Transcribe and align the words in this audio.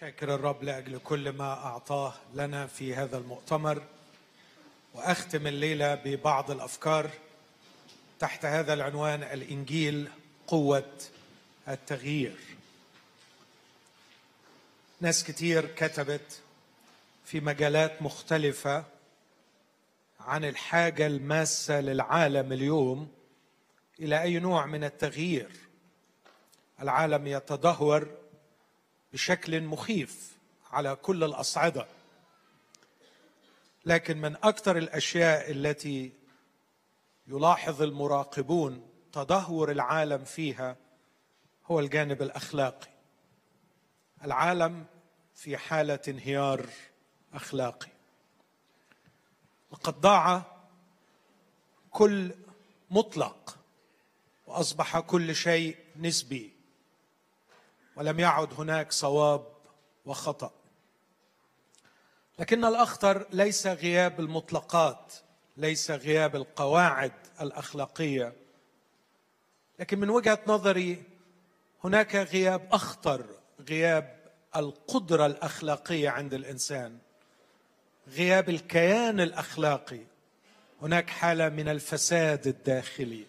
شاكر 0.00 0.34
الرب 0.34 0.62
لأجل 0.62 0.98
كل 0.98 1.30
ما 1.30 1.52
أعطاه 1.52 2.14
لنا 2.34 2.66
في 2.66 2.94
هذا 2.94 3.18
المؤتمر 3.18 3.82
وأختم 4.94 5.46
الليلة 5.46 5.94
ببعض 5.94 6.50
الأفكار 6.50 7.10
تحت 8.18 8.44
هذا 8.44 8.74
العنوان 8.74 9.22
الإنجيل 9.22 10.08
قوة 10.46 10.92
التغيير. 11.68 12.36
ناس 15.00 15.24
كتير 15.24 15.66
كتبت 15.66 16.40
في 17.24 17.40
مجالات 17.40 18.02
مختلفة 18.02 18.84
عن 20.20 20.44
الحاجة 20.44 21.06
الماسة 21.06 21.80
للعالم 21.80 22.52
اليوم 22.52 23.12
إلى 24.00 24.22
أي 24.22 24.38
نوع 24.38 24.66
من 24.66 24.84
التغيير. 24.84 25.50
العالم 26.80 27.26
يتدهور 27.26 28.23
بشكل 29.14 29.62
مخيف 29.62 30.36
على 30.70 30.96
كل 30.96 31.24
الأصعدة. 31.24 31.86
لكن 33.84 34.20
من 34.20 34.36
أكثر 34.36 34.78
الأشياء 34.78 35.50
التي 35.50 36.12
يلاحظ 37.26 37.82
المراقبون 37.82 38.88
تدهور 39.12 39.70
العالم 39.70 40.24
فيها 40.24 40.76
هو 41.66 41.80
الجانب 41.80 42.22
الأخلاقي. 42.22 42.88
العالم 44.24 44.86
في 45.34 45.56
حالة 45.56 46.00
انهيار 46.08 46.66
أخلاقي. 47.34 47.90
وقد 49.70 50.00
ضاع 50.00 50.42
كل 51.90 52.34
مطلق 52.90 53.58
وأصبح 54.46 54.98
كل 55.00 55.34
شيء 55.34 55.76
نسبي. 55.96 56.53
ولم 57.96 58.20
يعد 58.20 58.54
هناك 58.54 58.92
صواب 58.92 59.46
وخطأ. 60.06 60.50
لكن 62.38 62.64
الأخطر 62.64 63.26
ليس 63.32 63.66
غياب 63.66 64.20
المطلقات 64.20 65.12
ليس 65.56 65.90
غياب 65.90 66.36
القواعد 66.36 67.12
الأخلاقية. 67.40 68.32
لكن 69.78 69.98
من 69.98 70.10
وجهة 70.10 70.38
نظري 70.46 71.02
هناك 71.84 72.16
غياب 72.16 72.68
أخطر 72.72 73.26
غياب 73.68 74.16
القدرة 74.56 75.26
الأخلاقية 75.26 76.08
عند 76.08 76.34
الإنسان. 76.34 76.98
غياب 78.08 78.48
الكيان 78.48 79.20
الأخلاقي. 79.20 80.00
هناك 80.82 81.10
حالة 81.10 81.48
من 81.48 81.68
الفساد 81.68 82.46
الداخلي. 82.46 83.26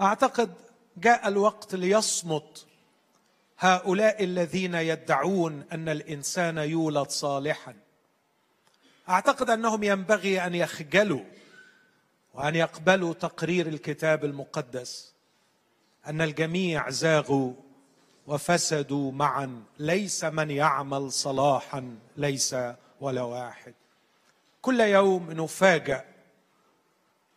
أعتقد 0.00 0.54
جاء 0.96 1.28
الوقت 1.28 1.74
ليصمت 1.74 2.66
هؤلاء 3.58 4.24
الذين 4.24 4.74
يدعون 4.74 5.64
أن 5.72 5.88
الإنسان 5.88 6.58
يولد 6.58 7.08
صالحا. 7.08 7.74
أعتقد 9.08 9.50
أنهم 9.50 9.82
ينبغي 9.82 10.46
أن 10.46 10.54
يخجلوا 10.54 11.24
وأن 12.34 12.54
يقبلوا 12.54 13.14
تقرير 13.14 13.66
الكتاب 13.66 14.24
المقدس 14.24 15.12
أن 16.06 16.20
الجميع 16.22 16.90
زاغوا 16.90 17.52
وفسدوا 18.26 19.12
معا. 19.12 19.62
ليس 19.78 20.24
من 20.24 20.50
يعمل 20.50 21.12
صلاحا 21.12 21.98
ليس 22.16 22.56
ولا 23.00 23.22
واحد. 23.22 23.74
كل 24.62 24.80
يوم 24.80 25.32
نفاجأ 25.32 26.04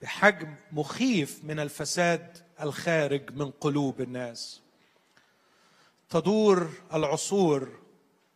بحجم 0.01 0.55
مخيف 0.71 1.39
من 1.43 1.59
الفساد 1.59 2.37
الخارج 2.61 3.33
من 3.33 3.51
قلوب 3.51 4.01
الناس. 4.01 4.61
تدور 6.09 6.69
العصور 6.93 7.69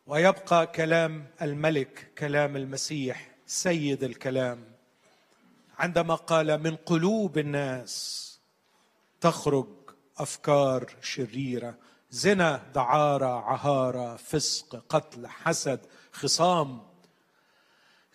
ويبقى 0.07 0.67
كلام 0.67 1.27
الملك 1.41 2.11
كلام 2.17 2.55
المسيح 2.55 3.31
سيد 3.45 4.03
الكلام. 4.03 4.63
عندما 5.80 6.15
قال 6.15 6.64
من 6.64 6.75
قلوب 6.75 7.37
الناس 7.37 8.23
تخرج 9.21 9.67
أفكار 10.17 10.86
شريرة 11.02 11.75
زنا 12.11 12.64
دعارة 12.75 13.42
عهارة 13.42 14.15
فسق 14.15 14.83
قتل 14.89 15.27
حسد 15.27 15.80
خصام. 16.11 16.81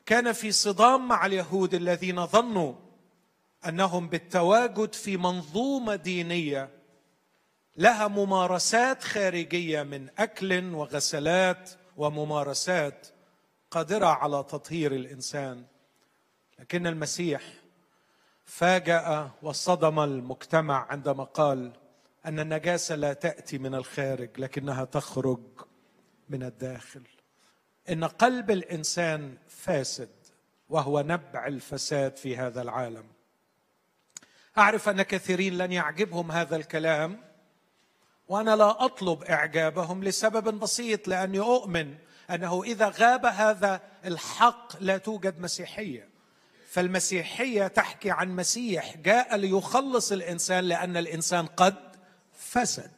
كان 0.07 0.33
في 0.33 0.53
صدام 0.53 1.09
مع 1.09 1.27
اليهود 1.27 1.75
الذين 1.75 2.27
ظنوا 2.27 2.75
أنهم 3.69 4.09
بالتواجد 4.09 4.95
في 4.95 5.17
منظومة 5.17 5.95
دينية 5.97 6.78
لها 7.79 8.09
ممارسات 8.09 9.05
خارجية 9.05 9.83
من 9.83 10.09
أكل 10.19 10.75
وغسلات 10.75 11.71
وممارسات 11.97 13.07
قادرة 13.71 14.07
على 14.07 14.45
تطهير 14.49 14.93
الإنسان. 14.93 15.65
لكن 16.59 16.87
المسيح 16.87 17.43
فاجأ 18.45 19.31
وصدم 19.43 20.01
المجتمع 20.01 20.87
عندما 20.91 21.25
قال 21.25 21.73
أن 22.27 22.41
النجاسة 22.41 22.95
لا 22.95 23.13
تأتي 23.13 23.59
من 23.59 23.75
الخارج 23.75 24.31
لكنها 24.39 24.85
تخرج 24.85 25.41
من 26.29 26.43
الداخل. 26.43 27.03
إن 27.91 28.05
قلب 28.05 28.51
الإنسان 28.51 29.37
فاسد 29.49 30.11
وهو 30.69 31.01
نبع 31.01 31.47
الفساد 31.47 32.17
في 32.17 32.37
هذا 32.37 32.63
العالم. 32.63 33.05
أعرف 34.59 34.89
أن 34.89 35.03
كثيرين 35.03 35.59
لن 35.59 35.73
يعجبهم 35.73 36.33
هذا 36.33 36.57
الكلام 36.57 37.28
وأنا 38.29 38.57
لا 38.57 38.85
أطلب 38.85 39.23
إعجابهم 39.23 40.05
لسبب 40.05 40.61
بسيط 40.61 41.09
لأني 41.09 41.39
أؤمن 41.41 41.95
أنه 42.31 42.63
إذا 42.63 42.93
غاب 42.99 43.27
هذا 43.27 43.81
الحق 44.05 44.83
لا 44.83 44.99
توجد 44.99 45.41
مسيحية. 45.41 46.09
فالمسيحية 46.69 47.67
تحكي 47.67 48.11
عن 48.11 48.37
مسيح 48.37 48.97
جاء 48.97 49.37
ليخلص 49.37 50.13
الإنسان 50.13 50.65
لأن 50.65 50.97
الإنسان 50.97 51.47
قد 51.47 51.97
فسد. 52.33 52.91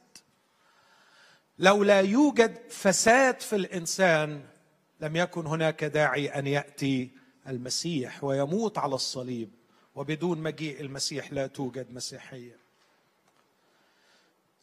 لو 1.59 1.85
لا 1.85 2.01
يوجد 2.01 2.59
فساد 2.71 3.41
في 3.41 3.57
الإنسان 3.57 4.43
لم 5.01 5.17
يكن 5.17 5.47
هناك 5.47 5.85
داعي 5.85 6.29
أن 6.29 6.47
يأتي 6.47 7.11
المسيح 7.49 8.25
ويموت 8.25 8.79
على 8.79 8.95
الصليب 8.95 9.51
وبدون 9.95 10.39
مجيء 10.39 10.81
المسيح 10.81 11.33
لا 11.33 11.47
توجد 11.47 11.91
مسيحية. 11.91 12.60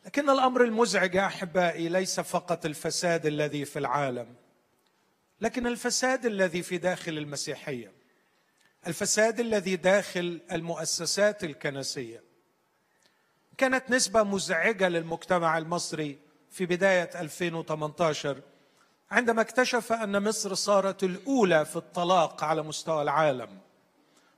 لكن 0.07 0.29
الأمر 0.29 0.63
المزعج 0.63 1.15
يا 1.15 1.25
أحبائي 1.25 1.89
ليس 1.89 2.19
فقط 2.19 2.65
الفساد 2.65 3.25
الذي 3.25 3.65
في 3.65 3.79
العالم 3.79 4.35
لكن 5.41 5.67
الفساد 5.67 6.25
الذي 6.25 6.63
في 6.63 6.77
داخل 6.77 7.17
المسيحية 7.17 7.91
الفساد 8.87 9.39
الذي 9.39 9.75
داخل 9.75 10.41
المؤسسات 10.51 11.43
الكنسية. 11.43 12.23
كانت 13.57 13.89
نسبة 13.89 14.23
مزعجة 14.23 14.89
للمجتمع 14.89 15.57
المصري 15.57 16.19
في 16.51 16.65
بداية 16.65 17.09
2018 17.15 18.41
عندما 19.11 19.41
اكتشف 19.41 19.91
أن 19.91 20.23
مصر 20.23 20.53
صارت 20.53 21.03
الأولى 21.03 21.65
في 21.65 21.75
الطلاق 21.75 22.43
على 22.43 22.63
مستوى 22.63 23.01
العالم 23.01 23.59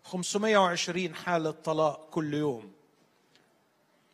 520 0.03 1.15
حالة 1.15 1.51
طلاق 1.51 2.09
كل 2.09 2.33
يوم. 2.33 2.78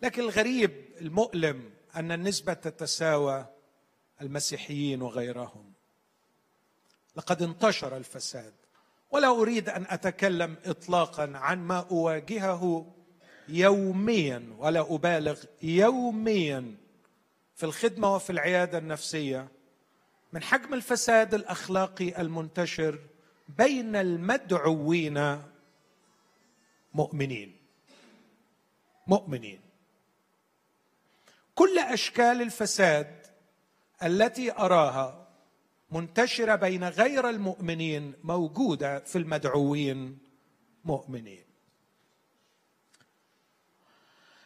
لكن 0.06 0.22
الغريب 0.22 0.86
المؤلم 1.02 1.72
أن 1.96 2.12
النسبة 2.12 2.54
تتساوى 2.54 3.46
المسيحيين 4.22 5.02
وغيرهم. 5.02 5.74
لقد 7.16 7.42
انتشر 7.42 7.98
الفساد 7.98 8.54
ولا 9.12 9.28
أريد 9.28 9.70
أن 9.70 9.86
أتكلم 9.90 10.58
اطلاقا 10.66 11.32
عن 11.36 11.60
ما 11.60 11.88
أواجهه 11.92 12.94
يوميا 13.48 14.56
ولا 14.58 14.96
أبالغ 14.96 15.44
يوميا 15.62 16.76
في 17.56 17.64
الخدمة 17.64 18.16
وفي 18.16 18.30
العيادة 18.30 18.78
النفسية 18.78 19.48
من 20.34 20.44
حجم 20.44 20.74
الفساد 20.74 21.34
الأخلاقي 21.34 22.22
المنتشر 22.22 23.00
بين 23.58 23.96
المدعوين 23.96 25.42
مؤمنين. 26.94 27.56
مؤمنين. 29.08 29.65
كل 31.56 31.80
أشكال 31.80 32.42
الفساد 32.42 33.28
التي 34.04 34.52
أراها 34.52 35.28
منتشرة 35.92 36.56
بين 36.56 36.84
غير 36.84 37.30
المؤمنين 37.30 38.14
موجودة 38.24 39.00
في 39.00 39.18
المدعوين 39.18 40.20
مؤمنين. 40.86 41.46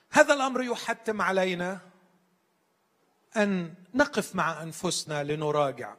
هذا 0.10 0.34
الأمر 0.34 0.64
يحتم 0.64 1.22
علينا 1.22 1.80
أن 3.38 3.74
نقف 3.94 4.36
مع 4.36 4.64
أنفسنا 4.64 5.24
لنراجع. 5.24 5.96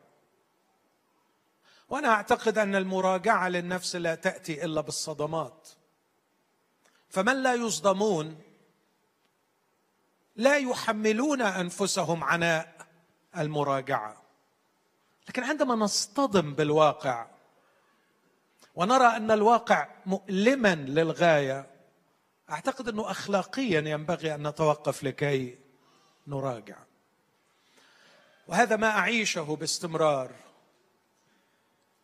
وأنا 1.88 2.08
أعتقد 2.08 2.58
أن 2.58 2.74
المراجعة 2.74 3.48
للنفس 3.48 3.96
لا 3.96 4.14
تأتي 4.14 4.64
إلا 4.64 4.80
بالصدمات. 4.80 5.68
فمن 7.08 7.42
لا 7.42 7.54
يصدمون 7.54 8.40
لا 10.40 10.56
يحملون 10.56 11.42
أنفسهم 11.42 12.24
عناء 12.24 12.86
المراجعة. 13.36 14.22
لكن 15.28 15.44
عندما 15.44 15.74
نصطدم 15.74 16.54
بالواقع 16.54 17.26
ونرى 18.74 19.06
أن 19.06 19.30
الواقع 19.30 19.88
مؤلما 20.06 20.74
للغاية 20.74 21.66
أعتقد 22.50 22.88
أنه 22.88 23.10
اخلاقيا 23.10 23.80
ينبغي 23.80 24.34
أن 24.34 24.46
نتوقف 24.46 25.04
لكي 25.04 25.58
نراجع. 26.26 26.76
وهذا 28.48 28.76
ما 28.76 28.88
أعيشه 28.88 29.56
باستمرار. 29.56 30.34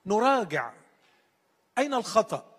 نراجع. 0.06 0.72
أين 1.78 1.94
الخطأ؟ 1.94 2.56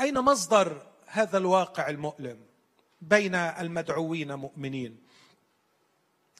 أين 0.00 0.18
مصدر 0.18 0.86
هذا 1.06 1.38
الواقع 1.38 1.88
المؤلم؟ 1.88 2.45
بين 3.06 3.34
المدعوين 3.34 4.34
مؤمنين. 4.34 4.98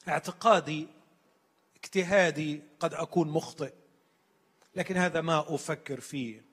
اعتقادي 0.07 0.87
اجتهادي 1.75 2.61
قد 2.79 2.93
أكون 2.93 3.29
مخطئ 3.29 3.73
لكن 4.75 4.97
هذا 4.97 5.21
ما 5.21 5.55
أفكر 5.55 5.99
فيه. 5.99 6.45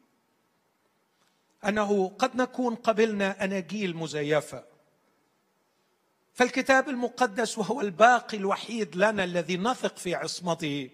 أنه 1.69 2.08
قد 2.08 2.37
نكون 2.37 2.75
قبلنا 2.75 3.44
أناجيل 3.44 3.96
مزيفة. 3.96 4.64
فالكتاب 6.34 6.88
المقدس 6.88 7.58
وهو 7.58 7.81
الباقي 7.81 8.37
الوحيد 8.37 8.96
لنا 8.96 9.25
الذي 9.25 9.56
نثق 9.56 9.96
في 9.96 10.14
عصمته 10.14 10.90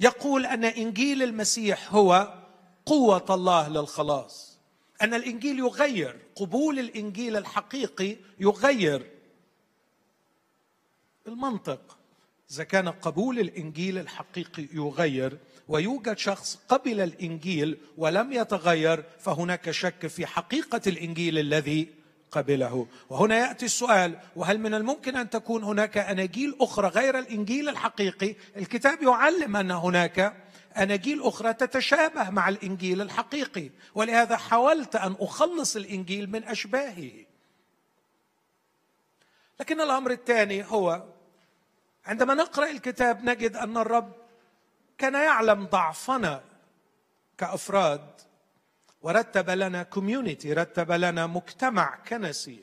يقول 0.00 0.46
أن 0.46 0.64
إنجيل 0.64 1.22
المسيح 1.22 1.94
هو 1.94 2.34
قوة 2.86 3.26
الله 3.30 3.68
للخلاص. 3.68 4.51
أن 5.02 5.14
الإنجيل 5.14 5.58
يغير 5.58 6.16
قبول 6.36 6.78
الإنجيل 6.78 7.36
الحقيقي 7.36 8.16
يغير. 8.40 9.10
المنطق 11.26 11.98
إذا 12.50 12.64
كان 12.64 12.88
قبول 12.88 13.38
الإنجيل 13.38 13.98
الحقيقي 13.98 14.66
يغير 14.72 15.38
ويوجد 15.68 16.18
شخص 16.18 16.58
قبل 16.68 17.00
الإنجيل 17.00 17.78
ولم 17.98 18.32
يتغير 18.32 19.04
فهناك 19.18 19.70
شك 19.70 20.06
في 20.06 20.26
حقيقة 20.26 20.80
الإنجيل 20.86 21.38
الذي 21.38 21.88
قبله. 22.30 22.86
وهنا 23.10 23.38
يأتي 23.38 23.64
السؤال 23.64 24.18
وهل 24.36 24.58
من 24.58 24.74
الممكن 24.74 25.16
أن 25.16 25.30
تكون 25.30 25.64
هناك 25.64 25.98
أناجيل 25.98 26.56
أخرى 26.60 26.88
غير 26.88 27.18
الإنجيل 27.18 27.68
الحقيقي؟ 27.68 28.34
الكتاب 28.56 29.02
يعلم 29.02 29.56
أن 29.56 29.70
هناك 29.70 30.36
اناجيل 30.76 31.22
أخرى 31.22 31.54
تتشابه 31.54 32.30
مع 32.30 32.48
الإنجيل 32.48 33.00
الحقيقي 33.00 33.70
ولهذا 33.94 34.36
حاولت 34.36 34.96
أن 34.96 35.16
أخلص 35.20 35.76
الإنجيل 35.76 36.30
من 36.30 36.44
أشباهه. 36.44 37.10
لكن 39.60 39.80
الأمر 39.80 40.10
الثاني 40.10 40.64
هو 40.64 41.04
عندما 42.06 42.34
نقرأ 42.34 42.70
الكتاب 42.70 43.24
نجد 43.24 43.56
أن 43.56 43.76
الرب 43.76 44.12
كان 44.98 45.14
يعلم 45.14 45.66
ضعفنا 45.66 46.44
كأفراد 47.38 48.10
ورتب 49.02 49.50
لنا 49.50 49.82
كوميونتي 49.82 50.52
رتب 50.52 50.92
لنا 50.92 51.26
مجتمع 51.26 51.96
كنسي. 52.08 52.62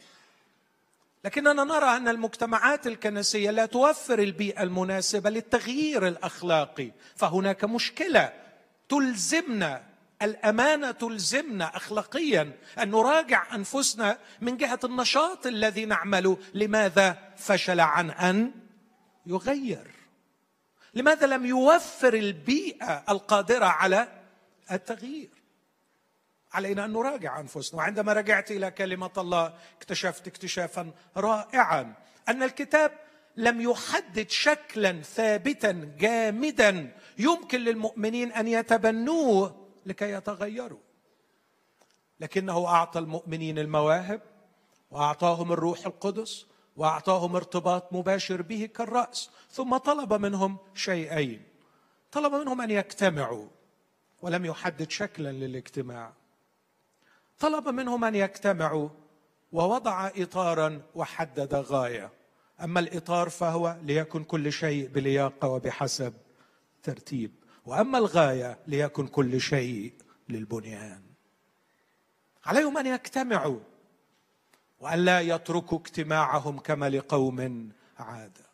لكننا 1.26 1.64
نرى 1.64 1.98
أن 1.98 2.08
المجتمعات 2.08 2.88
الكنسية 2.88 3.52
لا 3.52 3.66
توفر 3.66 4.20
البيئة 4.20 4.64
المناسبة 4.64 5.30
للتغيير 5.30 6.08
الأخلاقي. 6.08 6.92
فهناك 7.16 7.64
مشكلة. 7.64 8.34
تلزمنا 8.90 9.84
الأمانة 10.22 10.92
تلزمنا 10.92 11.76
اخلاقيا 11.76 12.52
أن 12.80 12.92
نراجع 12.92 13.56
أنفسنا 13.56 14.18
من 14.42 14.58
جهة 14.58 14.80
النشاط 14.84 15.48
الذي 15.48 15.86
نعمله. 15.86 16.38
لماذا 16.54 17.18
فشل 17.38 17.80
عن 17.80 18.10
أن 18.10 18.52
يغير؟ 19.26 19.92
لماذا 20.94 21.28
لم 21.28 21.46
يوفر 21.46 22.14
البيئة 22.14 23.04
القادرة 23.10 23.66
على 23.66 24.08
التغيير؟ 24.72 25.39
علينا 26.54 26.86
أن 26.86 26.94
نراجع 26.94 27.40
أنفسنا. 27.40 27.80
وعندما 27.80 28.14
رجعت 28.14 28.52
إلى 28.52 28.72
كلمة 28.72 29.12
الله 29.18 29.54
اكتشفت 29.78 30.28
اكتشافا 30.28 30.92
رائعا 31.18 31.94
أن 32.30 32.44
الكتاب 32.44 32.92
لم 33.38 33.62
يحدد 33.62 34.30
شكلا 34.30 35.02
ثابتا 35.02 35.72
جامدا 35.98 36.96
يمكن 37.18 37.60
للمؤمنين 37.60 38.32
أن 38.32 38.48
يتبنوه 38.48 39.68
لكي 39.86 40.12
يتغيروا. 40.12 40.80
لكنه 42.20 42.68
أعطى 42.68 43.00
المؤمنين 43.00 43.60
المواهب 43.60 44.22
وأعطاهم 44.92 45.52
الروح 45.52 45.86
القدس 45.86 46.46
وأعطاهم 46.76 47.36
ارتباط 47.36 47.94
مباشر 47.94 48.42
به 48.42 48.70
كالرأس 48.76 49.30
ثم 49.52 49.78
طلب 49.78 50.14
منهم 50.14 50.58
شيئين. 50.76 51.44
طلب 52.12 52.34
منهم 52.34 52.62
أن 52.62 52.72
يجتمعوا 52.72 53.48
ولم 54.22 54.46
يحدد 54.46 54.92
شكلا 54.92 55.32
للاجتماع. 55.32 56.19
طلب 57.40 57.68
منهم 57.68 58.06
أن 58.06 58.16
يجتمعوا 58.16 58.90
ووضع 59.52 60.08
إطارا 60.16 60.82
وحدد 60.96 61.56
غاية. 61.56 62.12
أما 62.64 62.80
الإطار 62.80 63.30
فهو 63.30 63.78
ليكن 63.84 64.24
كل 64.24 64.52
شيء 64.52 64.88
بلياقة 64.88 65.48
وبحسب 65.48 66.14
ترتيب. 66.84 67.32
وأما 67.66 67.98
الغاية 67.98 68.60
ليكن 68.68 69.08
كل 69.08 69.42
شيء 69.42 69.94
للبنيان. 70.30 71.02
عليهم 72.46 72.78
أن 72.78 72.88
يجتمعوا 72.88 73.60
وأن 74.80 75.00
لا 75.00 75.20
يتركوا 75.20 75.80
اجتماعهم 75.80 76.60
كما 76.60 76.90
لقوم 76.90 77.70
عادة. 78.00 78.50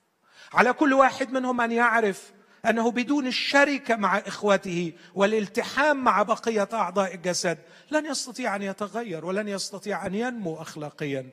على 0.53 0.73
كل 0.73 0.93
واحد 0.93 1.31
منهم 1.31 1.61
أن 1.61 1.71
يعرف 1.71 2.33
أنه 2.69 2.91
بدون 2.91 3.27
الشركة 3.27 3.95
مع 3.95 4.17
إخوته 4.17 4.93
والالتحام 5.15 6.03
مع 6.03 6.23
بقية 6.23 6.69
أعضاء 6.73 7.15
الجسد 7.15 7.57
لن 7.91 8.05
يستطيع 8.05 8.55
أن 8.55 8.61
يتغير 8.61 9.25
ولن 9.25 9.47
يستطيع 9.47 10.05
أن 10.05 10.15
ينمو 10.15 10.61
اخلاقيا. 10.61 11.29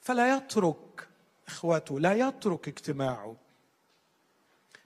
فلا 0.00 0.36
يترك 0.36 1.08
إخوته 1.48 2.00
لا 2.00 2.12
يترك 2.12 2.68
اجتماعه. 2.68 3.36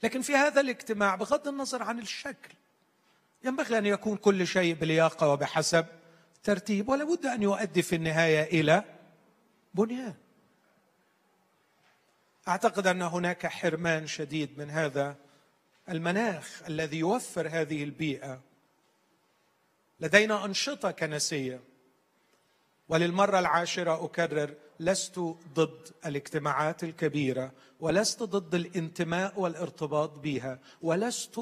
لكن 0.02 0.20
في 0.20 0.36
هذا 0.36 0.60
الاجتماع 0.60 1.14
بغض 1.14 1.48
النظر 1.48 1.82
عن 1.82 1.98
الشكل 1.98 2.54
ينبغي 3.44 3.78
أن 3.78 3.86
يكون 3.86 4.16
كل 4.16 4.46
شيء 4.46 4.74
بلياقة 4.74 5.28
وبحسب 5.28 5.86
ترتيب 6.42 6.88
ولا 6.88 7.04
بد 7.04 7.26
أن 7.26 7.42
يؤدي 7.42 7.82
في 7.82 7.96
النهاية 7.96 8.60
إلى 8.60 8.84
بنيان. 9.74 10.14
أعتقد 12.48 12.86
أن 12.86 13.02
هناك 13.02 13.46
حرمان 13.46 14.06
شديد 14.06 14.58
من 14.58 14.70
هذا 14.70 15.16
المناخ 15.88 16.62
الذي 16.68 16.98
يوفر 16.98 17.48
هذه 17.48 17.84
البيئة 17.84 18.40
لدينا 20.00 20.44
أنشطة 20.44 20.90
كنسية. 20.90 21.60
وللمرة 22.88 23.38
العاشرة 23.38 24.04
أكرر 24.04 24.54
لست 24.80 25.18
ضد 25.54 25.88
الاجتماعات 26.06 26.84
الكبيرة 26.84 27.52
ولست 27.80 28.22
ضد 28.22 28.54
الانتماء 28.54 29.40
والارتباط 29.40 30.18
بها 30.18 30.58
ولست 30.82 31.40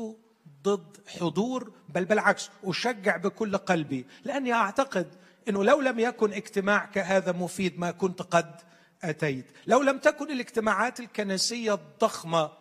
ضد 0.63 0.97
حضور 1.09 1.73
بل 1.89 2.05
بالعكس 2.05 2.51
أشجع 2.65 3.17
بكل 3.17 3.57
قلبي 3.57 4.07
لأني 4.25 4.53
أعتقد 4.53 5.15
إنه 5.49 5.65
لو 5.65 5.81
لم 5.81 5.99
يكن 5.99 6.33
اجتماع 6.33 6.85
كهذا 6.85 7.33
مفيد 7.33 7.79
ما 7.79 7.91
كنت 7.91 8.23
قد 8.23 8.55
أتيت. 9.03 9.47
لو 9.67 9.83
لم 9.83 9.99
تكن 9.99 10.31
الاجتماعات 10.31 11.01
الكنسية 11.01 11.75
الضخمة 11.75 12.60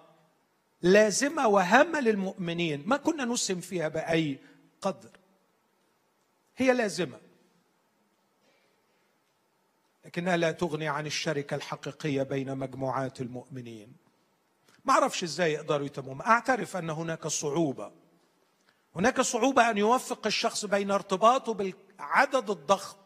لازمة 0.81 1.47
وهامة 1.47 1.99
للمؤمنين. 1.99 2.83
ما 2.85 2.97
كنا 2.97 3.25
نسهم 3.25 3.61
فيها 3.61 3.87
بأي 3.87 4.39
قدر. 4.81 5.09
هي 6.57 6.73
لازمة. 6.73 7.19
لكنها 10.05 10.37
لا 10.37 10.51
تغني 10.51 10.87
عن 10.87 11.05
الشركة 11.05 11.55
الحقيقية 11.55 12.23
بين 12.23 12.57
مجموعات 12.57 13.21
المؤمنين. 13.21 13.95
ما 14.85 14.93
أعرفش 14.93 15.23
إزاي 15.23 15.53
يقدروا 15.53 15.85
يتمون 15.85 16.21
أعترف 16.21 16.77
أن 16.77 16.89
هناك 16.89 17.27
صعوبة. 17.27 17.91
هناك 18.95 19.21
صعوبة 19.21 19.69
أن 19.69 19.77
يوفق 19.77 20.27
الشخص 20.27 20.65
بين 20.65 20.91
ارتباطه 20.91 21.53
بالعدد 21.53 22.49
الضخم 22.49 22.97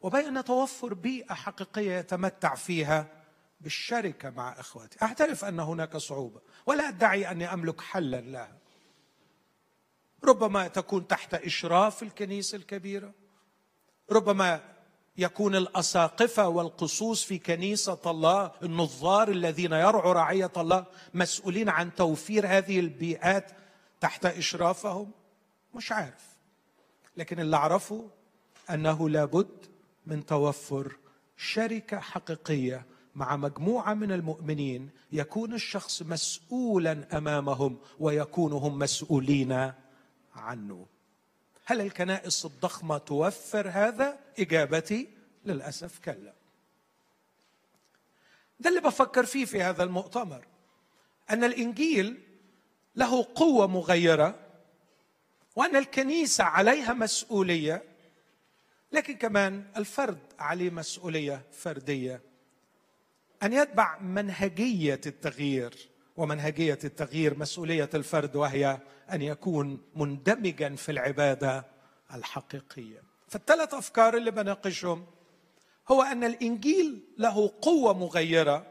وبين 0.00 0.44
توفر 0.44 0.94
بيئة 0.94 1.34
حقيقية 1.34 1.98
يتمتع 1.98 2.54
فيها 2.54 3.15
بالشركة 3.66 4.30
مع 4.30 4.60
إخواتي. 4.60 4.98
أعترف 5.02 5.44
أن 5.44 5.60
هناك 5.60 5.96
صعوبة 5.96 6.40
ولا 6.66 6.88
أدعي 6.88 7.30
أني 7.30 7.52
أملك 7.52 7.80
حلا 7.80 8.20
لها. 8.20 8.58
ربما 10.24 10.68
تكون 10.68 11.06
تحت 11.08 11.34
إشراف 11.34 12.02
الكنيسة 12.02 12.56
الكبيرة 12.56 13.12
ربما 14.12 14.60
يكون 15.16 15.56
الأساقفة 15.56 16.48
والقصوص 16.48 17.24
في 17.24 17.38
كنيسة 17.38 18.00
الله 18.06 18.52
النظار 18.62 19.28
الذين 19.28 19.72
يرعوا 19.72 20.12
رعية 20.12 20.52
الله 20.56 20.86
مسؤولين 21.14 21.68
عن 21.68 21.94
توفير 21.94 22.46
هذه 22.46 22.80
البيئات 22.80 23.50
تحت 24.00 24.26
إشرافهم؟ 24.26 25.10
مش 25.74 25.92
عارف. 25.92 26.36
لكن 27.16 27.40
اللي 27.40 27.56
أعرفه 27.56 28.10
أنه 28.70 29.08
لابد 29.08 29.66
من 30.06 30.26
توفر 30.26 30.96
شركة 31.36 32.00
حقيقية 32.00 32.95
مع 33.16 33.36
مجموعة 33.36 33.94
من 33.94 34.12
المؤمنين 34.12 34.90
يكون 35.12 35.54
الشخص 35.54 36.02
مسؤولا 36.02 37.18
أمامهم 37.18 37.78
ويكون 37.98 38.52
هم 38.52 38.78
مسؤولين 38.78 39.72
عنه. 40.34 40.86
هل 41.64 41.80
الكنائس 41.80 42.44
الضخمة 42.44 42.98
توفر 42.98 43.68
هذا؟ 43.68 44.18
إجابتي 44.38 45.08
للأسف 45.44 45.98
كلا. 45.98 46.32
ده 48.60 48.70
اللي 48.70 48.80
بفكر 48.80 49.26
فيه 49.26 49.44
في 49.44 49.62
هذا 49.62 49.82
المؤتمر 49.82 50.46
أن 51.30 51.44
الإنجيل 51.44 52.22
له 52.96 53.26
قوة 53.34 53.66
مغيرة 53.66 54.34
وأن 55.56 55.76
الكنيسة 55.76 56.44
عليها 56.44 56.92
مسؤولية 56.92 57.82
لكن 58.92 59.16
كمان 59.16 59.64
الفرد 59.76 60.18
عليه 60.38 60.70
مسؤولية 60.70 61.42
فردية. 61.52 62.20
أن 63.42 63.52
يتبع 63.52 63.98
منهجية 63.98 65.00
التغيير 65.06 65.88
ومنهجية 66.16 66.78
التغيير 66.84 67.38
مسؤولية 67.38 67.90
الفرد 67.94 68.36
وهي 68.36 68.78
أن 69.12 69.22
يكون 69.22 69.82
مندمجا 69.94 70.74
في 70.74 70.92
العبادة 70.92 71.66
الحقيقية. 72.14 73.02
فالثلاث 73.28 73.74
أفكار 73.74 74.16
اللي 74.16 74.30
بناقشهم 74.30 75.06
هو 75.88 76.02
أن 76.02 76.24
الإنجيل 76.24 77.04
له 77.18 77.52
قوة 77.62 77.92
مغيرة 77.98 78.66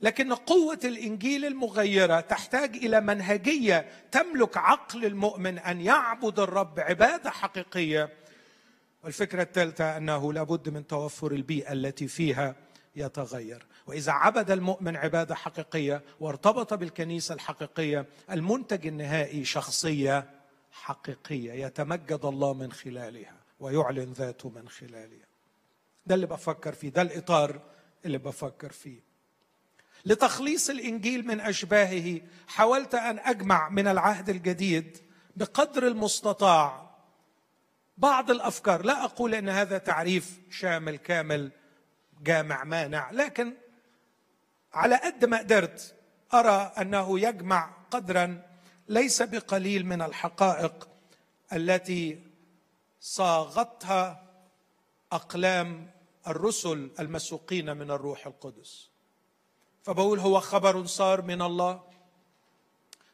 لكن 0.00 0.32
قوة 0.32 0.78
الإنجيل 0.84 1.44
المغيرة 1.44 2.20
تحتاج 2.20 2.76
إلى 2.76 3.00
منهجية 3.00 3.88
تملك 4.10 4.56
عقل 4.56 5.04
المؤمن 5.04 5.58
أن 5.58 5.80
يعبد 5.80 6.38
الرب 6.38 6.80
عبادة 6.80 7.30
حقيقية. 7.30 8.10
والفكرة 9.04 9.42
الثالثة 9.42 9.96
أنه 9.96 10.32
لابد 10.32 10.68
من 10.68 10.86
توفر 10.86 11.32
البيئة 11.32 11.72
التي 11.72 12.08
فيها 12.08 12.56
يتغير. 12.96 13.66
وإذا 13.86 14.12
عبد 14.12 14.50
المؤمن 14.50 14.96
عبادة 14.96 15.34
حقيقية 15.34 16.02
وارتبط 16.20 16.74
بالكنيسة 16.74 17.34
الحقيقية 17.34 18.06
المنتج 18.30 18.86
النهائي 18.86 19.44
شخصية 19.44 20.30
حقيقية 20.72 21.66
يتمجد 21.66 22.20
الله 22.24 22.54
من 22.54 22.72
خلالها 22.72 23.36
ويعلن 23.60 24.12
ذاته 24.12 24.48
من 24.48 24.68
خلالها. 24.68 25.26
ده 26.06 26.14
اللي 26.14 26.26
بفكر 26.26 26.72
فيه 26.72 26.88
ده 26.88 27.02
الإطار 27.02 27.60
اللي 28.04 28.18
بفكر 28.18 28.72
فيه. 28.72 29.00
لتخليص 30.04 30.70
الإنجيل 30.70 31.26
من 31.26 31.40
أشباهه 31.40 32.20
حاولت 32.46 32.94
أن 32.94 33.18
أجمع 33.18 33.68
من 33.68 33.86
العهد 33.86 34.28
الجديد 34.28 34.98
بقدر 35.36 35.86
المستطاع 35.86 36.88
بعض 37.98 38.30
الأفكار. 38.30 38.84
لا 38.84 39.04
أقول 39.04 39.34
إن 39.34 39.48
هذا 39.48 39.78
تعريف 39.78 40.38
شامل 40.50 40.96
كامل 40.96 41.50
جامع 42.22 42.64
مانع 42.64 43.10
لكن 43.10 43.54
على 44.72 44.96
قد 44.96 45.24
ما 45.24 45.38
قدرت 45.38 45.94
أرى 46.34 46.72
أنه 46.78 47.20
يجمع 47.20 47.70
قدرا 47.90 48.42
ليس 48.88 49.22
بقليل 49.22 49.86
من 49.86 50.02
الحقائق 50.02 50.88
التي 51.52 52.22
صاغتها 53.00 54.22
أقلام 55.12 55.90
الرسل 56.28 56.90
المسوقين 57.00 57.76
من 57.76 57.90
الروح 57.90 58.26
القدس. 58.26 58.90
فبقول 59.82 60.18
هو 60.18 60.40
خبر 60.40 60.86
صار 60.86 61.22
من 61.22 61.42
الله 61.42 61.82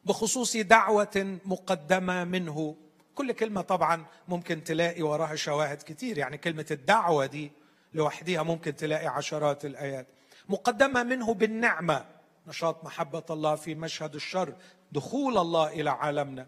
بخصوص 0.04 0.56
دعوة 0.56 1.38
مقدمة 1.44 2.24
منه. 2.24 2.76
كل 3.14 3.32
كلمة 3.32 3.60
طبعا 3.60 4.06
ممكن 4.28 4.64
تلاقي 4.64 5.02
وراها 5.02 5.36
شواهد 5.36 5.82
كتير. 5.82 6.18
يعني 6.18 6.38
كلمة 6.38 6.66
الدعوة 6.70 7.26
دي 7.26 7.52
لوحدها 7.94 8.42
ممكن 8.42 8.76
تلاقي 8.76 9.06
عشرات 9.06 9.64
الآيات. 9.64 10.06
مقدمة 10.48 11.02
منه 11.02 11.34
بالنعمة. 11.34 12.06
نشاط 12.46 12.84
محبة 12.84 13.24
الله 13.30 13.54
في 13.54 13.74
مشهد 13.74 14.14
الشر. 14.14 14.54
دخول 14.92 15.38
الله 15.38 15.68
إلى 15.68 15.90
عالمنا. 15.90 16.46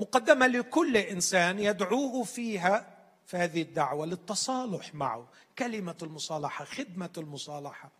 مقدمة 0.00 0.46
لكل 0.46 0.96
إنسان 0.96 1.58
يدعوه 1.58 2.24
فيها 2.24 2.96
في 3.26 3.36
هذه 3.36 3.62
الدعوة 3.62 4.06
للتصالح 4.06 4.94
معه. 4.94 5.28
كلمة 5.58 5.96
المصالحة 6.02 6.64
خدمة 6.64 7.10
المصالحة. 7.18 7.90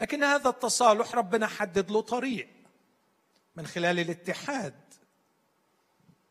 لكن 0.00 0.24
هذا 0.24 0.50
التصالح 0.50 1.14
ربنا 1.14 1.46
حدد 1.46 1.90
له 1.90 2.00
طريق. 2.00 2.48
من 3.56 3.66
خلال 3.66 3.98
الاتحاد. 3.98 4.74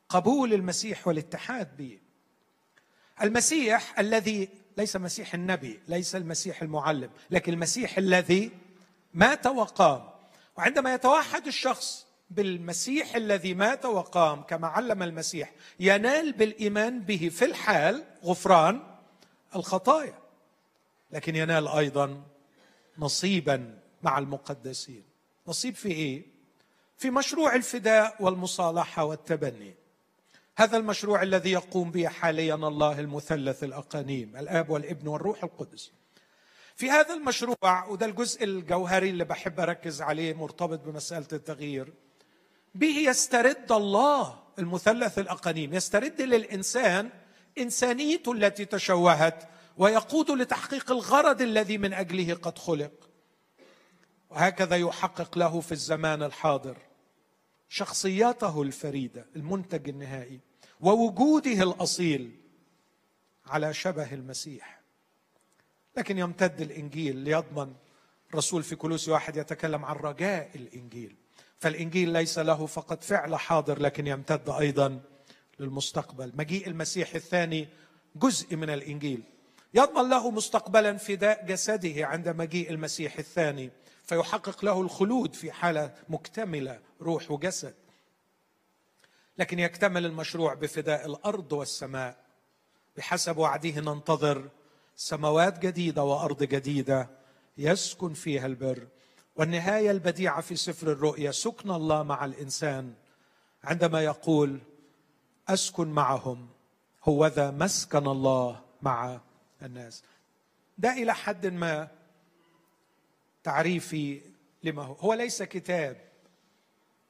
قبول 0.09 0.53
المسيح 0.53 1.07
والاتحاد 1.07 1.77
به. 1.77 1.99
المسيح 3.21 3.99
الذي 3.99 4.49
ليس 4.77 4.95
مسيح 4.95 5.33
النبي 5.33 5.79
ليس 5.87 6.15
المسيح 6.15 6.61
المعلم 6.61 7.09
لكن 7.31 7.53
المسيح 7.53 7.97
الذي 7.97 8.51
مات 9.13 9.47
وقام. 9.47 10.09
وعندما 10.57 10.93
يتوحد 10.93 11.47
الشخص 11.47 12.07
بالمسيح 12.29 13.15
الذي 13.15 13.53
مات 13.53 13.85
وقام 13.85 14.41
كما 14.41 14.67
علم 14.67 15.03
المسيح 15.03 15.51
ينال 15.79 16.31
بالإيمان 16.31 16.99
به 16.99 17.29
في 17.29 17.45
الحال 17.45 18.03
غفران 18.23 18.83
الخطايا. 19.55 20.19
لكن 21.11 21.35
ينال 21.35 21.67
أيضا 21.67 22.23
نصيبا 22.97 23.79
مع 24.03 24.17
المقدسين. 24.17 25.03
نصيب 25.47 25.75
في 25.75 25.91
إيه؟ 25.91 26.25
في 26.97 27.09
مشروع 27.09 27.55
الفداء 27.55 28.15
والمصالحة 28.19 29.03
والتبني. 29.03 29.75
هذا 30.59 30.77
المشروع 30.77 31.23
الذي 31.23 31.51
يقوم 31.51 31.91
به 31.91 32.07
حاليا 32.07 32.55
الله 32.55 32.99
المثلث 32.99 33.63
الأقانيم 33.63 34.37
الآب 34.37 34.69
والابن 34.69 35.07
والروح 35.07 35.43
القدس. 35.43 35.91
في 36.75 36.89
هذا 36.89 37.13
المشروع 37.13 37.85
وده 37.89 38.05
الجزء 38.05 38.43
الجوهري 38.43 39.09
اللي 39.09 39.25
بحب 39.25 39.59
أركز 39.59 40.01
عليه 40.01 40.33
مرتبط 40.33 40.79
بمسألة 40.79 41.27
التغيير 41.33 41.93
به 42.75 42.97
يسترد 42.97 43.71
الله 43.71 44.39
المثلث 44.59 45.19
الأقانيم 45.19 45.73
يسترد 45.73 46.21
للإنسان 46.21 47.09
إنسانيته 47.57 48.31
التي 48.31 48.65
تشوهت 48.65 49.49
ويقود 49.77 50.31
لتحقيق 50.31 50.91
الغرض 50.91 51.41
الذي 51.41 51.77
من 51.77 51.93
أجله 51.93 52.33
قد 52.33 52.57
خلق. 52.57 53.09
وهكذا 54.29 54.75
يحقق 54.75 55.37
له 55.37 55.61
في 55.61 55.71
الزمان 55.71 56.23
الحاضر 56.23 56.77
شخصيته 57.69 58.61
الفريدة 58.61 59.25
المنتج 59.35 59.89
النهائي. 59.89 60.46
ووجوده 60.81 61.63
الأصيل 61.63 62.31
على 63.45 63.73
شبه 63.73 64.13
المسيح. 64.13 64.81
لكن 65.97 66.17
يمتد 66.17 66.61
الإنجيل 66.61 67.15
ليضمن 67.15 67.73
رسول 68.35 68.63
في 68.63 68.75
كلوسي 68.75 69.11
واحد 69.11 69.37
يتكلم 69.37 69.85
عن 69.85 69.95
رجاء 69.95 70.49
الإنجيل. 70.55 71.15
فالإنجيل 71.59 72.09
ليس 72.09 72.39
له 72.39 72.65
فقط 72.65 73.03
فعل 73.03 73.35
حاضر 73.35 73.79
لكن 73.79 74.07
يمتد 74.07 74.49
أيضا 74.49 74.99
للمستقبل. 75.59 76.31
مجيء 76.35 76.67
المسيح 76.67 77.15
الثاني 77.15 77.67
جزء 78.15 78.55
من 78.55 78.69
الإنجيل. 78.69 79.23
يضمن 79.73 80.09
له 80.09 80.31
مستقبلا 80.31 80.97
فداء 80.97 81.45
جسده 81.45 82.07
عند 82.07 82.29
مجيء 82.29 82.69
المسيح 82.69 83.17
الثاني 83.17 83.71
فيحقق 84.03 84.65
له 84.65 84.81
الخلود 84.81 85.33
في 85.33 85.51
حالة 85.51 85.93
مكتملة 86.09 86.79
روح 87.01 87.31
وجسد. 87.31 87.73
لكن 89.37 89.59
يكتمل 89.59 90.05
المشروع 90.05 90.53
بفداء 90.53 91.05
الأرض 91.05 91.53
والسماء. 91.53 92.17
بحسب 92.97 93.37
وعده 93.37 93.81
ننتظر 93.81 94.49
سماوات 94.95 95.59
جديدة 95.59 96.03
وأرض 96.03 96.43
جديدة 96.43 97.09
يسكن 97.57 98.13
فيها 98.13 98.45
البر. 98.45 98.87
والنهاية 99.35 99.91
البديعة 99.91 100.41
في 100.41 100.55
سفر 100.55 100.91
الرؤيا 100.91 101.31
سكن 101.31 101.71
الله 101.71 102.03
مع 102.03 102.25
الإنسان. 102.25 102.93
عندما 103.63 104.01
يقول 104.01 104.59
أسكن 105.47 105.87
معهم 105.87 106.49
هوذا 107.03 107.51
مسكن 107.51 108.07
الله 108.07 108.61
مع 108.81 109.21
الناس. 109.61 110.03
ده 110.77 110.91
إلى 110.91 111.13
حد 111.15 111.47
ما 111.47 111.87
تعريفي 113.43 114.21
لما 114.63 114.83
هو 114.83 114.93
هو 114.93 115.13
ليس 115.13 115.43
كتاب. 115.43 116.06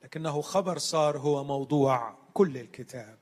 لكنه 0.07 0.41
خبر 0.41 0.77
صار 0.77 1.17
هو 1.17 1.43
موضوع 1.43 2.17
كل 2.33 2.57
الكتاب. 2.57 3.17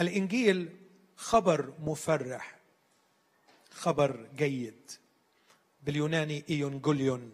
الإنجيل 0.00 0.76
خبر 1.16 1.74
مفرح 1.80 2.58
خبر 3.70 4.28
جيد. 4.36 4.90
باليوناني 5.82 6.44
ايونجوليون 6.50 7.32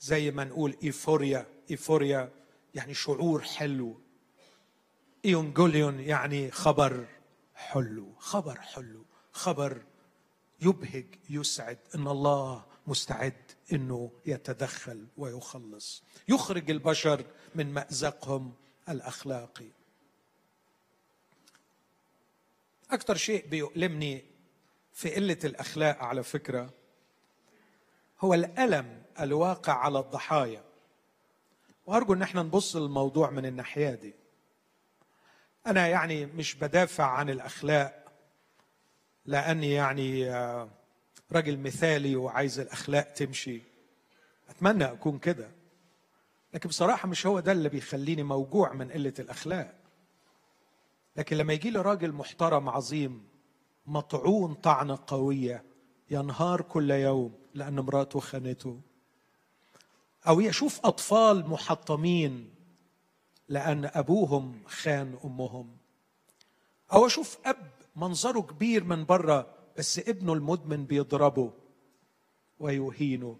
زي 0.00 0.30
ما 0.30 0.44
نقول 0.44 0.76
إيفوريا 0.82 1.46
إيفوريا 1.70 2.32
يعني 2.74 2.94
شعور 2.94 3.42
حلو. 3.42 4.00
ايونجوليون 5.24 6.00
يعني 6.00 6.50
خبر 6.50 7.06
حلو 7.54 8.14
خبر 8.18 8.60
حلو 8.60 9.04
خبر 9.32 9.82
يبهج 10.60 11.06
يسعد. 11.30 11.78
إن 11.94 12.06
الله 12.06 12.64
مستعد. 12.86 13.49
إنه 13.72 14.10
يتدخل 14.26 15.06
ويخلص. 15.16 16.02
يخرج 16.28 16.70
البشر 16.70 17.24
من 17.54 17.72
مأزقهم 17.74 18.54
الأخلاقي. 18.88 19.68
أكثر 22.90 23.16
شيء 23.16 23.46
بيؤلمني 23.46 24.24
في 24.92 25.14
قلة 25.14 25.38
الأخلاق 25.44 25.98
على 25.98 26.22
فكرة 26.22 26.70
هو 28.20 28.34
الألم 28.34 29.02
الواقع 29.20 29.72
على 29.72 29.98
الضحايا. 29.98 30.64
وأرجو 31.86 32.12
إن 32.12 32.22
إحنا 32.22 32.42
نبص 32.42 32.76
للموضوع 32.76 33.30
من 33.30 33.46
الناحية 33.46 33.90
دي. 33.94 34.14
أنا 35.66 35.88
يعني 35.88 36.26
مش 36.26 36.54
بدافع 36.54 37.04
عن 37.04 37.30
الأخلاق 37.30 38.04
لأني 39.26 39.72
يعني 39.72 40.30
آه، 40.30 40.68
راجل 41.32 41.58
مثالي 41.58 42.16
وعايز 42.16 42.60
الأخلاق 42.60 43.12
تمشي. 43.12 43.62
أتمنى 44.48 44.84
أكون 44.84 45.18
كده. 45.18 45.50
لكن 46.54 46.68
بصراحة 46.68 47.08
مش 47.08 47.26
هو 47.26 47.40
ده 47.40 47.52
اللي 47.52 47.68
بيخليني 47.68 48.22
موجوع 48.22 48.72
من 48.72 48.90
قلة 48.90 49.14
الأخلاق. 49.18 49.74
لكن 51.16 51.36
لما 51.36 51.52
يجي 51.52 51.70
لي 51.70 51.80
راجل 51.80 52.12
محترم 52.12 52.68
عظيم 52.68 53.28
مطعون 53.86 54.54
طعنة 54.54 54.98
قوية 55.06 55.64
ينهار 56.10 56.62
كل 56.62 56.90
يوم 56.90 57.34
لأن 57.54 57.80
مراته 57.80 58.20
خانته. 58.20 58.80
أو 60.28 60.40
يشوف 60.40 60.86
أطفال 60.86 61.48
محطمين 61.48 62.54
لأن 63.48 63.90
أبوهم 63.94 64.62
خان 64.66 65.18
أمهم. 65.24 65.76
أو 66.92 67.06
أشوف 67.06 67.38
أب 67.44 67.70
منظره 67.96 68.40
كبير 68.40 68.84
من 68.84 69.04
بره 69.04 69.59
بس 69.78 69.98
ابنه 69.98 70.32
المدمن 70.32 70.84
بيضربه 70.84 71.52
ويهينه. 72.60 73.36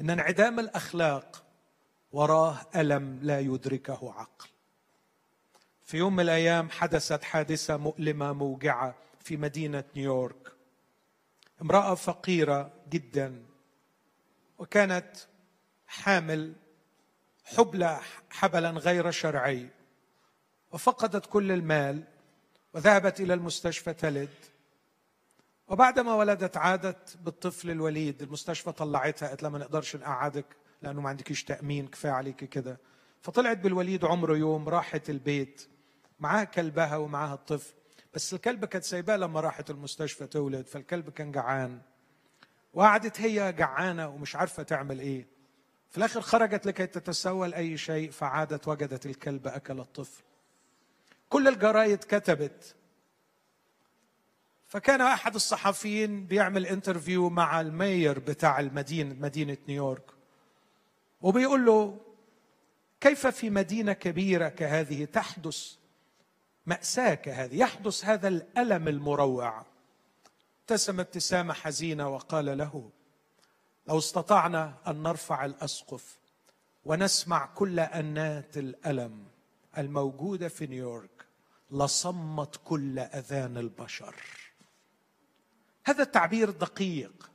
إن 0.00 0.10
انعدام 0.10 0.60
الأخلاق 0.60 1.44
وراه 2.12 2.66
ألم 2.76 3.18
لا 3.22 3.40
يدركه 3.40 4.12
عقل. 4.12 4.48
في 5.84 5.96
يوم 5.96 6.12
من 6.12 6.20
الأيام 6.20 6.70
حدثت 6.70 7.22
حادثة 7.22 7.76
مؤلمة 7.76 8.32
موجعة 8.32 8.94
في 9.20 9.36
مدينة 9.36 9.84
نيويورك. 9.96 10.52
امرأة 11.62 11.94
فقيرة 11.94 12.72
جدا 12.90 13.42
وكانت 14.58 15.16
حامل 15.86 16.54
حبلى 17.44 18.00
حبلا 18.30 18.70
غير 18.70 19.10
شرعي 19.10 19.68
وفقدت 20.72 21.26
كل 21.26 21.52
المال 21.52 22.04
وذهبت 22.74 23.20
إلى 23.20 23.34
المستشفى 23.34 23.94
تلد. 23.94 24.28
وبعدما 25.68 26.14
ولدت 26.14 26.56
عادت 26.56 27.16
بالطفل 27.16 27.70
الوليد 27.70 28.22
المستشفى 28.22 28.72
طلعتها 28.72 29.28
قالت 29.28 29.42
لها 29.42 29.50
ما 29.50 29.58
نقدرش 29.58 29.96
نقعدك 29.96 30.46
لأنه 30.82 31.00
ما 31.00 31.08
عندكيش 31.08 31.44
تأمين 31.44 31.86
كفاية 31.86 32.12
عليك 32.12 32.36
كده. 32.36 32.80
فطلعت 33.20 33.58
بالوليد 33.58 34.04
عمره 34.04 34.36
يوم 34.36 34.68
راحت 34.68 35.10
البيت 35.10 35.68
معاها 36.20 36.44
كلبها 36.44 36.96
ومعاها 36.96 37.34
الطفل. 37.34 37.74
بس 38.14 38.34
الكلبة 38.34 38.66
كانت 38.66 38.84
سايباه 38.84 39.16
لما 39.16 39.40
راحت 39.40 39.70
المستشفى 39.70 40.26
تولد 40.26 40.66
فالكلب 40.66 41.10
كان 41.10 41.32
جعان. 41.32 41.80
وقعدت 42.74 43.20
هي 43.20 43.52
جعانة 43.52 44.08
ومش 44.08 44.36
عارفة 44.36 44.62
تعمل 44.62 44.98
إيه. 45.00 45.26
في 45.90 45.98
الآخر 45.98 46.20
خرجت 46.20 46.66
لكي 46.66 46.86
تتسول 46.86 47.54
أي 47.54 47.76
شيء 47.76 48.10
فعادت 48.10 48.68
وجدت 48.68 49.06
الكلب 49.06 49.46
أكل 49.46 49.80
الطفل. 49.80 50.22
كل 51.28 51.48
الجرايد 51.48 51.98
كتبت 51.98 52.74
فكان 54.68 55.00
أحد 55.00 55.34
الصحفيين 55.34 56.26
بيعمل 56.26 56.66
interview 56.66 57.30
مع 57.30 57.60
ال 57.60 57.70
mayor 57.70 58.18
بتاع 58.18 58.60
المدينة 58.60 59.14
مدينة 59.14 59.56
نيويورك. 59.68 60.10
وبيقول 61.20 61.66
له 61.66 61.98
كيف 63.00 63.26
في 63.26 63.50
مدينة 63.50 63.92
كبيرة 63.92 64.48
كهذه 64.48 65.04
تحدث 65.04 65.74
مأساة 66.66 67.14
كهذه؟ 67.14 67.56
يحدث 67.56 68.04
هذا 68.04 68.28
الألم 68.28 68.88
المروع. 68.88 69.66
ابتسم 70.60 71.00
ابتسامة 71.00 71.54
حزينة 71.54 72.08
وقال 72.08 72.58
له 72.58 72.90
لو 73.86 73.98
استطعنا 73.98 74.74
أن 74.86 75.02
نرفع 75.02 75.44
الأسقف 75.44 76.18
ونسمع 76.84 77.46
كل 77.46 77.80
أنات 77.80 78.58
الألم 78.58 79.24
الموجودة 79.78 80.48
في 80.48 80.66
نيويورك 80.66 81.26
لصمت 81.70 82.60
كل 82.64 82.98
أذان 82.98 83.56
البشر. 83.56 84.14
هذا 85.88 86.02
التعبير 86.02 86.50
دقيق. 86.50 87.30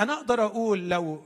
أنا 0.00 0.12
أقدر 0.12 0.44
أقول 0.44 0.88
لو 0.88 1.22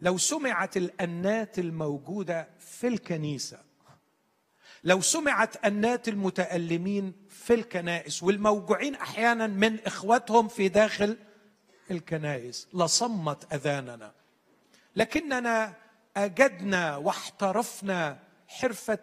لو 0.00 0.18
سمعت 0.18 0.76
الأنات 0.76 1.58
الموجودة 1.58 2.48
في 2.58 2.86
الكنيسة 2.86 3.58
لو 4.84 5.00
سمعت 5.00 5.64
أنات 5.64 6.08
المتألمين 6.08 7.12
في 7.28 7.54
الكنائس 7.54 8.22
والموجوعين 8.22 8.94
أحيانا 8.94 9.46
من 9.46 9.80
إخوتهم 9.80 10.48
في 10.48 10.68
داخل 10.68 11.16
الكنائس 11.90 12.68
لصمت 12.74 13.52
أذاننا. 13.54 14.12
لكننا 14.96 15.74
أجدنا 16.16 16.96
واحترفنا 16.96 18.18
حرفة 18.48 18.98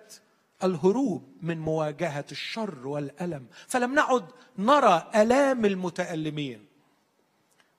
الهروب 0.64 1.38
من 1.42 1.60
مواجهة 1.60 2.26
الشر 2.32 2.88
والألم. 2.88 3.48
فلم 3.68 3.96
نعد 3.96 4.26
نرى 4.58 5.12
آلام 5.16 5.66
المتألمين. 5.66 6.68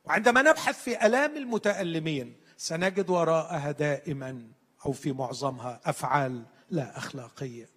وعندما 0.04 0.42
نبحث 0.42 0.82
في 0.82 1.06
آلام 1.06 1.36
المتألمين 1.36 2.36
سنجد 2.56 3.10
وراءها 3.10 3.70
دائما 3.70 4.46
أو 4.86 4.92
في 4.92 5.12
معظمها 5.12 5.80
أفعال 5.84 6.44
لا 6.70 6.98
أخلاقية. 6.98 7.68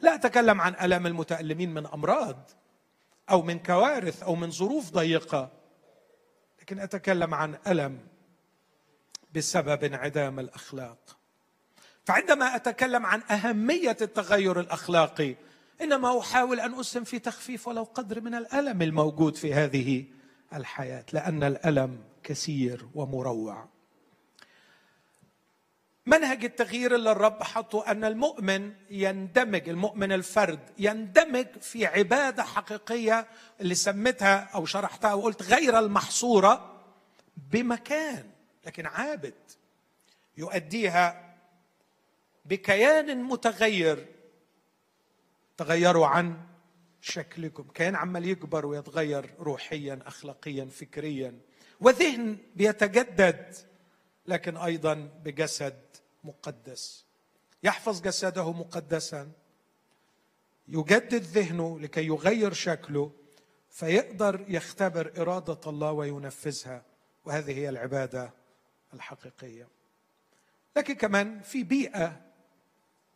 لا 0.00 0.14
أتكلم 0.14 0.60
عن 0.60 0.74
آلام 0.74 1.06
المتألمين 1.06 1.74
من 1.74 1.86
أمراض 1.86 2.50
أو 3.30 3.42
من 3.42 3.58
كوارث 3.58 4.22
أو 4.22 4.34
من 4.34 4.50
ظروف 4.50 4.90
ضيقة 4.90 5.50
لكن 6.60 6.78
أتكلم 6.78 7.34
عن 7.34 7.58
ألم 7.66 7.98
بسبب 9.34 9.84
انعدام 9.84 10.40
الأخلاق. 10.40 11.17
فعندما 12.08 12.56
أتكلم 12.56 13.06
عن 13.06 13.22
أهمية 13.30 13.96
التغير 14.00 14.60
الأخلاقي 14.60 15.36
إنما 15.80 16.20
أحاول 16.20 16.60
أن 16.60 16.80
أسهم 16.80 17.04
في 17.04 17.18
تخفيف 17.18 17.68
ولو 17.68 17.82
قدر 17.82 18.20
من 18.20 18.34
الألم 18.34 18.82
الموجود 18.82 19.36
في 19.36 19.54
هذه 19.54 20.04
الحياة 20.54 21.04
لأن 21.12 21.42
الألم 21.42 21.98
كثير 22.22 22.88
ومروع. 22.94 23.68
منهج 26.06 26.44
التغيير 26.44 26.94
اللي 26.94 27.12
الرب 27.12 27.42
حطه 27.42 27.90
أن 27.90 28.04
المؤمن 28.04 28.72
يندمج 28.90 29.68
المؤمن 29.68 30.12
الفرد 30.12 30.60
يندمج 30.78 31.46
في 31.60 31.86
عبادة 31.86 32.42
حقيقية 32.42 33.26
اللي 33.60 33.74
سميتها 33.74 34.48
أو 34.54 34.66
شرحتها 34.66 35.14
وقلت 35.14 35.42
غير 35.42 35.78
المحصورة 35.78 36.82
بمكان 37.36 38.30
لكن 38.66 38.86
عابد 38.86 39.34
يؤديها 40.36 41.27
بكيان 42.48 43.22
متغير. 43.22 44.06
تغيروا 45.56 46.06
عن 46.06 46.40
شكلكم. 47.00 47.62
كيان 47.74 47.96
عمال 47.96 48.28
يكبر 48.28 48.66
ويتغير 48.66 49.34
روحيا 49.40 49.98
اخلاقيا 50.06 50.64
فكريا. 50.64 51.38
وذهن 51.80 52.36
بيتجدد 52.56 53.54
لكن 54.26 54.56
أيضا 54.56 54.94
بجسد 55.24 55.80
مقدس. 56.24 57.04
يحفظ 57.62 58.00
جسده 58.02 58.52
مقدسا. 58.52 59.32
يجدد 60.68 61.22
ذهنه 61.22 61.80
لكي 61.80 62.06
يغير 62.06 62.52
شكله 62.52 63.12
فيقدر 63.70 64.44
يختبر 64.48 65.12
إرادة 65.18 65.60
الله 65.66 65.92
وينفذها. 65.92 66.82
وهذه 67.24 67.58
هي 67.58 67.68
العبادة 67.68 68.32
الحقيقية. 68.94 69.68
لكن 70.76 70.94
كمان 70.94 71.40
في 71.40 71.62
بيئة 71.62 72.27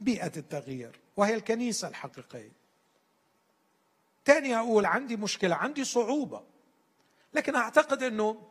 بيئة 0.05 0.33
التغيير 0.37 1.01
وهي 1.17 1.35
الكنيسة 1.35 1.89
الحقيقية. 1.89 2.53
تاني 4.25 4.57
أقول 4.57 4.87
عندي 4.87 5.17
مشكلة 5.17 5.55
عندي 5.55 5.85
صعوبة 5.85 6.43
لكن 7.35 7.55
أعتقد 7.55 8.03
إنه 8.03 8.49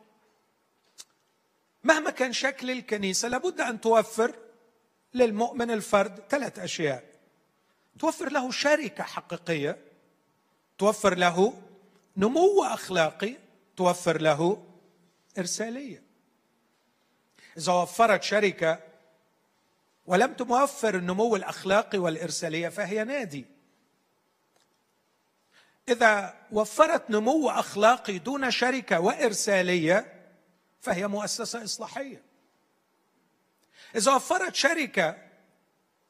مهما 1.84 2.10
كان 2.10 2.32
شكل 2.32 2.70
الكنيسة 2.70 3.28
لابد 3.28 3.60
أن 3.60 3.80
توفر 3.80 4.34
للمؤمن 5.14 5.70
الفرد 5.70 6.20
ثلاث 6.30 6.58
أشياء. 6.58 7.04
توفر 7.98 8.32
له 8.32 8.50
شركة 8.50 9.04
حقيقية 9.04 9.78
توفر 10.78 11.14
له 11.14 11.62
نمو 12.16 12.64
أخلاقي 12.64 13.36
توفر 13.76 14.20
له 14.20 14.64
إرسالية. 15.38 16.02
إذا 17.56 17.72
وفرت 17.72 18.22
شركة 18.22 18.91
ولم 20.06 20.34
توفر 20.34 20.94
النمو 20.94 21.36
الأخلاقي 21.36 21.98
والإرسالية 21.98 22.68
فهي 22.68 23.04
نادي. 23.04 23.46
إذا 25.88 26.34
وفرت 26.52 27.10
نمو 27.10 27.50
أخلاقي 27.50 28.18
دون 28.18 28.50
شركة 28.50 29.00
وإرسالية 29.00 30.12
فهي 30.80 31.08
مؤسسة 31.08 31.64
إصلاحية. 31.64 32.22
إذا 33.96 34.14
وفرت 34.14 34.54
شركة 34.54 35.16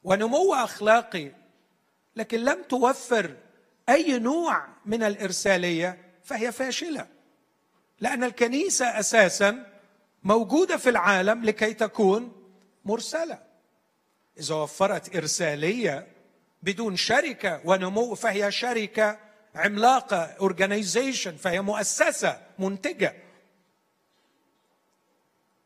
ونمو 0.03 0.53
أخلاقي 0.53 1.31
لكن 2.15 2.39
لم 2.39 2.63
توفر 2.63 3.37
أي 3.89 4.19
نوع 4.19 4.67
من 4.85 5.03
الإرسالية 5.03 5.97
فهي 6.23 6.51
فاشلة. 6.51 7.07
لأن 7.99 8.23
الكنيسة 8.23 8.99
أساسا 8.99 9.73
موجودة 10.23 10.77
في 10.77 10.89
العالم 10.89 11.43
لكي 11.43 11.73
تكون 11.73 12.31
مرسلة. 12.85 13.52
إذا 14.39 14.55
وفرت 14.55 15.15
إرسالية 15.15 16.07
بدون 16.63 16.95
شركة 16.95 17.61
ونمو 17.65 18.15
فهي 18.15 18.51
شركة 18.51 19.19
عملاقة 19.55 20.17
اورجانيزيشن 20.17 21.35
فهي 21.35 21.61
مؤسسة 21.61 22.41
منتجة. 22.59 23.15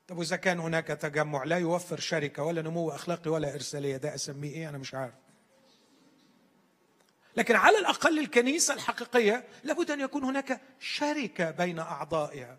طب 0.07 0.17
واذا 0.17 0.35
كان 0.35 0.59
هناك 0.59 0.87
تجمع 0.87 1.43
لا 1.43 1.57
يوفر 1.57 1.99
شركة 1.99 2.43
ولا 2.43 2.61
نمو 2.61 2.89
أخلاقي 2.89 3.31
ولا 3.31 3.53
إرسالية 3.53 3.97
ده 3.97 4.15
أسميه 4.15 4.53
إيه؟ 4.53 4.69
أنا 4.69 4.77
مش 4.77 4.93
عارف. 4.93 5.13
لكن 7.37 7.55
على 7.55 7.77
الأقل 7.77 8.19
الكنيسة 8.19 8.73
الحقيقية 8.73 9.47
لابد 9.63 9.91
أن 9.91 10.01
يكون 10.01 10.23
هناك 10.23 10.61
شركة 10.79 11.51
بين 11.51 11.79
أعضائها. 11.79 12.57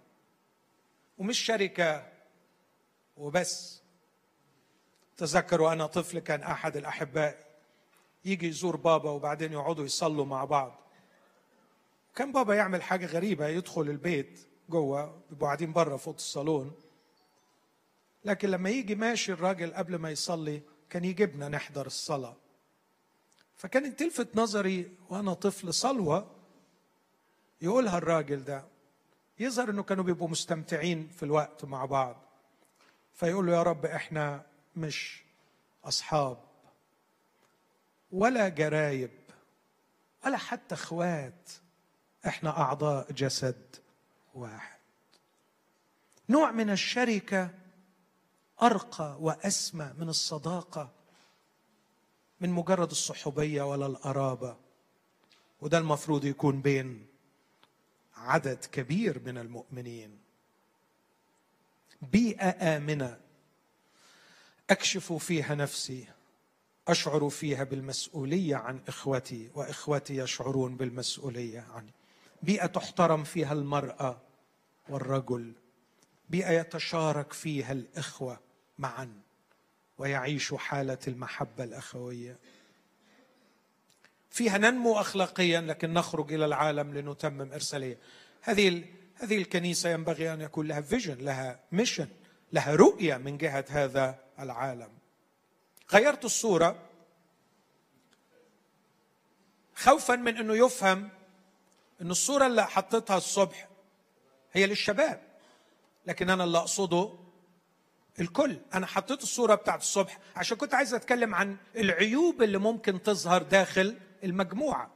ومش 1.18 1.38
شركة 1.38 2.06
وبس. 3.16 3.82
تذكر 5.18 5.62
وأنا 5.62 5.86
طفل 5.86 6.18
كان 6.18 6.42
أحد 6.42 6.76
الأحباء 6.76 7.46
يجي 8.24 8.48
يزور 8.48 8.76
بابا 8.76 9.10
وبعدين 9.10 9.52
يقعدوا 9.52 9.84
يصلوا 9.84 10.24
مع 10.24 10.44
بعض. 10.44 10.78
كان 12.14 12.32
بابا 12.32 12.54
يعمل 12.54 12.82
حاجة 12.82 13.06
غريبة 13.06 13.46
يدخل 13.46 13.80
البيت 13.82 14.40
جوه 14.68 15.22
بيبقوا 15.30 15.46
قاعدين 15.46 15.72
بره 15.72 15.96
فوق 15.96 16.14
الصالون. 16.14 16.72
لكن 18.24 18.48
لما 18.48 18.70
يجي 18.70 18.94
ماشي 18.94 19.32
الراجل 19.32 19.74
قبل 19.74 19.96
ما 19.96 20.10
يصلي 20.10 20.62
كان 20.90 21.04
يجيبنا 21.04 21.48
نحضر 21.48 21.86
الصلاة. 21.86 22.36
فكانت 23.56 23.98
تلفت 23.98 24.36
نظري 24.36 24.96
وأنا 25.10 25.34
طفل 25.34 25.74
صلوة 25.74 26.30
يقولها 27.62 27.98
الراجل 27.98 28.44
ده. 28.44 28.64
يظهر 29.38 29.70
إنه 29.70 29.82
كانوا 29.82 30.04
بيبقوا 30.04 30.28
مستمتعين 30.28 31.08
في 31.08 31.22
الوقت 31.22 31.64
مع 31.64 31.84
بعض. 31.84 32.16
فيقول 33.14 33.46
له 33.46 33.52
يا 33.52 33.62
رب 33.62 33.86
إحنا 33.86 34.46
مش 34.78 35.22
أصحاب 35.84 36.38
ولا 38.12 38.48
جرايب 38.48 39.10
ولا 40.24 40.36
حتى 40.36 40.74
أخوات. 40.74 41.50
إحنا 42.26 42.50
أعضاء 42.50 43.12
جسد 43.12 43.76
واحد. 44.34 44.78
نوع 46.28 46.50
من 46.50 46.70
الشركة 46.70 47.50
أرقى 48.62 49.16
وأسمى 49.20 49.94
من 49.98 50.08
الصداقة 50.08 50.90
من 52.40 52.50
مجرد 52.50 52.90
الصحوبية 52.90 53.62
ولا 53.62 53.86
القرابة. 53.86 54.56
وده 55.60 55.78
المفروض 55.78 56.24
يكون 56.24 56.60
بين 56.60 57.06
عدد 58.16 58.64
كبير 58.64 59.22
من 59.24 59.38
المؤمنين. 59.38 60.18
بيئة 62.02 62.76
آمنة 62.76 63.20
أكشف 64.70 65.12
فيها 65.12 65.54
نفسي 65.54 66.06
أشعر 66.88 67.28
فيها 67.28 67.64
بالمسؤولية 67.64 68.56
عن 68.56 68.80
إخوتي 68.88 69.50
وإخوتي 69.54 70.16
يشعرون 70.16 70.76
بالمسؤولية 70.76 71.66
عني 71.74 71.92
بيئة 72.42 72.66
تحترم 72.66 73.24
فيها 73.24 73.52
المرأة 73.52 74.20
والرجل 74.88 75.52
بيئة 76.30 76.50
يتشارك 76.50 77.32
فيها 77.32 77.72
الإخوة 77.72 78.40
معا 78.78 79.12
ويعيش 79.98 80.54
حالة 80.54 80.98
المحبة 81.08 81.64
الأخوية. 81.64 82.36
فيها 84.30 84.58
ننمو 84.58 85.00
اخلاقيا 85.00 85.60
لكن 85.60 85.92
نخرج 85.92 86.32
إلى 86.32 86.44
العالم 86.44 86.94
لنتمم 86.94 87.52
إرسالية. 87.52 87.98
هذه 88.42 88.84
هذه 89.14 89.38
الكنيسة 89.38 89.90
ينبغي 89.90 90.32
أن 90.32 90.40
يكون 90.40 90.68
لها 90.68 90.80
vision 90.80 91.14
لها 91.14 91.60
mission 91.72 92.08
لها 92.52 92.74
رؤية 92.74 93.16
من 93.16 93.38
جهة 93.38 93.64
هذا 93.68 94.18
العالم. 94.38 94.90
غيرت 95.92 96.24
الصورة. 96.24 96.88
خوفا 99.74 100.16
من 100.16 100.36
إنه 100.36 100.66
يفهم 100.66 101.10
ان 102.00 102.10
الصورة 102.10 102.46
اللي 102.46 102.66
حطيتها 102.66 103.16
الصبح 103.16 103.68
هي 104.52 104.66
للشباب 104.66 105.22
لكن 106.06 106.30
أنا 106.30 106.44
اللي 106.44 106.58
أقصده 106.58 107.14
الكل. 108.20 108.60
أنا 108.74 108.86
حطيت 108.86 109.22
الصورة 109.22 109.54
بتاعت 109.54 109.80
الصبح 109.80 110.18
عشان 110.36 110.56
كنت 110.56 110.74
عايز 110.74 110.94
أتكلم 110.94 111.34
عن 111.34 111.56
العيوب 111.76 112.42
اللي 112.42 112.58
ممكن 112.58 113.02
تظهر 113.02 113.42
داخل 113.42 113.98
المجموعة 114.24 114.90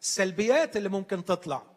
السلبيات 0.00 0.76
اللي 0.76 0.88
ممكن 0.88 1.24
تطلع. 1.24 1.73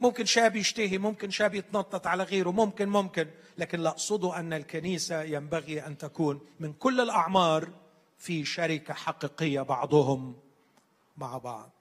ممكن 0.00 0.24
شاب 0.24 0.56
يشتهي 0.56 0.98
ممكن 0.98 1.30
شاب 1.30 1.54
يتنطط 1.54 2.06
على 2.06 2.22
غيره 2.22 2.50
ممكن 2.50 2.88
ممكن. 2.88 3.30
لكن 3.58 3.80
لا 3.80 3.90
اقصده 3.90 4.40
أن 4.40 4.52
الكنيسة 4.52 5.22
ينبغي 5.22 5.86
أن 5.86 5.98
تكون 5.98 6.40
من 6.60 6.72
كل 6.72 7.00
الأعمار 7.00 7.70
في 8.18 8.44
شركة 8.44 8.94
حقيقية 8.94 9.60
بعضهم 9.60 10.36
مع 11.16 11.38
بعض. 11.38 11.72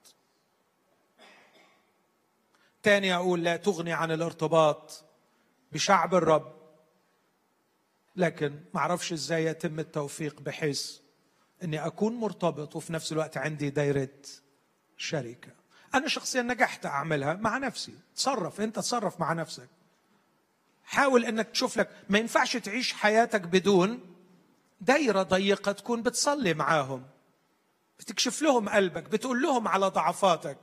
تاني 2.83 3.15
أقول 3.15 3.43
لا 3.43 3.57
تغني 3.57 3.93
عن 3.93 4.11
الارتباط 4.11 5.03
بشعب 5.71 6.15
الرب. 6.15 6.55
لكن 8.15 8.59
ما 8.73 8.79
أعرفش 8.79 9.13
إزاي 9.13 9.45
يتم 9.45 9.79
التوفيق 9.79 10.41
بحيث 10.41 10.99
إني 11.63 11.85
أكون 11.85 12.13
مرتبط 12.13 12.75
وفي 12.75 12.93
نفس 12.93 13.11
الوقت 13.11 13.37
عندي 13.37 13.69
دايرة 13.69 14.09
شركة. 14.97 15.64
أنا 15.95 16.07
شخصيا 16.07 16.41
نجحت 16.41 16.85
أعملها 16.85 17.33
مع 17.33 17.57
نفسي. 17.57 17.93
تصرف 18.15 18.61
أنت 18.61 18.75
تصرف 18.75 19.19
مع 19.19 19.33
نفسك. 19.33 19.69
حاول 20.85 21.25
أنك 21.25 21.47
تشوف 21.49 21.77
لك 21.77 21.89
ما 22.09 22.19
ينفعش 22.19 22.57
تعيش 22.57 22.93
حياتك 22.93 23.41
بدون 23.41 24.15
دايرة 24.81 25.23
ضيقة 25.23 25.71
تكون 25.71 26.03
بتصلي 26.03 26.53
معاهم. 26.53 27.03
بتكشف 27.99 28.41
لهم 28.41 28.69
قلبك 28.69 29.03
بتقول 29.03 29.41
لهم 29.41 29.67
على 29.67 29.87
ضعفاتك. 29.87 30.57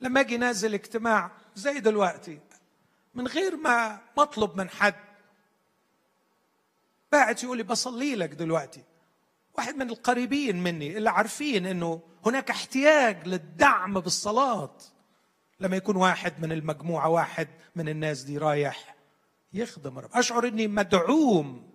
لما 0.00 0.20
أجي 0.20 0.36
نازل 0.36 0.74
اجتماع 0.74 1.30
زي 1.54 1.80
دلوقتي 1.80 2.40
من 3.14 3.26
غير 3.26 3.56
ما 3.56 4.00
مطلب 4.16 4.56
من 4.56 4.70
حد 4.70 4.94
باعت 7.12 7.42
يقول 7.42 7.56
لي 7.56 7.62
بصلي 7.62 8.14
لك 8.14 8.30
دلوقتي. 8.30 8.82
واحد 9.54 9.76
من 9.76 9.90
القريبين 9.90 10.62
مني 10.62 10.96
اللي 10.96 11.10
عارفين 11.10 11.66
إنه 11.66 12.00
هناك 12.26 12.50
احتياج 12.50 13.28
للدعم 13.28 14.00
بالصلاة. 14.00 14.76
لما 15.60 15.76
يكون 15.76 15.96
واحد 15.96 16.40
من 16.40 16.52
المجموعة 16.52 17.08
واحد 17.08 17.48
من 17.76 17.88
الناس 17.88 18.22
دي 18.22 18.38
رايح 18.38 18.96
يخدم 19.52 19.98
رب. 19.98 20.10
أشعر 20.12 20.46
إني 20.46 20.68
مدعوم. 20.68 21.70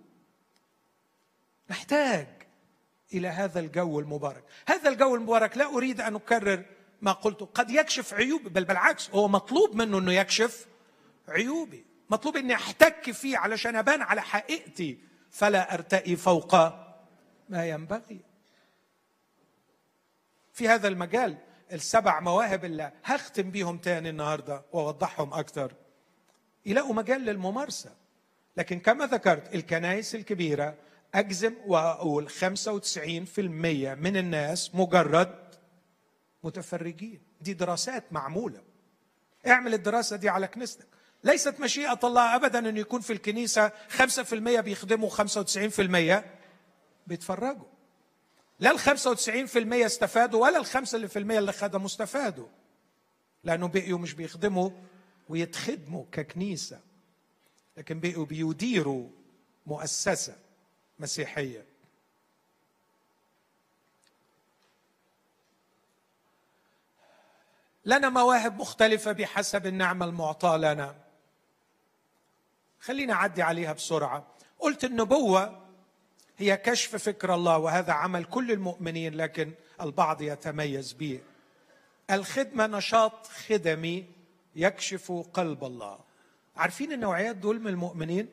محتاج 1.70 2.26
إلى 3.14 3.28
هذا 3.28 3.60
الجو 3.60 4.00
المبارك. 4.00 4.44
هذا 4.66 4.88
الجو 4.88 5.14
المبارك 5.14 5.56
لا 5.56 5.76
أريد 5.76 6.00
أن 6.00 6.14
أكرر 6.14 6.64
ما 7.02 7.12
قلته. 7.12 7.46
قد 7.46 7.70
يكشف 7.70 8.14
عيوب 8.14 8.42
بل 8.42 8.64
بالعكس 8.64 9.10
هو 9.10 9.28
مطلوب 9.28 9.74
منه 9.74 9.98
إنه 9.98 10.12
يكشف 10.12 10.66
عيوبي. 11.28 11.84
مطلوب 12.10 12.36
إني 12.36 12.54
أحتك 12.54 13.10
فيه 13.10 13.38
علشان 13.38 13.76
أبان 13.76 14.02
على 14.02 14.22
حقيقتي 14.22 14.98
فلا 15.30 15.74
ارتقي 15.74 16.16
فوق 16.16 16.54
ما 17.48 17.66
ينبغي. 17.66 18.31
في 20.62 20.68
هذا 20.68 20.88
المجال 20.88 21.36
السبع 21.72 22.20
مواهب 22.20 22.64
اللي 22.64 22.92
هختم 23.04 23.50
بيهم 23.50 23.78
تاني 23.78 24.08
النهارده 24.10 24.62
وأوضحهم 24.72 25.34
أكثر. 25.34 25.74
يلاقوا 26.66 26.94
مجال 26.94 27.20
للممارسة. 27.20 27.90
لكن 28.56 28.80
كما 28.80 29.06
ذكرت 29.06 29.54
الكنائس 29.54 30.14
الكبيرة 30.14 30.74
أجزم 31.14 31.54
وأقول 31.66 32.28
95% 32.30 33.94
من 33.94 34.16
الناس 34.16 34.74
مجرد 34.74 35.34
متفرجين. 36.44 37.20
دي 37.40 37.52
دراسات 37.54 38.12
معمولة. 38.12 38.60
اعمل 39.46 39.74
الدراسة 39.74 40.16
دي 40.16 40.28
على 40.28 40.48
كنيستك. 40.48 40.86
ليست 41.24 41.60
مشيئة 41.60 41.98
الله 42.04 42.36
ابدا 42.36 42.68
أن 42.68 42.76
يكون 42.76 43.00
في 43.00 43.12
الكنيسة 43.12 43.72
5% 43.88 44.60
بيخدموا 44.60 45.10
95% 45.10 46.24
بيتفرجوا. 47.06 47.71
لا 48.62 48.70
ال 48.70 48.78
95% 48.78 49.86
استفادوا 49.86 50.42
ولا 50.42 50.58
ال 50.58 50.66
5% 50.66 51.16
اللي 51.16 51.52
خدموا 51.52 51.86
استفادوا. 51.86 52.48
لأنه 53.44 53.68
بقيوا 53.68 53.98
مش 53.98 54.14
بيخدموا 54.14 54.70
ويتخدموا 55.28 56.04
ككنيسة 56.12 56.80
لكن 57.76 58.00
بقيوا 58.00 58.24
بيديروا 58.26 59.08
مؤسسة 59.66 60.36
مسيحية. 60.98 61.64
لنا 67.84 68.08
مواهب 68.08 68.60
مختلفة 68.60 69.12
بحسب 69.12 69.66
النعمة 69.66 70.06
المعطاة 70.06 70.56
لنا. 70.56 70.94
خلينا 72.80 73.14
أعدي 73.14 73.42
عليها 73.42 73.72
بسرعة. 73.72 74.26
قلت 74.58 74.84
النبوة 74.84 75.61
هي 76.42 76.56
كشف 76.56 76.96
فكر 76.96 77.34
الله 77.34 77.58
وهذا 77.58 77.92
عمل 77.92 78.24
كل 78.24 78.50
المؤمنين 78.50 79.14
لكن 79.14 79.52
البعض 79.80 80.22
يتميز 80.22 80.92
به. 80.92 81.20
الخدمة 82.10 82.66
نشاط 82.66 83.26
خدمي 83.26 84.04
يكشف 84.56 85.12
قلب 85.12 85.64
الله. 85.64 85.98
عارفين 86.56 86.92
النوعيات 86.92 87.36
دول 87.36 87.60
من 87.60 87.66
المؤمنين؟ 87.66 88.28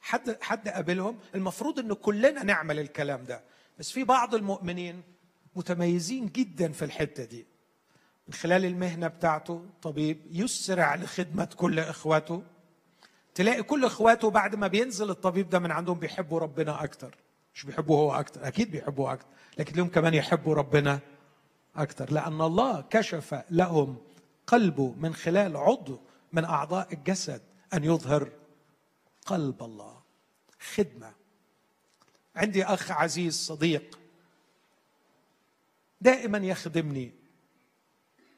حد 0.00 0.36
حد 0.42 0.68
قابلهم؟ 0.68 1.18
المفروض 1.34 1.78
إن 1.78 1.92
كلنا 1.92 2.42
نعمل 2.42 2.78
الكلام 2.78 3.24
ده. 3.24 3.40
بس 3.78 3.90
في 3.90 4.04
بعض 4.04 4.34
المؤمنين 4.34 5.02
متميزين 5.56 6.26
جدا 6.26 6.72
في 6.72 6.84
الحتة 6.84 7.24
دي. 7.24 7.46
من 8.28 8.34
خلال 8.34 8.64
المهنة 8.64 9.08
بتاعته 9.08 9.64
طبيب 9.82 10.20
يسرع 10.30 10.94
لخدمه 10.94 11.48
كل 11.56 11.78
إخواته. 11.78 12.42
تلاقي 13.34 13.62
كل 13.62 13.84
إخواته 13.84 14.30
بعد 14.30 14.54
ما 14.54 14.66
بينزل 14.66 15.10
الطبيب 15.10 15.48
ده 15.48 15.58
من 15.58 15.70
عندهم 15.70 15.98
بيحبوا 15.98 16.40
ربنا 16.40 16.84
أكتر. 16.84 17.16
مش 17.54 17.64
بيحبوه 17.64 17.98
هو 17.98 18.20
أكتر 18.20 18.48
أكيد 18.48 18.70
بيحبوه 18.70 19.12
أكتر 19.12 19.28
لكن 19.58 19.76
لهم 19.76 19.88
كمان 19.88 20.14
يحبوا 20.14 20.54
ربنا 20.54 21.00
أكتر 21.76 22.12
لأن 22.12 22.40
الله 22.40 22.80
كشف 22.90 23.42
لهم 23.50 23.98
قلبه 24.46 24.94
من 24.98 25.14
خلال 25.14 25.56
عضو 25.56 26.00
من 26.32 26.44
أعضاء 26.44 26.92
الجسد 26.92 27.42
أن 27.74 27.84
يظهر 27.84 28.30
قلب 29.26 29.62
الله. 29.62 30.00
خدمة. 30.74 31.12
عندي 32.36 32.64
أخ 32.64 32.90
عزيز 32.90 33.34
صديق 33.34 33.98
دائما 36.00 36.38
يخدمني 36.38 37.12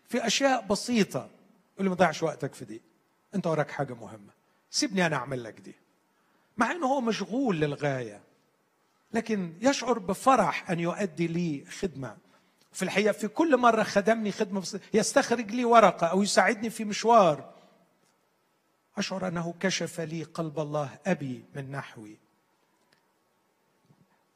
في 0.09 0.27
أشياء 0.27 0.67
بسيطة. 0.67 1.31
يقول 1.75 1.85
لي 1.85 1.89
ما 1.89 1.95
تضيعش 1.95 2.23
وقتك 2.23 2.55
في 2.55 2.65
دي 2.65 2.83
أنت 3.35 3.47
وراك 3.47 3.71
حاجة 3.71 3.95
مهمة 3.95 4.33
سيبني 4.71 5.07
أنا 5.07 5.17
أعمل 5.17 5.45
لك 5.45 5.61
دي. 5.61 5.75
مع 6.57 6.71
إنه 6.71 6.87
هو 6.87 7.01
مشغول 7.01 7.61
للغاية. 7.61 8.21
لكن 9.13 9.53
يشعر 9.61 9.99
بفرح 9.99 10.71
أن 10.71 10.81
يؤدي 10.81 11.27
لي 11.27 11.65
خدمة. 11.71 12.17
في 12.73 12.83
الحقيقة 12.83 13.13
في 13.13 13.29
كل 13.29 13.57
مرة 13.57 13.83
خدمني 13.83 14.31
بسيطة 14.31 14.81
يستخرج 14.95 15.51
لي 15.51 15.65
ورقة 15.65 16.07
أو 16.07 16.23
يساعدني 16.23 16.71
في 16.71 16.85
مشوار. 16.85 17.55
أشعر 18.97 19.29
أنه 19.29 19.55
كشف 19.61 20.01
لي 20.01 20.23
قلب 20.23 20.61
الله 20.61 20.99
أبي 21.07 21.45
من 21.55 21.71
نحوي. 21.71 22.19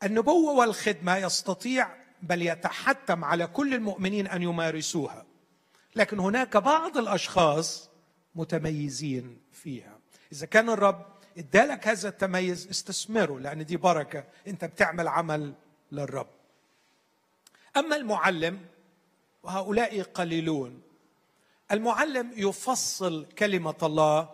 النبوة 0.03 0.53
والخدمة 0.53 1.17
يستطيع 1.17 1.89
بل 2.23 2.43
يتحتم 2.43 3.25
على 3.25 3.47
كل 3.47 3.75
المؤمنين 3.75 4.27
أن 4.27 4.43
يمارسوها. 4.43 5.27
لكن 5.97 6.19
هناك 6.19 6.57
بعض 6.57 6.99
الأشخاص 6.99 7.91
متميزين 8.35 9.41
فيها. 9.53 9.99
إذا 10.33 10.47
كان 10.47 10.69
الرب 10.69 11.16
ادالك 11.39 11.89
هذا 11.89 12.09
التميز 12.09 12.69
استثمره 12.69 13.39
لأن 13.41 13.65
دي 13.65 13.77
بركة 13.77 14.25
أنت 14.47 14.65
بتعمل 14.65 15.09
عمل 15.09 15.55
للرب. 15.93 16.29
أما 17.77 17.97
المعلم 17.97 18.67
وهؤلاء 19.43 20.03
قليلون 20.03 20.83
المعلم 21.73 22.33
يفصل 22.37 23.27
كلمة 23.39 23.75
الله 23.83 24.29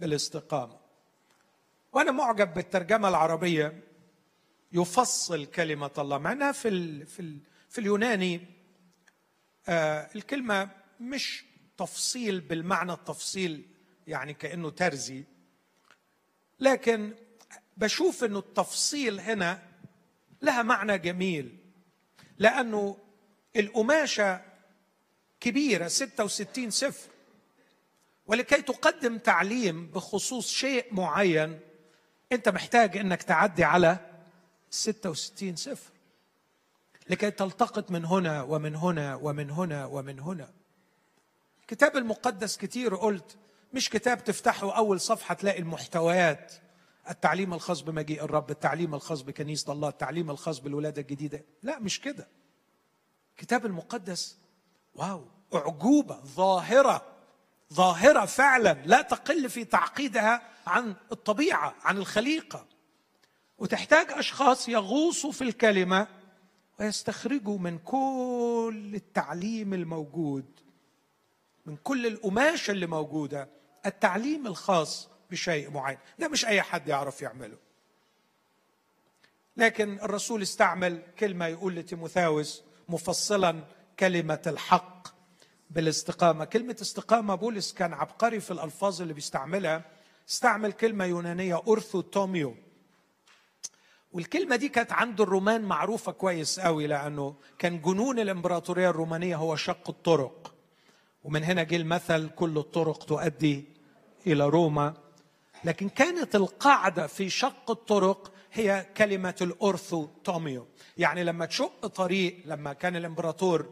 بالاستقامة. 0.00 0.76
وأنا 1.92 2.10
معجب 2.10 2.54
بالترجمة 2.54 3.08
العربية 3.08 3.82
يفصل 4.72 5.46
كلمة 5.46 5.90
الله 5.98 6.18
مع 6.18 6.32
إنها 6.32 6.52
في 6.52 6.68
ال 6.68 7.06
في 7.06 7.20
ال 7.20 7.38
في 7.68 7.78
اليوناني 7.80 8.40
آه 9.68 10.10
الكلمة 10.14 10.68
مش 11.00 11.44
تفصيل 11.78 12.40
بالمعنى 12.40 12.92
التفصيل 12.92 13.66
يعني 14.06 14.34
كأنه 14.34 14.70
ترزي. 14.70 15.24
لكن 16.60 17.14
بشوف 17.76 18.24
إنه 18.24 18.38
التفصيل 18.38 19.20
هنا 19.20 19.62
لها 20.42 20.62
معنى 20.62 20.98
جميل 20.98 21.56
لأنه 22.38 22.96
القماشة 23.56 24.40
كبيرة 25.40 25.88
66 25.88 26.70
سفر 26.70 27.10
ولكي 28.26 28.62
تقدم 28.62 29.18
تعليم 29.18 29.86
بخصوص 29.86 30.48
شيء 30.52 30.94
معين 30.94 31.60
أنت 32.32 32.48
محتاج 32.48 32.96
إنك 32.96 33.22
تعدي 33.22 33.64
على 33.64 33.98
66 34.70 35.56
سفر 35.56 35.90
لكي 37.10 37.30
تلتقط 37.30 37.90
من 37.90 38.04
هنا 38.04 38.42
ومن 38.42 38.76
هنا 38.76 39.14
ومن 39.14 39.50
هنا 39.50 39.86
ومن 39.86 40.20
هنا. 40.20 40.50
الكتاب 41.60 41.96
المقدس 41.96 42.56
كتير 42.56 42.94
قلت 42.94 43.36
مش 43.72 43.90
كتاب 43.90 44.24
تفتحه 44.24 44.76
أول 44.76 45.00
صفحة 45.00 45.34
تلاقي 45.34 45.58
المحتويات 45.58 46.52
التعليم 47.10 47.54
الخاص 47.54 47.80
بمجيء 47.80 48.24
الرب 48.24 48.50
التعليم 48.50 48.94
الخاص 48.94 49.22
بكنيسة 49.22 49.72
الله 49.72 49.88
التعليم 49.88 50.30
الخاص 50.30 50.58
بالولادة 50.58 51.02
الجديدة. 51.02 51.44
لا 51.62 51.78
مش 51.78 52.00
كده. 52.00 52.28
الكتاب 53.30 53.66
المقدس 53.66 54.38
واو 54.94 55.24
أعجوبة 55.54 56.20
ظاهرة 56.24 57.06
ظاهرة 57.72 58.26
فعلا 58.26 58.82
لا 58.84 59.02
تقل 59.02 59.50
في 59.50 59.64
تعقيدها 59.64 60.42
عن 60.66 60.94
الطبيعة 61.12 61.74
عن 61.82 61.98
الخليقة. 61.98 62.66
وتحتاج 63.58 64.06
أشخاص 64.10 64.68
يغوصوا 64.68 65.32
في 65.32 65.42
الكلمة 65.44 66.06
ويستخرجوا 66.80 67.58
من 67.58 67.78
كل 67.78 68.92
التعليم 68.94 69.74
الموجود 69.74 70.44
من 71.66 71.76
كل 71.76 72.06
القماشه 72.06 72.70
اللي 72.70 72.86
موجودة. 72.86 73.59
التعليم 73.86 74.46
الخاص 74.46 75.08
بشيء 75.30 75.70
معين. 75.70 75.98
ده 76.18 76.28
مش 76.28 76.46
أي 76.46 76.62
حد 76.62 76.88
يعرف 76.88 77.22
يعمله. 77.22 77.56
لكن 79.56 79.98
الرسول 80.00 80.42
استعمل 80.42 81.02
كلمة 81.18 81.46
يقول 81.46 81.74
لتيموثاوس 81.76 82.62
مفصلا 82.88 83.64
كلمة 83.98 84.42
الحق 84.46 85.08
بالاستقامة. 85.70 86.44
كلمة 86.44 86.76
استقامة 86.82 87.34
بولس 87.34 87.72
كان 87.72 87.92
عبقري 87.92 88.40
في 88.40 88.50
الألفاظ 88.50 89.02
اللي 89.02 89.14
بيستعملها. 89.14 89.82
استعمل 90.28 90.72
كلمة 90.72 91.04
يونانية 91.04 91.54
ορθοτομέω. 91.54 92.56
والكلمة 94.12 94.56
دي 94.56 94.68
كانت 94.68 94.92
عند 94.92 95.20
الرومان 95.20 95.62
معروفة 95.62 96.12
كويس 96.12 96.60
قوي 96.60 96.86
لأنه 96.86 97.34
كان 97.58 97.82
جنون 97.82 98.18
الإمبراطورية 98.18 98.90
الرومانية 98.90 99.36
هو 99.36 99.56
شق 99.56 99.90
الطرق. 99.90 100.54
ومن 101.24 101.44
هنا 101.44 101.62
جه 101.62 101.76
المثل 101.76 102.28
كل 102.28 102.58
الطرق 102.58 103.04
تؤدي 103.04 103.64
إلى 104.26 104.48
روما. 104.48 104.94
لكن 105.64 105.88
كانت 105.88 106.36
القاعدة 106.36 107.06
في 107.06 107.30
شق 107.30 107.70
الطرق 107.70 108.32
هي 108.52 108.86
كلمة 108.96 109.34
ال 109.40 109.51
ορθοτομέω. 109.51 110.66
يعني 110.98 111.24
لما 111.24 111.46
تشق 111.46 111.86
طريق 111.86 112.36
لما 112.44 112.72
كان 112.72 112.96
الإمبراطور 112.96 113.70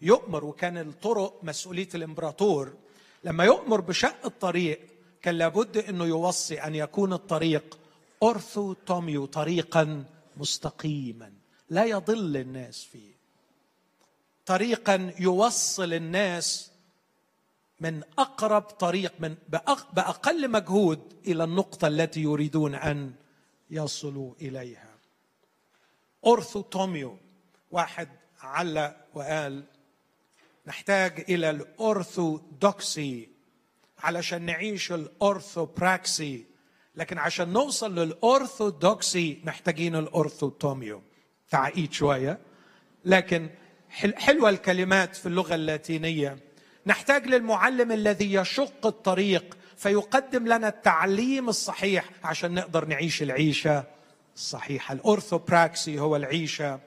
يؤمر 0.00 0.44
وكان 0.44 0.78
الطرق 0.78 1.40
مسؤولية 1.42 1.88
الإمبراطور 1.94 2.74
لما 3.24 3.44
يؤمر 3.44 3.80
بشق 3.80 4.26
الطريق 4.26 4.80
كان 5.22 5.34
لابد 5.34 5.76
إنه 5.76 6.04
يوصي 6.04 6.60
أن 6.60 6.74
يكون 6.74 7.12
الطريق 7.12 7.78
أورثوتوميو 8.22 9.26
طريقا 9.26 10.04
مستقيما. 10.36 11.32
لا 11.70 11.84
يضل 11.84 12.36
الناس 12.36 12.84
فيه. 12.84 13.14
طريقا 14.46 15.12
يوصل 15.18 15.92
الناس 15.92 16.69
من 17.80 18.02
أقرب 18.18 18.62
طريق 18.62 19.12
من 19.18 19.34
بأقل 19.92 20.50
مجهود 20.50 21.12
إلى 21.26 21.44
النقطة 21.44 21.88
التي 21.88 22.20
يريدون 22.20 22.74
أن 22.74 23.12
يصلوا 23.70 24.34
إليها. 24.40 24.94
ορθοτομέω 26.26 27.18
واحد 27.70 28.08
علق 28.40 28.96
وقال 29.14 29.64
نحتاج 30.66 31.24
إلى 31.28 31.50
ال 31.50 31.68
orthodoxy 31.68 33.28
علشان 33.98 34.42
نعيش 34.42 34.92
ال 34.92 35.06
orthopraxy 35.06 36.46
لكن 36.96 37.18
عشان 37.18 37.52
نوصل 37.52 37.94
لل 37.94 38.20
orthodoxy 38.20 39.40
محتاجين 39.44 39.96
ال 39.96 40.05
ορθοτομέω. 40.05 41.02
تعقيد 41.50 41.92
شوية 41.92 42.38
لكن 43.04 43.50
حلوة 44.16 44.48
الكلمات 44.50 45.16
في 45.16 45.26
اللغة 45.26 45.54
اللاتينية. 45.54 46.38
نحتاج 46.86 47.26
للمعلم 47.26 47.92
الذي 47.92 48.32
يشق 48.34 48.86
الطريق 48.86 49.58
فيقدم 49.76 50.46
لنا 50.46 50.68
التعليم 50.68 51.48
الصحيح 51.48 52.10
عشان 52.24 52.54
نقدر 52.54 52.84
نعيش 52.84 53.22
العيشة 53.22 53.84
الصحيحة. 54.34 54.94
الأورثوبراكسي 54.94 55.98
هو 55.98 56.16
العيشة 56.16 56.80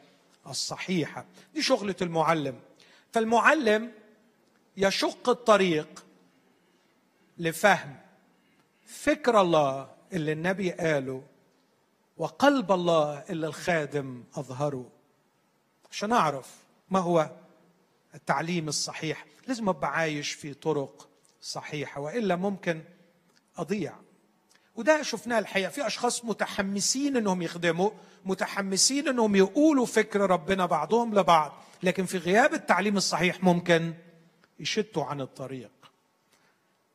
الصحيحة. 0.47 1.25
دي 1.53 1.61
شغلة 1.61 1.95
المعلم. 2.01 2.59
فالمعلم 3.11 3.91
يشق 4.77 5.29
الطريق 5.29 6.05
لفهم 7.37 7.95
فكر 8.85 9.41
الله 9.41 9.89
اللي 10.13 10.31
النبي 10.31 10.71
قاله 10.71 11.23
وقلب 12.17 12.71
الله 12.71 13.23
اللي 13.29 13.47
الخادم 13.47 14.23
أظهره. 14.35 14.89
عشان 15.91 16.11
أعرف 16.11 16.55
ما 16.89 16.99
هو 16.99 17.29
التعليم 18.15 18.67
الصحيح. 18.67 19.25
لازم 19.47 19.69
أبقى 19.69 19.91
عايش 19.97 20.31
في 20.31 20.53
طرق 20.53 21.09
صحيحة 21.41 22.01
وإلا 22.01 22.35
ممكن 22.35 22.81
أضيع. 23.57 23.95
وده 24.75 25.01
شفناه 25.01 25.39
الحقيقة. 25.39 25.69
في 25.69 25.87
أشخاص 25.87 26.25
متحمسين 26.25 27.17
إنهم 27.17 27.41
يخدموا 27.41 27.91
متحمسين 28.25 29.07
إنهم 29.07 29.35
يقولوا 29.35 29.85
فكر 29.85 30.21
ربنا 30.21 30.65
بعضهم 30.65 31.15
لبعض 31.19 31.53
لكن 31.83 32.05
في 32.05 32.17
غياب 32.17 32.53
التعليم 32.53 32.97
الصحيح 32.97 33.43
ممكن 33.43 33.93
يشتوا 34.59 35.03
عن 35.03 35.21
الطريق. 35.21 35.71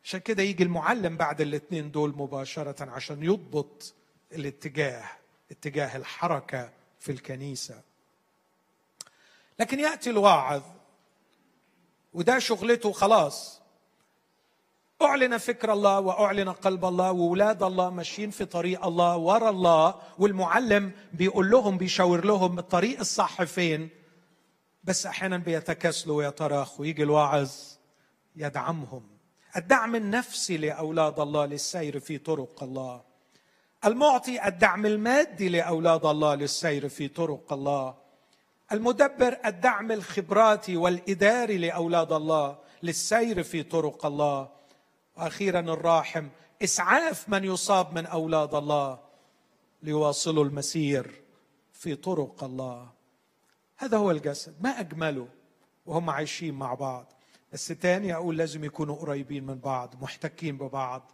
عشان 0.04 0.20
كده 0.20 0.42
يجي 0.42 0.62
المعلم 0.62 1.16
بعد 1.16 1.40
الاثنين 1.40 1.90
دول 1.90 2.10
مباشرة 2.16 2.90
عشان 2.90 3.22
يضبط 3.22 3.94
الاتجاه 4.32 5.04
اتجاه 5.50 5.96
الحركة 5.96 6.70
في 7.00 7.12
الكنيسة. 7.12 7.82
لكن 9.58 9.80
يأتي 9.80 10.10
الواعظ 10.10 10.62
وده 12.18 12.38
شغلته 12.38 12.92
خلاص. 12.92 13.60
أعلن 15.02 15.38
فكر 15.38 15.72
الله 15.72 16.00
وأعلن 16.00 16.48
قلب 16.48 16.84
الله 16.84 17.12
وولاد 17.12 17.62
الله 17.62 17.90
ماشيين 17.90 18.30
في 18.30 18.44
طريق 18.44 18.86
الله 18.86 19.16
ورا 19.16 19.50
الله 19.50 19.94
والمعلم 20.18 20.92
بيقول 21.12 21.50
لهم 21.50 21.78
بيشاور 21.78 22.24
لهم 22.24 22.58
الطريق 22.58 22.98
الصح 22.98 23.42
فين. 23.42 23.88
بس 24.84 25.06
أحيانا 25.06 25.36
بيتكاسلوا 25.36 26.16
ويتراخوا 26.16 26.86
يجي 26.86 27.02
الواعظ 27.02 27.50
يدعمهم؟ 28.36 29.02
الدعم 29.56 29.94
النفسي 29.94 30.56
لأولاد 30.56 31.20
الله 31.20 31.46
للسير 31.46 32.00
في 32.00 32.18
طرق 32.18 32.62
الله. 32.62 33.02
المعطي 33.84 34.46
الدعم 34.48 34.86
المادي 34.86 35.48
لأولاد 35.48 36.06
الله 36.06 36.34
للسير 36.34 36.88
في 36.88 37.08
طرق 37.08 37.52
الله. 37.52 38.07
المدبر 38.72 39.38
الدعم 39.44 39.92
الخبراتي 39.92 40.76
والإداري 40.76 41.58
لأولاد 41.58 42.12
الله 42.12 42.58
للسير 42.82 43.42
في 43.42 43.62
طرق 43.62 44.06
الله. 44.06 44.48
وأخيرا 45.16 45.60
الراحم 45.60 46.28
إسعاف 46.62 47.28
من 47.28 47.44
يصاب 47.44 47.94
من 47.94 48.06
أولاد 48.06 48.54
الله 48.54 48.98
ليواصلوا 49.82 50.44
المسير 50.44 51.22
في 51.72 51.94
طرق 51.94 52.44
الله. 52.44 52.88
هذا 53.76 53.96
هو 53.96 54.10
الجسد 54.10 54.54
ما 54.60 54.80
أجمله؟ 54.80 55.28
وهم 55.86 56.10
عايشين 56.10 56.54
مع 56.54 56.74
بعض. 56.74 57.12
بس 57.52 57.66
تاني 57.68 58.14
أقول 58.14 58.36
لازم 58.36 58.64
يكونوا 58.64 58.96
قريبين 58.96 59.46
من 59.46 59.58
بعض 59.58 59.94
محتكين 60.02 60.56
ببعض. 60.56 61.10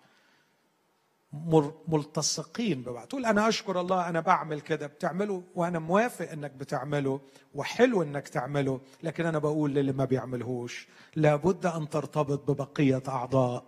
ملتصقين 1.88 2.82
ببعض. 2.82 3.06
تقول 3.06 3.26
أنا 3.26 3.48
أشكر 3.48 3.80
الله 3.80 4.08
أنا 4.08 4.20
بعمل 4.20 4.60
كده. 4.60 4.86
بتعمله 4.86 5.42
وأنا 5.54 5.78
موافق 5.78 6.30
إنك 6.30 6.50
بتعمله 6.50 7.20
وحلو 7.54 8.02
إنك 8.02 8.28
تعمله 8.28 8.80
لكن 9.02 9.26
أنا 9.26 9.38
بقول 9.38 9.74
للي 9.74 9.92
ما 9.92 10.04
بيعملهوش 10.04 10.88
لابد 11.16 11.66
أن 11.66 11.88
ترتبط 11.88 12.50
ببقية 12.50 13.02
أعضاء 13.08 13.64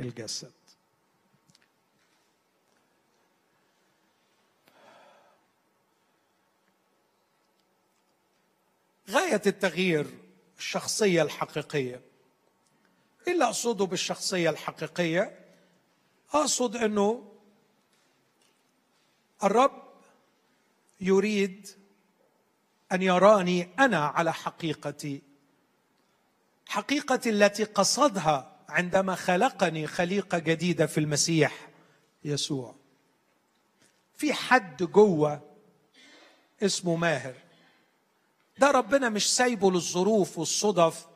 الجسد. 0.00 0.52
غاية 9.10 9.42
التغيير 9.46 10.06
الشخصية 10.58 11.22
الحقيقية. 11.22 12.00
إيه 13.26 13.32
اللي 13.32 13.44
أقصده 13.44 13.84
بالشخصية 13.84 14.50
الحقيقية 14.50 15.45
أقصد 16.32 16.76
إنه 16.76 17.32
الرب 19.44 19.82
يريد 21.00 21.68
أن 22.92 23.02
يراني 23.02 23.68
أنا 23.78 24.06
على 24.06 24.32
حقيقتي. 24.32 25.22
حقيقتي 26.68 27.30
التي 27.30 27.64
قصدها 27.64 28.56
عندما 28.68 29.14
خلقني 29.14 29.86
خليقة 29.86 30.38
جديدة 30.38 30.86
في 30.86 31.00
المسيح 31.00 31.68
يسوع. 32.24 32.74
في 34.14 34.32
حد 34.32 34.82
جوه 34.82 35.40
اسمه 36.62 36.96
ماهر. 36.96 37.34
ده 38.58 38.70
ربنا 38.70 39.08
مش 39.08 39.34
سايبه 39.34 39.70
للظروف 39.70 40.38
والصدف 40.38 41.06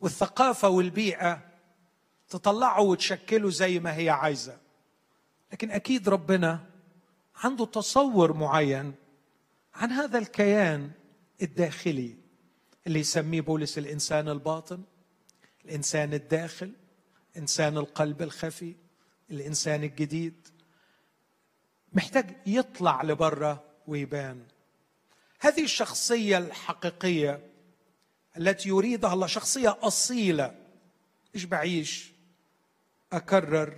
والثقافة 0.00 0.68
والبيئة. 0.68 1.51
تطلعه 2.32 2.80
وتشكله 2.80 3.50
زي 3.50 3.80
ما 3.80 3.96
هي 3.96 4.10
عايزة. 4.10 4.58
لكن 5.52 5.70
أكيد 5.70 6.08
ربنا 6.08 6.66
عنده 7.36 7.64
تصور 7.64 8.32
معين 8.32 8.94
عن 9.74 9.90
هذا 9.90 10.18
الكيان 10.18 10.90
الداخلي 11.42 12.16
اللي 12.86 13.00
يسميه 13.00 13.40
بولس 13.40 13.78
الإنسان 13.78 14.28
الباطن 14.28 14.82
الإنسان 15.64 16.14
الداخل 16.14 16.72
إنسان 17.36 17.78
القلب 17.78 18.22
الخفي 18.22 18.74
الإنسان 19.30 19.84
الجديد. 19.84 20.48
محتاج 21.92 22.36
يطلع 22.46 23.02
لبره 23.02 23.64
ويبان. 23.86 24.46
هذه 25.40 25.64
الشخصية 25.64 26.38
الحقيقية 26.38 27.40
التي 28.36 28.68
يريدها 28.68 29.12
الله 29.14 29.26
شخصية 29.26 29.78
أصيلة. 29.82 30.54
مش 31.34 31.44
بعيش؟ 31.44 32.11
أكرر 33.12 33.74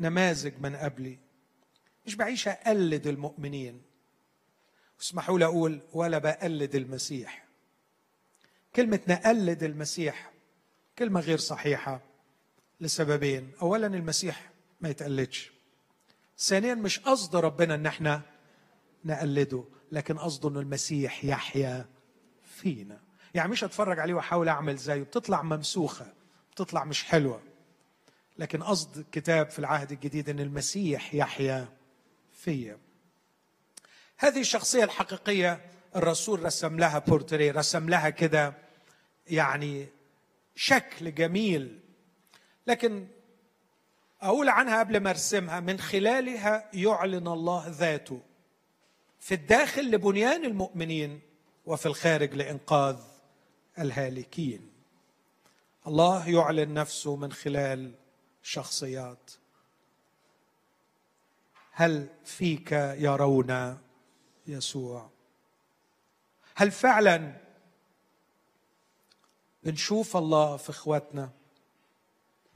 نماذج 0.00 0.52
من 0.60 0.76
قبلي. 0.76 1.18
مش 2.06 2.14
بعيش 2.14 2.48
أقلد 2.48 3.06
المؤمنين. 3.06 3.82
اسمحوا 5.00 5.38
لي 5.38 5.44
أقول 5.44 5.80
ولا 5.92 6.18
بقلد 6.18 6.74
المسيح. 6.74 7.44
كلمة 8.76 9.00
نقلد 9.08 9.62
المسيح 9.62 10.32
كلمة 10.98 11.20
غير 11.20 11.38
صحيحة 11.38 12.00
لسببين. 12.80 13.52
أولا 13.62 13.86
المسيح 13.86 14.50
ما 14.80 14.88
يتقلدش. 14.88 15.52
ثانيا 16.38 16.74
مش 16.74 16.98
قصد 16.98 17.36
ربنا 17.36 17.74
إن 17.74 17.86
إحنا 17.86 18.22
نقلده 19.04 19.64
لكن 19.92 20.18
قصده 20.18 20.48
إن 20.48 20.56
المسيح 20.56 21.24
يحيا 21.24 21.86
فينا. 22.44 23.00
يعني 23.34 23.50
مش 23.50 23.64
أتفرج 23.64 23.98
عليه 23.98 24.14
وأحاول 24.14 24.48
أعمل 24.48 24.76
زيه. 24.76 25.02
بتطلع 25.02 25.42
ممسوخة 25.42 26.12
بتطلع 26.52 26.84
مش 26.84 27.04
حلوة. 27.04 27.42
لكن 28.38 28.62
قصد 28.62 28.96
الكتاب 28.96 29.50
في 29.50 29.58
العهد 29.58 29.92
الجديد 29.92 30.28
إن 30.28 30.40
المسيح 30.40 31.14
يحيا 31.14 31.68
فيا. 32.32 32.78
هذه 34.18 34.40
الشخصية 34.40 34.84
الحقيقية 34.84 35.60
الرسول 35.96 36.42
رسم 36.42 36.78
لها 36.78 36.98
بورتري 36.98 37.50
رسم 37.50 37.88
لها 37.88 38.10
كده 38.10 38.54
يعني 39.26 39.86
شكل 40.54 41.14
جميل. 41.14 41.80
لكن 42.66 43.06
أقول 44.22 44.48
عنها 44.48 44.78
قبل 44.78 45.00
ما 45.00 45.10
أرسمها 45.10 45.60
من 45.60 45.78
خلالها 45.78 46.70
يعلن 46.74 47.28
الله 47.28 47.68
ذاته 47.68 48.20
في 49.20 49.34
الداخل 49.34 49.90
لبنيان 49.90 50.44
المؤمنين 50.44 51.20
وفي 51.66 51.86
الخارج 51.86 52.34
لإنقاذ 52.34 52.96
الهالكين. 53.78 54.70
الله 55.86 56.28
يعلن 56.28 56.74
نفسه 56.74 57.16
من 57.16 57.32
خلال 57.32 57.94
شخصيات. 58.44 59.30
هل 61.72 62.08
فيك 62.24 62.72
يرون 62.72 63.78
يسوع؟ 64.46 65.10
هل 66.54 66.70
فعلا 66.70 67.40
بنشوف 69.62 70.16
الله 70.16 70.56
في 70.56 70.70
إخواتنا؟ 70.70 71.30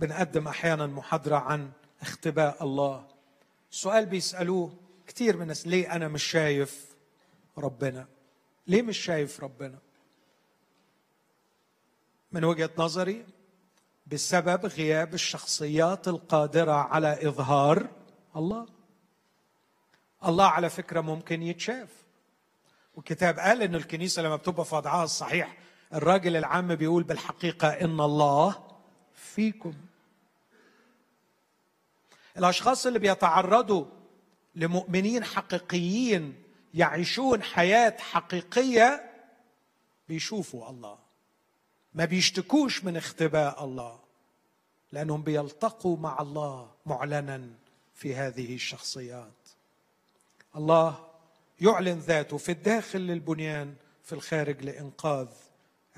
بنقدم 0.01 0.48
أحيانا 0.48 0.87
محاضرة 0.87 1.37
عن 1.37 1.72
اختباء 2.01 2.64
الله. 2.64 3.09
سؤال 3.70 4.07
بيسألوه 4.07 4.77
كثير 5.07 5.37
من 5.37 5.42
الناس 5.42 5.66
ليه 5.66 5.92
أنا 5.96 6.09
مش 6.09 6.24
شايف 6.24 6.87
ربنا؟ 7.59 8.09
ليه 8.66 8.83
مش 8.83 8.98
شايف 8.98 9.40
ربنا؟ 9.40 9.79
من 12.33 12.44
وجهة 12.44 12.70
نظري 12.79 13.27
بسبب 14.12 14.66
غياب 14.66 15.14
الشخصيات 15.14 16.09
القادرة 16.09 16.73
على 16.73 17.29
إظهار 17.29 17.88
الله. 18.37 18.66
الله 20.25 20.47
على 20.47 20.71
فكرة 20.71 21.01
ممكن 21.01 21.42
يتشاف. 21.42 21.88
والكتاب 22.94 23.38
قال 23.38 23.62
ان 23.62 23.75
الكنيسة 23.75 24.23
لما 24.23 24.37
بتبقى 24.37 24.64
في 24.64 24.75
وضعها 24.75 25.05
الصحيح 25.05 25.57
الراجل 25.94 26.37
العام 26.37 26.75
بيقول 26.75 27.03
بالحقيقة 27.03 27.68
إن 27.68 28.01
الله 28.01 28.64
فيكم. 29.14 29.74
الأشخاص 32.39 32.87
اللي 32.87 32.99
بيتعرضوا 32.99 33.85
لمؤمنين 34.55 35.24
حقيقيين 35.24 36.43
يعيشون 36.74 37.43
حياة 37.43 37.97
حقيقية 37.99 39.11
بيشوفوا 40.09 40.70
الله. 40.70 41.08
ما 41.95 42.05
بيشتكوش 42.05 42.84
من 42.84 42.97
اختباء 42.97 43.64
الله 43.64 43.99
لأنهم 44.93 45.22
بيلتقوا 45.22 45.97
مع 45.97 46.18
الله 46.20 46.70
معلنا 46.86 47.49
في 47.95 48.14
هذه 48.14 48.55
الشخصيات. 48.55 49.49
الله 50.57 51.09
يعلن 51.61 51.99
ذاته 51.99 52.36
في 52.36 52.53
الداخل 52.53 52.99
للبنيان 52.99 53.74
في 54.05 54.12
الخارج 54.12 54.62
لإنقاذ 54.64 55.28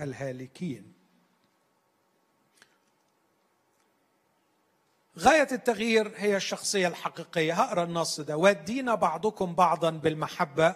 الهالكين. 0.01 0.93
غاية 5.19 5.49
التغيير 5.53 6.13
هي 6.17 6.37
الشخصية 6.37 6.89
الحقيقية. 6.89 7.53
هقرا 7.53 7.85
النص 7.85 8.21
ده. 8.21 8.37
ودينا 8.37 8.95
بعضكم 8.95 9.55
بعضا 9.55 9.91
بالمحبة 9.91 10.75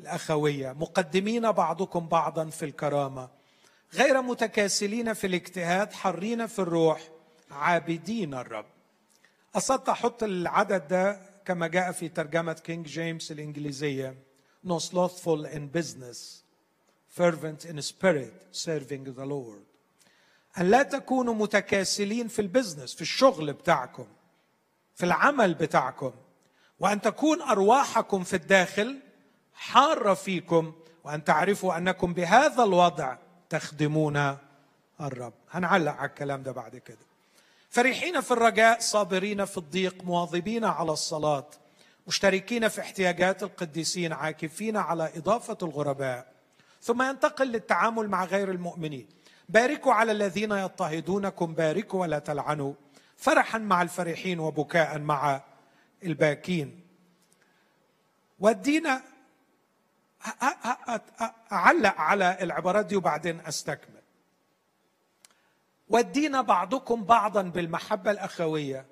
الأخوية. 0.00 0.72
مقدمين 0.72 1.52
بعضكم 1.52 2.06
بعضا 2.08 2.50
في 2.50 2.64
الكرامة. 2.64 3.41
غير 3.94 4.22
متكاسلين 4.22 5.12
في 5.12 5.26
الاجتهاد 5.26 5.92
حرين 5.92 6.46
في 6.46 6.58
الروح 6.58 7.08
عابدين 7.50 8.34
الرب. 8.34 8.66
قصدت 9.54 9.88
أحط 9.88 10.22
العدد 10.22 10.88
ده 10.88 11.20
كما 11.44 11.66
جاء 11.66 11.92
في 11.92 12.08
ترجمة 12.08 12.52
كينج 12.52 12.86
جيمس 12.86 13.32
الإنجليزية. 13.32 14.14
No 14.66 14.78
slothful 14.78 15.46
in 15.46 15.68
business 15.78 16.42
fervent 17.08 17.64
in 17.64 17.82
spirit 17.82 18.46
serving 18.52 19.04
the 19.04 19.26
Lord. 19.26 19.62
أن 20.58 20.70
لا 20.70 20.82
تكونوا 20.82 21.34
متكاسلين 21.34 22.28
في 22.28 22.42
البزنس 22.42 22.94
في 22.94 23.02
الشغل 23.02 23.52
بتاعكم 23.52 24.06
في 24.94 25.04
العمل 25.06 25.54
بتاعكم. 25.54 26.12
وأن 26.80 27.00
تكون 27.00 27.42
أرواحكم 27.42 28.24
في 28.24 28.36
الداخل 28.36 29.00
حارة 29.54 30.14
فيكم 30.14 30.72
وأن 31.04 31.24
تعرفوا 31.24 31.76
أنكم 31.76 32.14
بهذا 32.14 32.64
الوضع 32.64 33.16
تخدمون 33.52 34.36
الرب. 35.00 35.32
هنعلق 35.50 35.92
على 35.92 36.08
الكلام 36.08 36.42
ده 36.42 36.52
بعد 36.52 36.76
كده. 36.76 37.04
فرحين 37.70 38.20
في 38.20 38.30
الرجاء 38.30 38.80
صابرين 38.80 39.44
في 39.44 39.58
الضيق 39.58 40.04
مواظبين 40.04 40.64
على 40.64 40.92
الصلاة 40.92 41.46
مشتركين 42.06 42.68
في 42.68 42.80
احتياجات 42.80 43.42
القديسين 43.42 44.12
عاكفين 44.12 44.76
على 44.76 45.10
إضافة 45.16 45.58
الغرباء. 45.62 46.32
ثم 46.82 47.02
ينتقل 47.02 47.46
للتعامل 47.46 48.08
مع 48.08 48.24
غير 48.24 48.50
المؤمنين. 48.50 49.06
باركوا 49.48 49.92
على 49.92 50.12
الذين 50.12 50.52
يضطهدونكم 50.52 51.54
باركوا 51.54 52.00
ولا 52.00 52.18
تلعنوا. 52.18 52.74
فرحا 53.16 53.58
مع 53.58 53.82
الفرحين 53.82 54.40
وبكاء 54.40 54.98
مع 54.98 55.40
الباكين. 56.04 56.80
ودينا 58.40 59.02
أعلق 61.52 61.94
على 62.00 62.38
العبارات 62.40 62.86
دي 62.86 62.96
وبعدين 62.96 63.40
أستكمل. 63.40 64.02
ودينا 65.88 66.40
بعضكم 66.40 67.04
بعضا 67.04 67.42
بالمحبة 67.42 68.10
الأخوية 68.10 68.86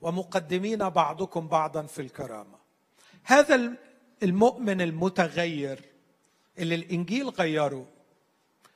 ومقدمين 0.00 0.88
بعضكم 0.88 1.48
بعضا 1.48 1.82
في 1.82 2.02
الكرامة. 2.02 2.58
هذا 3.24 3.72
المؤمن 4.22 4.80
المتغير 4.80 5.80
اللي 6.58 6.74
الإنجيل 6.74 7.28
غيره 7.28 7.86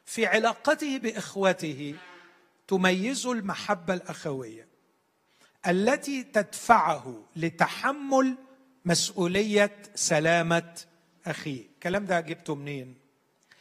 في 0.05 0.27
علاقته 0.27 0.99
بإخوته 0.99 1.95
تميز 2.69 3.27
المحبة 3.27 3.95
الأخوية 3.95 4.69
التي 5.67 6.23
تدفعه 6.23 7.23
لتحمل 7.37 8.37
مسؤولية 8.85 9.77
سلامة 9.95 10.75
اخيه 11.27 11.67
الكلام 11.75 12.05
ده 12.05 12.21
جبته 12.21 12.55
منين؟ 12.55 12.99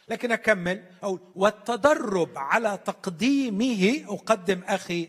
لكن 0.08 0.32
أكمل 0.32 0.84
أقول 1.02 1.20
والتدرب 1.34 2.38
على 2.38 2.78
تقديمه 2.84 4.04
أقدم 4.08 4.62
أخي 4.64 5.08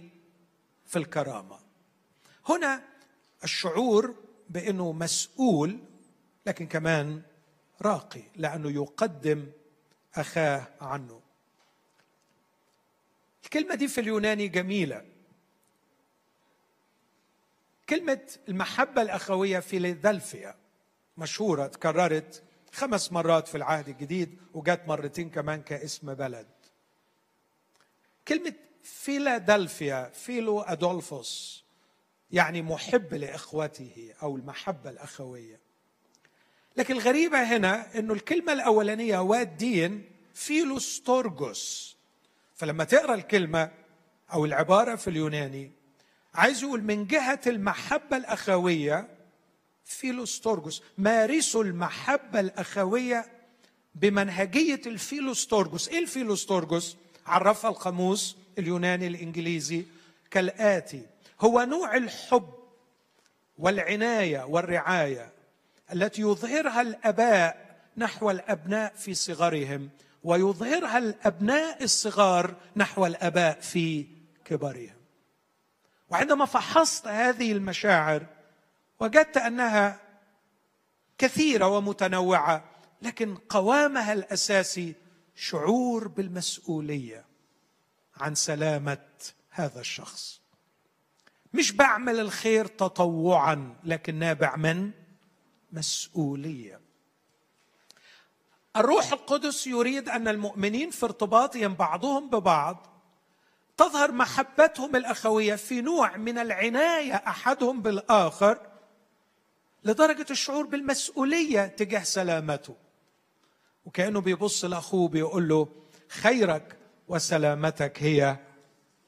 في 0.86 0.96
الكرامة. 1.00 1.60
هنا 2.50 2.84
الشعور 3.44 4.16
بأنه 4.50 4.92
مسؤول 4.92 5.80
لكن 6.46 6.68
كمان 6.68 7.22
راقي 7.82 8.24
لأنه 8.36 8.72
يقدم 8.72 9.48
أخاه 10.16 10.68
عنه. 10.82 11.22
الكلمة 13.44 13.76
دي 13.76 13.88
في 13.88 14.02
اليوناني 14.02 14.48
جميلة. 14.48 15.06
كلمة 17.90 18.32
المحبة 18.50 19.02
الأخوية 19.02 19.60
في 19.60 19.70
فيلادلفيا 19.70 20.56
مشهورة 21.18 21.68
تكررت 21.68 22.44
خمس 22.72 23.12
مرات 23.12 23.48
في 23.48 23.56
العهد 23.56 23.90
الجديد 23.90 24.38
وجات 24.54 24.88
مرتين 24.88 25.30
كمان 25.30 25.62
كاسم 25.62 26.14
بلد. 26.14 26.48
كلمة 28.28 28.54
فيلادلفيا 28.84 30.10
فيلو 30.10 30.62
أدولفوس 30.62 31.64
يعني 32.32 32.62
محب 32.62 33.14
لإخوته 33.14 34.14
أو 34.22 34.36
المحبة 34.36 34.90
الأخوية. 34.90 35.60
لكن 36.78 36.94
الغريبة 36.94 37.44
هنا 37.44 38.00
إنه 38.00 38.14
الكلمة 38.14 38.54
الأولانية 38.54 39.20
وادين 39.20 40.12
فيلوستورجوس 40.34 41.98
فلما 42.56 42.84
تقرأ 42.84 43.14
الكلمة 43.16 43.72
أو 44.34 44.46
العبارة 44.46 44.96
في 44.96 45.10
اليوناني 45.10 45.72
عايز 46.34 46.64
يقول 46.64 46.84
من 46.84 47.08
جهة 47.08 47.40
المحبة 47.48 48.18
الأخوية 48.18 49.13
فيلوستورجوس 49.86 50.84
مارسوا 50.98 51.64
المحبة 51.64 52.40
الأخوية 52.40 53.26
بمنهجية 53.96 54.82
ال 54.86 54.93
φιλόστοργος. 54.93 55.88
إيه 55.88 56.00
ال 56.00 56.07
φιλόστοργος؟ 56.07 56.98
عرفها 57.26 57.72
القاموس 57.72 58.38
اليوناني 58.60 59.08
الإنجليزي 59.08 59.86
كالآتي. 60.32 61.02
هو 61.42 61.62
نوع 61.62 61.96
الحب 61.96 62.54
والعناية 63.58 64.44
والرعاية 64.44 65.32
التي 65.94 66.22
يظهرها 66.22 66.82
الأباء 66.82 67.76
نحو 67.98 68.32
الأبناء 68.32 68.94
في 68.96 69.14
صغرهم 69.14 69.90
ويظهرها 70.24 70.98
الأبناء 70.98 71.84
الصغار 71.84 72.56
نحو 72.76 73.06
الأباء 73.06 73.60
في 73.60 74.06
كبرهم. 74.46 74.96
وعندما 76.10 76.46
فحصت 76.46 77.08
هذه 77.08 77.52
المشاعر 77.52 78.26
وجدت 79.00 79.38
أنها 79.38 80.00
كثيرة 81.18 81.68
ومتنوعة 81.68 82.64
لكن 83.02 83.36
قوامها 83.36 84.14
الأساسي 84.14 84.96
شعور 85.36 86.08
بالمسؤولية 86.08 87.26
عن 88.18 88.36
سلامة 88.36 89.06
هذا 89.50 89.80
الشخص. 89.80 90.42
مش 91.54 91.72
بعمل 91.72 92.20
الخير 92.20 92.66
تطوعا 92.66 93.76
لكن 93.84 94.16
نابع 94.16 94.56
من 94.56 94.92
مسؤولية. 95.72 96.80
الروح 98.76 99.12
القدس 99.12 99.68
يريد 99.68 100.10
أن 100.10 100.28
المؤمنين 100.28 100.90
في 100.90 101.06
ارتباطهم 101.06 101.74
بعضهم 101.74 102.30
ببعض 102.30 102.88
تظهر 103.78 104.12
محبتهم 104.12 104.96
الأخوية 104.96 105.56
في 105.56 105.82
نوع 105.82 106.18
من 106.18 106.38
العناية 106.38 107.14
أحدهم 107.14 107.82
بالآخر 107.82 108.73
لدرجة 109.86 110.26
الشعور 110.32 110.66
بالمسؤولية 110.66 111.66
تجاه 111.66 112.04
سلامته. 112.04 112.76
وكأنه 113.86 114.22
بيبص 114.22 114.66
لأخوه 114.66 115.08
بيقول 115.08 115.48
له 115.48 115.68
خيرك 116.10 116.78
وسلامتك 117.08 118.04
هي 118.04 118.38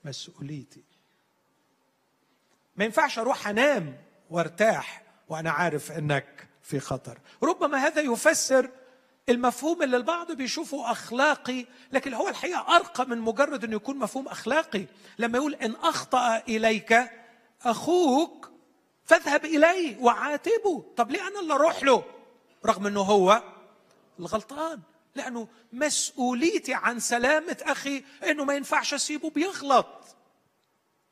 مسؤوليتي. 0.05 0.83
ما 2.75 2.85
ينفعش 2.85 3.19
أروح 3.19 3.47
أنام 3.47 3.97
وأرتاح 4.29 5.03
وأنا 5.29 5.51
عارف 5.51 5.91
إنك 5.91 6.47
في 6.63 6.79
خطر. 6.79 7.19
ربما 7.43 7.77
هذا 7.77 8.01
يفسر 8.01 8.69
المفهوم 9.29 9.83
اللي 9.83 9.97
البعض 9.97 10.31
بيشوفه 10.31 10.91
أخلاقي 10.91 11.65
لكن 11.91 12.13
هو 12.13 12.27
الحقيقة 12.27 12.75
أرقى 12.75 13.05
من 13.05 13.17
مجرد 13.17 13.63
إنه 13.63 13.75
يكون 13.75 13.97
مفهوم 13.97 14.27
أخلاقي. 14.27 14.85
لما 15.19 15.37
يقول 15.37 15.55
إن 15.55 15.71
أخطأ 15.71 16.37
إليك 16.37 16.97
أخوك 17.63 18.51
فاذهب 19.05 19.45
إليه 19.45 19.97
وعاتبه. 19.97 20.93
طب 20.97 21.11
ليه 21.11 21.27
أنا 21.27 21.39
اللي 21.39 21.53
أروح 21.53 21.83
له؟ 21.83 22.03
رغم 22.65 22.87
إنه 22.87 23.01
هو 23.01 23.43
الغلطان. 24.19 24.81
لأنه 25.15 25.47
مسؤوليتي 25.73 26.73
عن 26.73 26.99
سلامة 26.99 27.57
أخي 27.61 28.03
إنه 28.23 28.43
ما 28.43 28.53
ينفعش 28.53 28.93
أسيبه 28.93 29.29
بيغلط. 29.29 29.87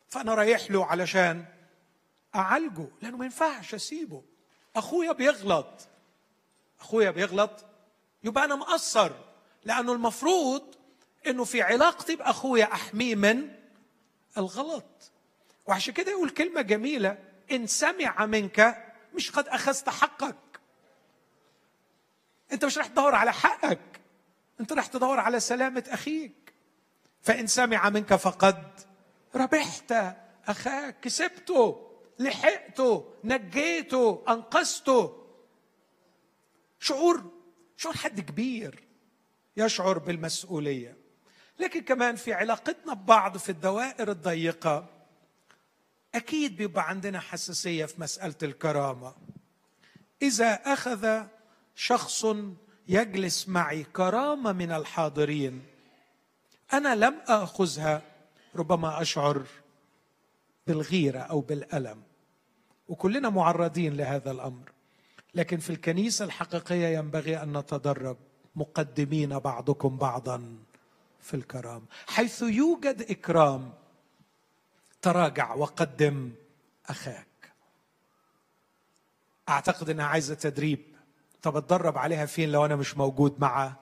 فأنا 0.10 0.36
رايح 0.36 0.72
له 0.72 0.86
علشان 0.86 1.46
أعالجه 2.36 2.88
لأنه 3.02 3.18
ما 3.18 3.26
ينفعش 3.26 3.74
أسيبه. 3.74 4.24
أخويا 4.76 5.12
بيغلط. 5.12 5.88
أخويا 6.80 7.12
بيغلط. 7.12 7.66
يبقى 8.24 8.46
أنا 8.46 8.56
مقصر. 8.56 9.12
لأنه 9.66 9.94
المفروض 9.94 10.76
إنه 11.28 11.44
في 11.44 11.62
علاقتي 11.62 12.16
بأخويا 12.16 12.74
أحميه 12.74 13.16
من 13.16 13.50
الغلط. 14.38 15.12
وعشان 15.68 15.94
كده 15.94 16.12
يقول 16.12 16.30
كلمة 16.30 16.62
جميلة. 16.62 17.18
إن 17.52 17.68
سمع 17.68 18.26
منك 18.26 18.86
مش 19.14 19.32
قد 19.32 19.48
أخذت 19.48 19.90
حقك. 19.90 20.36
أنت 22.52 22.66
مش 22.66 22.78
راح 22.78 22.88
تدور 22.88 23.16
على 23.16 23.34
حقك. 23.34 24.02
أنت 24.60 24.74
راح 24.74 24.88
تدور 24.88 25.20
على 25.20 25.40
سلامة 25.40 25.84
أخيك. 25.88 26.54
فإن 27.22 27.48
سمع 27.48 27.90
منك 27.90 28.16
فقد 28.16 28.80
ربحت. 29.36 29.94
أخاك 30.48 31.00
كسبته 31.00 31.90
لحقته 32.20 33.14
نجيته 33.24 34.24
انقذته 34.30 35.24
شعور 36.80 37.32
شعور 37.78 37.96
حد 37.96 38.20
كبير 38.20 38.84
يشعر 39.58 39.98
بالمسؤولية. 39.98 40.98
لكن 41.60 41.82
كمان 41.82 42.16
في 42.16 42.34
علاقتنا 42.34 42.94
ببعض 42.94 43.38
في 43.38 43.50
الدوائر 43.50 44.12
الضيقة 44.12 44.90
أكيد 46.16 46.58
بيبقى 46.58 46.90
عندنا 46.90 47.20
حساسية 47.20 47.86
في 47.86 48.02
مسألة 48.02 48.36
الكرامة. 48.44 49.14
إذا 50.22 50.54
أخذ 50.54 51.24
شخص 51.76 52.26
يجلس 52.88 53.50
معي 53.50 53.84
كرامة 53.84 54.52
من 54.52 54.72
الحاضرين 54.72 55.62
أنا 56.74 56.96
لم 56.96 57.16
اخذها 57.28 58.02
ربما 58.56 59.02
أشعر 59.02 59.44
بالغيرة 60.68 61.20
أو 61.20 61.42
بالألم. 61.42 62.04
وكلنا 62.88 63.30
معرضين 63.30 63.98
لهذا 63.98 64.32
الأمر. 64.32 64.72
لكن 65.36 65.58
في 65.58 65.70
الكنيسة 65.70 66.26
الحقيقية 66.26 66.88
ينبغي 66.98 67.44
أن 67.44 67.58
نتدرب 67.58 68.18
مقدمين 68.56 69.40
بعضكم 69.40 69.98
بعضا 69.98 70.58
في 71.22 71.34
الكرامة. 71.34 71.86
حيث 72.08 72.42
يوجد 72.42 73.02
إكرام 73.10 73.74
تراجع 75.04 75.54
وقدم 75.54 76.32
أخاك. 76.86 77.28
أعتقد 79.50 79.90
إنها 79.90 80.06
عايزة 80.06 80.36
تدريب. 80.36 80.80
طب 81.42 81.58
اتدرب 81.58 81.98
عليها 81.98 82.26
فين 82.26 82.52
لو 82.52 82.66
أنا 82.66 82.76
مش 82.76 82.98
موجود 82.98 83.36
مع 83.40 83.74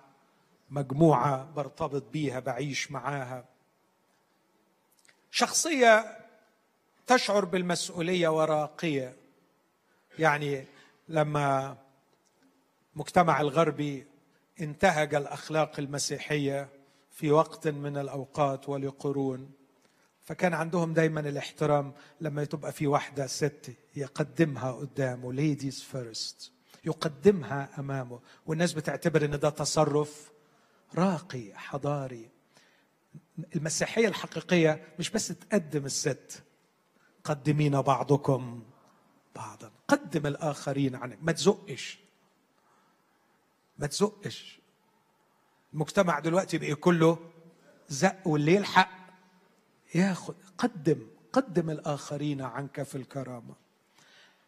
مجموعة 0.70 1.52
برتبط 1.52 2.04
بيها 2.14 2.40
بعيش 2.40 2.92
معاها؟ 2.92 3.46
شخصية 5.32 6.18
تشعر 7.08 7.46
بالمسؤولية 7.46 8.28
وراقية. 8.28 9.16
يعني 10.20 10.66
لما 11.10 11.78
المجتمع 12.96 13.42
الغربي 13.42 14.06
انتهج 14.62 15.16
الأخلاق 15.16 15.80
المسيحية 15.80 16.70
في 17.12 17.32
وقت 17.32 17.68
من 17.68 17.98
الأوقات 17.98 18.70
ولقرون 18.70 19.52
فكان 20.24 20.54
عندهم 20.54 20.94
دايما 20.94 21.20
الاحترام 21.20 21.94
لما 22.22 22.44
تبقى 22.44 22.72
في 22.72 22.88
واحدة 22.88 23.28
ست 23.28 23.74
يقدمها 23.96 24.72
قدامه 24.72 25.34
ladies 25.34 25.82
first 25.82 26.52
يقدمها 26.86 27.80
أمامه. 27.80 28.20
والناس 28.46 28.74
بتعتبر 28.74 29.26
إن 29.26 29.40
ده 29.40 29.50
تصرف 29.50 30.32
راقي 30.96 31.52
حضاري. 31.56 32.30
المسيحية 33.56 34.08
الحقيقية 34.08 34.88
مش 35.00 35.10
بس 35.10 35.28
تقدم 35.28 35.86
الست 35.86 36.44
قدمين 37.24 37.82
بعضكم 37.82 38.64
بعضا. 39.36 39.72
قدم 39.88 40.28
الآخرين 40.28 40.96
عنك. 40.96 41.18
ما 41.22 41.32
تزقش. 41.32 42.00
ما 43.78 43.88
تزقش. 43.88 44.60
المجتمع 45.74 46.20
دلوقتي 46.20 46.58
بقى 46.58 46.76
كله 46.76 47.18
زق 47.90 48.28
واللي 48.28 48.56
يلحق 48.56 49.01
ياخذ 49.96 50.34
قدم 50.58 51.08
قدم 51.34 51.70
الآخرين 51.70 52.42
عنك 52.42 52.84
في 52.84 52.96
الكرامة. 52.96 53.56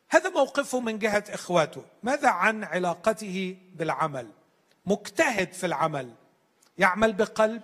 هذا 0.10 0.30
موقفه 0.30 0.80
من 0.80 1.00
جهة 1.00 1.24
إخواته. 1.30 1.86
ماذا 2.04 2.30
عن 2.30 2.64
علاقته 2.64 3.58
بالعمل؟ 3.76 4.32
مجتهد 4.86 5.54
في 5.54 5.66
العمل. 5.66 6.14
يعمل 6.78 7.14
بقلب 7.14 7.62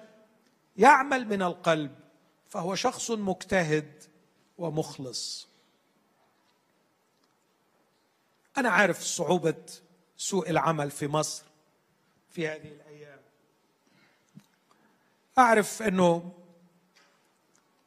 يعمل 0.77 1.27
من 1.27 1.41
القلب. 1.41 1.95
فهو 2.49 2.75
شخص 2.75 3.11
مجتهد 3.11 4.03
ومخلص. 4.57 5.47
أنا 8.57 8.69
عارف 8.69 9.03
صعوبة 9.03 9.65
سوء 10.17 10.49
العمل 10.49 10.91
في 10.91 11.07
مصر 11.07 11.43
في 12.29 12.47
هذه 12.47 12.67
الأيام. 12.67 13.19
أعرف 15.37 15.81
أنه 15.81 16.38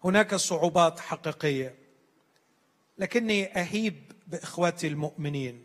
هناك 0.04 0.34
صعوبات 0.34 1.00
حقيقية. 1.00 1.74
لكني 2.98 3.60
أهيب 3.60 4.12
باخواتي 4.26 4.86
المؤمنين 4.86 5.64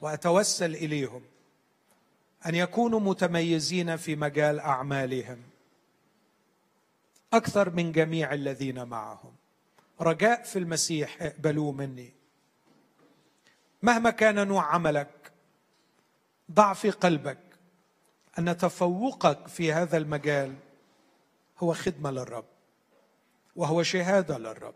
وأتوسل 0.00 0.74
إليهم 0.74 1.22
أن 2.46 2.54
يكونوا 2.54 3.00
متميزين 3.00 3.96
في 3.96 4.16
مجال 4.16 4.60
أعمالهم 4.60 5.42
أكثر 7.32 7.70
من 7.70 7.92
جميع 7.92 8.32
الذين 8.32 8.84
معهم. 8.84 9.32
رجاء 10.00 10.42
في 10.42 10.58
المسيح 10.58 11.22
اقبلوه 11.22 11.72
مني. 11.72 12.12
مهما 13.82 14.10
كان 14.10 14.48
نوع 14.48 14.74
عملك 14.74 15.32
ضع 16.50 16.72
في 16.72 16.90
قلبك 16.90 17.38
أن 18.38 18.56
تفوقك 18.56 19.48
في 19.48 19.72
هذا 19.72 19.96
المجال 19.96 20.54
هو 21.58 21.74
خدمة 21.74 22.10
للرب. 22.10 22.55
وهو 23.56 23.82
شهادة 23.82 24.38
للرب. 24.38 24.74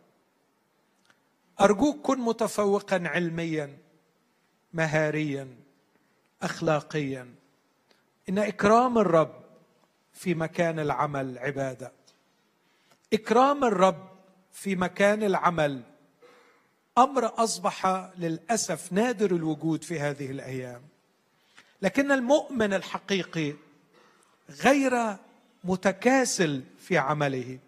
أرجوك 1.61 2.01
كن 2.03 2.19
متفوقا 2.19 3.03
علميا 3.07 3.79
مهاريا 4.75 5.49
اخلاقيا. 6.43 7.35
إن 8.29 8.39
إكرام 8.39 8.99
الرب 8.99 9.43
في 10.13 10.35
مكان 10.35 10.79
العمل 10.79 11.39
عبادة. 11.39 11.93
إكرام 13.13 13.65
الرب 13.65 14.09
في 14.53 14.77
مكان 14.77 15.23
العمل 15.23 15.83
أمر 16.99 17.43
أصبح 17.45 17.87
للأسف 18.19 18.93
نادر 18.93 19.37
الوجود 19.37 19.85
في 19.85 20.01
هذه 20.01 20.31
الأيام. 20.31 20.83
لكن 21.83 22.13
المؤمن 22.13 22.75
الحقيقي 22.75 23.55
غير 24.51 25.17
متكاسل 25.65 26.65
في 26.79 26.99
عمله. 26.99 27.59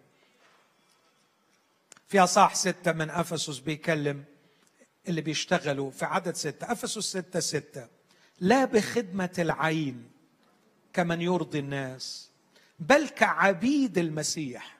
في 2.13 2.19
أصح 2.19 2.55
ستة 2.55 2.91
من 2.91 3.09
أفسس 3.09 3.59
بيكلم 3.59 4.23
اللي 5.07 5.21
بيشتغلوا 5.21 5.91
في 5.91 6.05
عدد 6.05 6.35
ستة. 6.35 6.71
أفسس 6.71 6.99
ستة 6.99 7.39
ستة. 7.39 7.87
لا 8.39 8.65
بخدمة 8.65 9.33
العين 9.39 10.09
كمن 10.93 11.21
يرضي 11.21 11.59
الناس 11.59 12.29
بل 12.79 13.07
كعبيد 13.09 13.97
المسيح. 13.97 14.79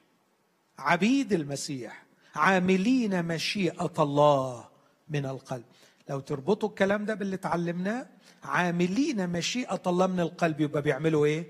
عبيد 0.80 1.34
المسيح. 1.34 2.04
عاملين 2.36 3.26
مشيئة 3.26 3.94
الله 4.00 4.68
من 5.10 5.26
القلب. 5.26 5.66
لو 6.10 6.20
تربطوا 6.20 6.70
الكلام 6.70 7.06
ده 7.06 7.14
باللي 7.14 7.36
اتعلمناه 7.36 8.08
عاملين 8.44 9.30
مشيئة 9.30 9.82
الله 9.88 10.08
من 10.08 10.20
القلب 10.20 10.62
يبقى 10.62 10.82
بيعملوا 10.82 11.26
إيه؟ 11.26 11.46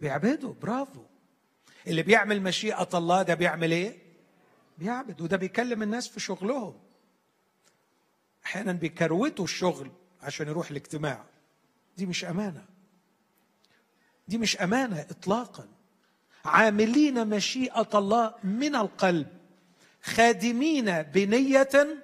بيعبدوا. 0.00 0.54
برافو. 0.62 1.02
اللي 1.86 2.02
بيعمل 2.02 2.42
مشيئة 2.42 2.88
الله 2.94 3.22
ده 3.22 3.34
بيعمل 3.34 3.72
إيه؟ 3.72 3.96
بيعبد 4.78 5.20
وده 5.20 5.36
بيكلم 5.36 5.82
الناس 5.82 6.08
في 6.08 6.20
شغلهم. 6.20 6.78
أحيانا 8.44 8.72
بيكروتوا 8.72 9.44
الشغل 9.44 9.90
عشان 10.22 10.48
يروح 10.48 10.70
الاجتماع. 10.70 11.24
دي 11.96 12.06
مش 12.06 12.24
أمانة. 12.24 12.64
دي 14.28 14.38
مش 14.38 14.56
أمانة 14.56 15.00
اطلاقا. 15.00 15.68
عاملين 16.44 17.26
مشيئة 17.28 17.88
الله 17.94 18.34
من 18.44 18.76
القلب. 18.76 19.26
خادمين 20.02 21.02
بنية 21.02 21.98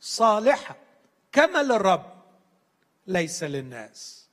صالحة. 0.00 0.76
كما 1.32 1.62
للرب 1.62 2.14
ليس 3.06 3.42
للناس. 3.42 4.28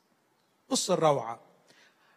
بص 0.70 0.90
الروعة. 0.90 1.40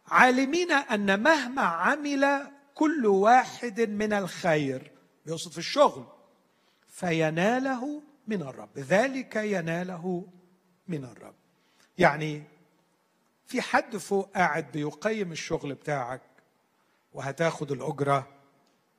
عالمين 0.08 0.72
أن 0.72 1.24
مهما 1.24 1.62
عمل 1.62 2.52
كل 2.76 3.06
واحد 3.06 3.82
من 3.82 4.14
الخير. 4.14 4.92
بيقصد 5.26 5.52
في 5.52 5.58
الشغل. 5.58 6.06
فيناله 6.88 8.02
من 8.28 8.42
الرب. 8.42 8.80
ذلك 8.80 9.36
يناله 9.36 10.28
من 10.88 11.04
الرب. 11.04 11.36
يعني 11.98 12.44
في 13.48 13.62
حد 13.62 13.98
فوق 13.98 14.32
قاعد 14.36 14.72
بيقيم 14.72 15.32
الشغل 15.32 15.74
بتاعك 15.74 16.22
وهتاخد 17.14 17.72
الأجرة 17.72 18.28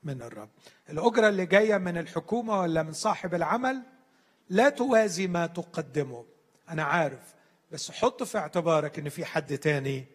من 0.03 0.23
الرب. 0.23 0.49
الأجرة 0.91 1.29
اللي 1.29 1.47
جاية 1.47 1.77
من 1.77 1.99
الحكومة 1.99 2.61
ولا 2.61 2.83
من 2.83 2.93
صاحب 2.93 3.35
العمل 3.35 3.83
لا 4.49 4.69
توازي 4.69 5.27
ما 5.27 5.47
تقدمه. 5.47 6.25
أنا 6.69 6.83
عارف. 6.83 7.35
بس 7.73 7.91
حط 7.91 8.23
في 8.23 8.39
اعتبارك 8.39 8.99
إن 8.99 9.09
في 9.09 9.25
حد 9.25 9.59
تاني 9.59 10.07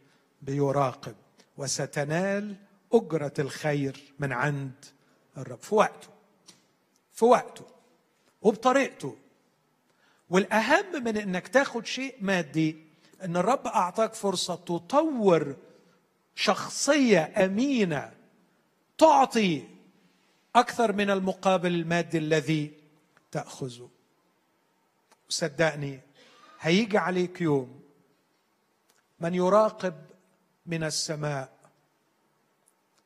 بيراقب. 0.42 1.16
وستنال 1.58 2.56
أجرة 2.94 3.34
الخير 3.40 4.14
من 4.20 4.32
عند 4.34 4.86
الرب. 5.38 5.62
في 5.62 5.76
وقته 5.76 6.08
في 7.14 7.26
وقته 7.26 7.66
وبطريقته. 8.42 9.18
والأهم 10.30 11.04
من 11.04 11.18
إنك 11.18 11.48
تاخد 11.48 11.86
شيء 11.86 12.16
مادي 12.22 12.86
إن 13.24 13.38
الرب 13.38 13.68
أعطاك 13.68 14.14
فرصة 14.14 14.56
تطور 14.56 15.56
شخصية 16.36 17.46
أمينة 17.46 18.12
تعطي 18.98 19.64
أكثر 20.56 20.94
من 20.94 21.10
المقابل 21.10 21.76
المادي 21.76 22.18
الذي 22.18 22.72
تأخذه. 23.32 23.90
صدقني 25.30 26.00
هيجي 26.60 26.98
عليك 26.98 27.42
يوم 27.42 27.82
من 29.20 29.36
يراقب 29.36 29.96
من 30.66 30.84
السماء 30.84 31.61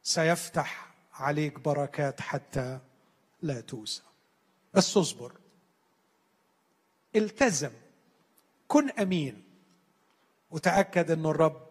سيفتح 0.07 0.87
عليك 1.13 1.59
بركات 1.59 2.21
حتى 2.21 2.79
لا 3.41 3.61
توسع. 3.61 4.03
بس 4.73 4.97
اصبر. 4.97 5.31
التزم. 7.15 7.71
كن 8.67 8.89
أمين. 8.89 9.43
وتأكد 10.51 11.11
إن 11.11 11.25
الرب 11.25 11.67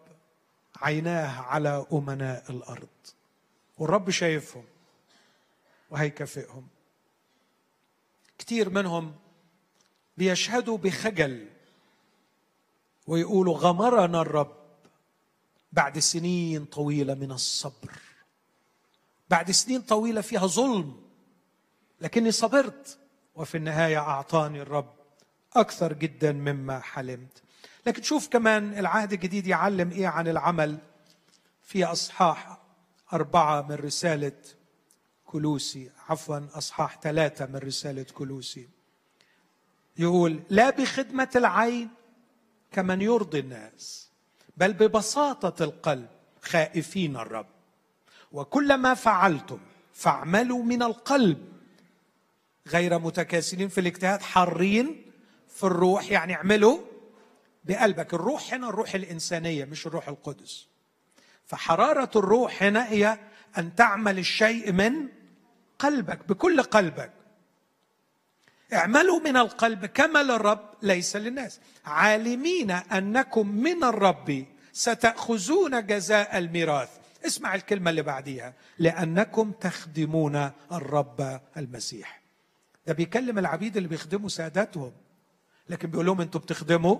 عيناه 0.75 1.41
على 1.41 1.85
أمناء 1.93 2.51
الأرض. 2.51 2.87
والرب 3.77 4.09
شايفهم 4.09 4.65
وهيكافئهم. 5.89 6.67
كثير 8.37 8.69
منهم 8.69 9.15
بيشهدوا 10.17 10.77
بخجل 10.77 11.49
ويقولوا 13.07 13.57
غمرنا 13.57 14.21
الرب 14.21 14.57
بعد 15.71 15.99
سنين 15.99 16.65
طويلة 16.65 17.13
من 17.13 17.31
الصبر. 17.31 18.04
بعد 19.29 19.51
سنين 19.51 19.81
طويلة 19.81 20.21
فيها 20.21 20.47
ظلم. 20.47 21.01
لكني 22.01 22.31
صبرت 22.31 22.97
وفي 23.35 23.57
النهاية 23.57 23.97
أعطاني 23.97 24.61
الرب 24.61 24.93
أكثر 25.55 25.93
جدا 25.93 26.31
مما 26.31 26.79
حلمت. 26.79 27.43
لكن 27.85 28.01
شوف 28.01 28.27
كمان 28.27 28.77
العهد 28.79 29.13
الجديد 29.13 29.47
يعلم 29.47 29.91
إيه 29.91 30.07
عن 30.07 30.27
العمل 30.27 30.77
في 31.63 31.85
أصحاح 31.85 32.57
أربعة 33.13 33.61
من 33.61 33.75
رسالة 33.75 34.41
كلوسي. 35.25 35.91
عفوا 36.09 36.39
أصحاح 36.53 36.99
ثلاثة 37.01 37.45
من 37.45 37.55
رسالة 37.55 38.05
كلوسي. 38.13 38.69
يقول 39.97 40.43
لا 40.49 40.69
بخدمة 40.69 41.29
العين 41.35 41.89
كمن 42.71 43.01
يرضي 43.01 43.39
الناس 43.39 44.09
بل 44.57 44.73
ببساطة 44.73 45.63
القلب 45.63 46.09
خائفين 46.41 47.15
الرب. 47.15 47.54
وكل 48.35 48.73
ما 48.77 48.93
فعلتم 48.93 49.59
فاعملوا 49.93 50.63
من 50.63 50.83
القلب. 50.83 51.37
غير 52.67 52.99
متكاسلين 52.99 53.67
في 53.69 53.79
الاجتهاد 53.79 54.21
حارين 54.21 55.11
في 55.49 55.63
الروح 55.63 56.11
يعني 56.11 56.35
اعملوا 56.35 56.79
بقلبك. 57.63 58.13
الروح 58.13 58.53
هنا 58.53 58.69
الروح 58.69 58.95
الإنسانية 58.95 59.65
مش 59.65 59.87
الروح 59.87 60.07
القدس. 60.07 60.67
فحرارة 61.45 62.11
الروح 62.15 62.63
هنا 62.63 62.89
هي 62.89 63.19
أن 63.57 63.75
تعمل 63.75 64.19
الشيء 64.19 64.71
من 64.71 65.07
قلبك 65.79 66.19
بكل 66.29 66.61
قلبك. 66.61 67.11
اعملوا 68.73 69.19
من 69.19 69.37
القلب 69.37 69.85
كما 69.85 70.23
للرب 70.23 70.69
ليس 70.81 71.15
للناس. 71.15 71.59
عالمين 71.85 72.71
أنكم 72.71 73.47
من 73.47 73.83
الرب 73.83 74.45
ستأخذون 74.73 75.85
جزاء 75.85 76.37
الميراث. 76.37 76.89
اسمع 77.25 77.55
الكلمة 77.55 77.89
اللي 77.89 78.01
بعديها. 78.01 78.53
لأنكم 78.79 79.51
تخدمون 79.51 80.51
الرب 80.71 81.41
المسيح. 81.57 82.21
ده 82.87 82.93
بيكلم 82.93 83.39
العبيد 83.39 83.77
اللي 83.77 83.89
بيخدموا 83.89 84.29
ساداتهم. 84.29 84.91
لكن 85.69 85.89
بيقول 85.89 86.05
لهم 86.05 86.21
أنتوا 86.21 86.41
بتخدموا 86.41 86.99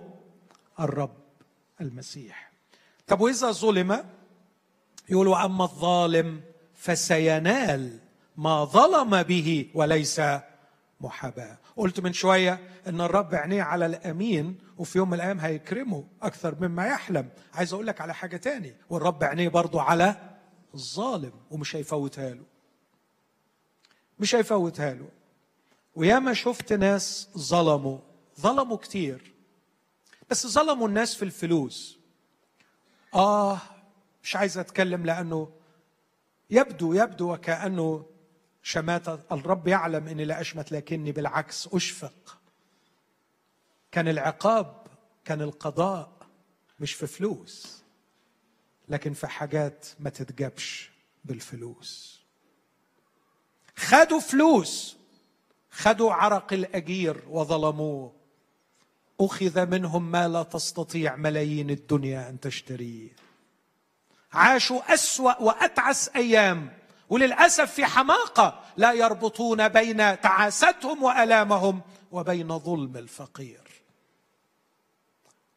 الرب 0.80 1.18
المسيح. 1.82 2.52
طب 3.08 3.22
وإذا 3.22 3.52
ظلم؟ 3.52 4.06
يقولوا 5.10 5.46
اما 5.46 5.64
الظالم 5.64 6.42
فسينال 6.76 8.00
ما 8.38 8.66
ظلم 8.66 9.24
به 9.24 9.72
وليس 9.74 10.22
محاباة. 11.02 11.58
قلت 11.78 12.00
من 12.00 12.14
شوية 12.14 12.60
إن 12.88 13.02
الرب 13.02 13.36
عينيه 13.36 13.64
على 13.64 13.86
الأمين 13.86 14.58
وفي 14.78 14.98
يوم 14.98 15.08
من 15.10 15.14
الأيام 15.14 15.40
هيكرمه 15.40 16.08
أكثر 16.22 16.56
مما 16.62 16.88
يحلم. 16.88 17.30
عايز 17.54 17.74
أقول 17.74 17.88
لك 17.88 18.02
على 18.02 18.14
حاجة 18.14 18.38
تاني 18.38 18.76
والرب 18.90 19.24
عينيه 19.24 19.50
برضه 19.50 19.82
على 19.82 20.16
الظالم 20.74 21.34
ومش 21.52 21.76
هيفوتها 21.76 22.30
له. 22.30 22.44
مش 24.20 24.36
هيفوتها 24.36 24.94
له. 24.94 25.10
وياما 25.96 26.34
شفت 26.34 26.74
ناس 26.74 27.30
ظلموا 27.38 27.98
ظلموا 28.40 28.78
كتير. 28.78 29.34
بس 30.30 30.48
ظلموا 30.48 30.88
الناس 30.88 31.16
في 31.16 31.26
الفلوس. 31.26 32.00
آه 33.16 33.62
مش 34.24 34.36
عايز 34.36 34.58
أتكلم 34.58 35.06
لأنه 35.06 35.50
يبدو 36.50 36.94
يبدو 36.94 37.34
وكأنه 37.34 38.06
شماتة 38.66 39.20
الرب 39.32 39.68
يعلم 39.68 40.08
إني 40.08 40.26
لا 40.26 40.42
أشمت 40.42 40.72
لكني 40.72 41.12
بالعكس 41.12 41.68
أشفق. 41.74 42.38
كان 43.92 44.08
العقاب 44.08 44.88
كان 45.26 45.42
القضاء 45.42 46.12
مش 46.80 46.94
في 46.94 47.08
فلوس 47.08 47.84
لكن 48.90 49.14
في 49.14 49.28
حاجات 49.28 49.86
ما 50.00 50.10
تتجابش 50.10 50.92
بالفلوس. 51.26 52.22
خدوا 53.76 54.20
فلوس 54.20 54.98
خدوا 55.72 56.14
عرق 56.14 56.54
الأجير 56.54 57.24
وظلموه. 57.28 58.14
أخذ 59.22 59.66
منهم 59.66 60.12
ما 60.12 60.28
لا 60.28 60.44
تستطيع 60.44 61.16
ملايين 61.16 61.70
الدنيا 61.70 62.30
أن 62.30 62.40
تشتريه. 62.40 63.10
عاشوا 64.34 64.94
أسوأ 64.94 65.42
وأتعس 65.42 66.10
أيام. 66.10 66.85
وللأسف 67.10 67.74
في 67.74 67.86
حماقة 67.86 68.64
لا 68.78 68.94
يربطون 68.94 69.68
بين 69.68 70.22
تعاستهم 70.22 71.04
وألامهم 71.04 71.82
وبين 72.12 72.60
ظلم 72.60 72.98
الفقير. 72.98 73.62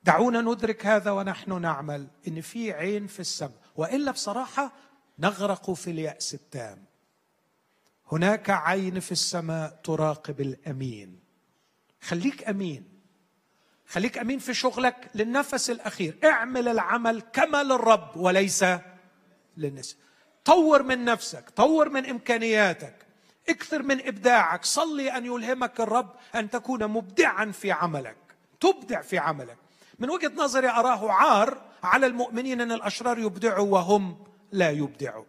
دعونا 0.02 0.40
ندرك 0.40 0.86
هذا 0.86 1.10
ونحن 1.10 1.60
نعمل 1.60 2.06
إن 2.28 2.40
في 2.40 2.72
عين 2.72 3.06
في 3.06 3.20
السماء 3.20 3.58
وإلا 3.76 4.10
بصراحة 4.10 4.72
نغرق 5.18 5.70
في 5.70 5.90
اليأس 5.90 6.34
التام. 6.34 6.84
هناك 8.12 8.50
عين 8.50 9.00
في 9.00 9.12
السماء 9.12 9.80
تراقب 9.84 10.40
الأمين. 10.40 11.20
خليك 12.00 12.48
أمين. 12.48 12.88
خليك 13.86 14.18
أمين 14.18 14.38
في 14.38 14.54
شغلك 14.54 15.10
للنفس 15.14 15.70
الأخير. 15.70 16.18
اعمل 16.24 16.68
العمل 16.68 17.20
كما 17.20 17.62
للرب 17.62 18.16
وليس 18.16 18.64
للناس. 19.56 19.96
طور 20.44 20.82
من 20.82 21.04
نفسك 21.04 21.50
طور 21.50 21.88
من 21.88 22.06
إمكانياتك 22.06 22.94
أكثر 23.48 23.82
من 23.82 24.06
إبداعك 24.06 24.64
صلي 24.64 25.16
أن 25.16 25.26
يلهمك 25.26 25.80
الرب 25.80 26.14
أن 26.34 26.50
تكون 26.50 26.86
مبدعا 26.86 27.52
في 27.52 27.72
عملك 27.72 28.16
تبدع 28.60 29.00
في 29.02 29.18
عملك. 29.18 29.56
من 29.98 30.10
وجهة 30.10 30.32
نظري 30.36 30.68
أراه 30.68 31.12
عار 31.12 31.62
على 31.82 32.06
المؤمنين 32.06 32.60
أن 32.60 32.72
الأشرار 32.72 33.18
يبدعوا 33.18 33.68
وهم 33.68 34.24
لا 34.52 34.70
يبدعوا. 34.70 35.24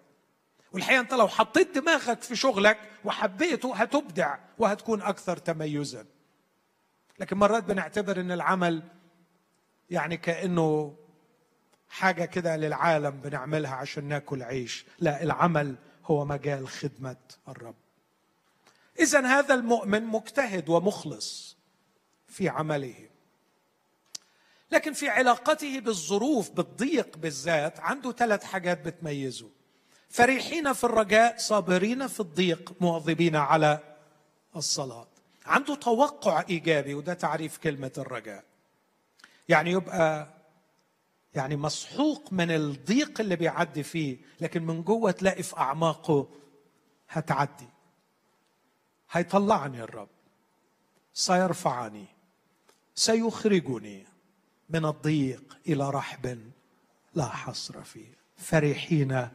والحقيقة 0.73 0.99
أنت 0.99 1.13
لو 1.13 1.27
حطيت 1.27 1.77
دماغك 1.77 2.21
في 2.21 2.35
شغلك 2.35 2.77
وحبيته 3.05 3.75
هتبدع 3.75 4.37
وهتكون 4.57 5.01
أكثر 5.01 5.37
تميزا. 5.37 6.05
لكن 7.19 7.37
مرات 7.37 7.63
بنعتبر 7.63 8.19
أن 8.19 8.31
العمل 8.31 8.83
يعني 9.89 10.17
كأنه 10.17 10.95
حاجة 11.89 12.25
كده 12.25 12.57
للعالم 12.57 13.09
بنعملها 13.09 13.75
عشان 13.75 14.03
ناكل 14.03 14.43
عيش. 14.43 14.85
لا 14.99 15.23
العمل 15.23 15.75
هو 16.05 16.25
مجال 16.25 16.67
خدمة 16.67 17.17
الرب. 17.47 17.75
اذا 18.99 19.25
هذا 19.25 19.53
المؤمن 19.53 20.03
مجتهد 20.05 20.69
ومخلص 20.69 21.57
في 22.27 22.49
عمله. 22.49 23.09
لكن 24.71 24.93
في 24.93 25.09
علاقته 25.09 25.79
بالظروف 25.79 26.51
بالضيق 26.51 27.17
بالذات 27.17 27.79
عنده 27.79 28.11
ثلاث 28.11 28.43
حاجات 28.43 28.81
بتميزه. 28.81 29.49
فرحين 30.09 30.73
في 30.73 30.83
الرجاء 30.83 31.37
صابرين 31.37 32.07
في 32.07 32.19
الضيق 32.19 32.73
مواظبين 32.81 33.35
على 33.35 33.79
الصلاة. 34.55 35.07
عنده 35.45 35.75
توقع 35.75 36.43
إيجابي 36.49 36.93
وده 36.93 37.13
تعريف 37.13 37.57
كلمة 37.57 37.91
الرجاء. 37.97 38.43
يعني 39.49 39.71
يبقى 39.71 40.27
يعني 41.35 41.55
مسحوق 41.55 42.33
من 42.33 42.51
الضيق 42.51 43.21
اللي 43.21 43.35
بيعدي 43.35 43.83
فيه 43.83 44.17
لكن 44.41 44.65
من 44.65 44.83
جوه 44.83 45.11
تلاقي 45.11 45.43
في 45.43 45.57
أعماقه 45.57 46.29
هتعدي. 47.09 47.69
هيطلعني 49.11 49.83
الرب. 49.83 50.09
سيرفعني. 51.13 52.05
سيخرجني 52.95 54.05
من 54.69 54.85
الضيق 54.85 55.57
إلى 55.67 55.89
رحب 55.89 56.51
لا 57.15 57.25
حصر 57.25 57.83
فيه. 57.83 58.13
فرحين 58.37 59.29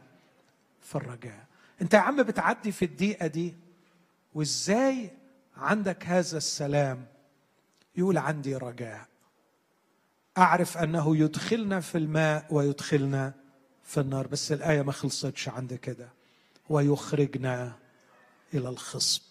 في 0.81 0.95
الرجاء. 0.95 1.45
أنت 1.81 1.93
يا 1.93 1.99
عم 1.99 2.23
بتعدي 2.23 2.71
في 2.71 2.85
الضيقة 2.85 3.27
دي 3.27 3.55
وإزاي 4.33 5.11
عندك 5.57 6.05
هذا 6.05 6.37
السلام؟ 6.37 7.05
يقول 7.95 8.17
عندي 8.17 8.55
رجاء. 8.55 9.07
أعرف 10.37 10.77
أنه 10.77 11.17
يدخلنا 11.17 11.79
في 11.79 11.97
الماء 11.97 12.45
ويدخلنا 12.49 13.33
في 13.83 13.99
النار 13.99 14.27
بس 14.27 14.51
الآية 14.51 14.81
ما 14.81 14.91
خلصتش 14.91 15.49
عند 15.49 15.73
كده. 15.73 16.09
ويخرجنا 16.69 17.73
إلى 18.53 18.69
الخصب. 18.69 19.21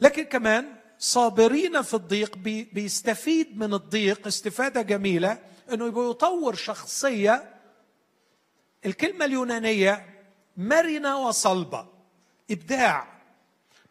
لكن 0.00 0.22
كمان 0.24 0.66
صابرين 0.98 1.82
في 1.82 1.94
الضيق 1.94 2.38
بيستفيد 2.72 3.58
من 3.58 3.74
الضيق 3.74 4.26
استفادة 4.26 4.82
جميلة 4.82 5.38
إنه 5.72 6.10
يطور 6.10 6.54
شخصية. 6.54 7.54
الكلمة 8.86 9.24
اليونانية 9.24 10.06
مرنة 10.56 11.18
وصلبة 11.26 11.86
إبداع. 12.50 13.16